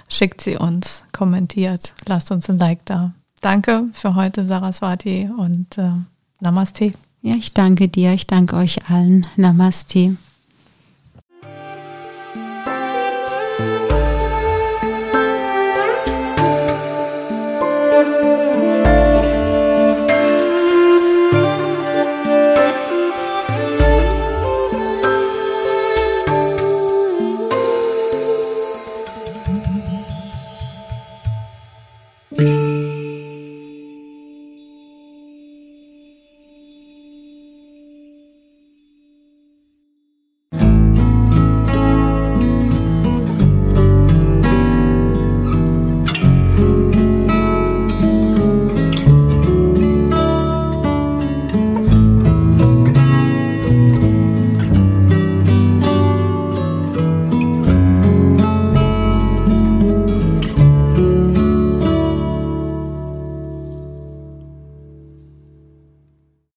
schickt 0.08 0.42
sie 0.42 0.58
uns, 0.58 1.06
kommentiert, 1.12 1.94
lasst 2.08 2.32
uns 2.32 2.50
ein 2.50 2.60
Like 2.60 2.86
da. 2.86 3.14
Danke 3.42 3.86
für 3.94 4.16
heute, 4.16 4.46
Saraswati 4.46 5.30
und 5.38 5.78
äh, 5.78 5.92
Namaste. 6.40 6.94
Ja, 7.22 7.36
ich 7.36 7.54
danke 7.54 7.88
dir, 7.88 8.14
ich 8.14 8.28
danke 8.28 8.56
euch 8.56 8.90
allen. 8.90 9.26
Namaste. 9.38 10.18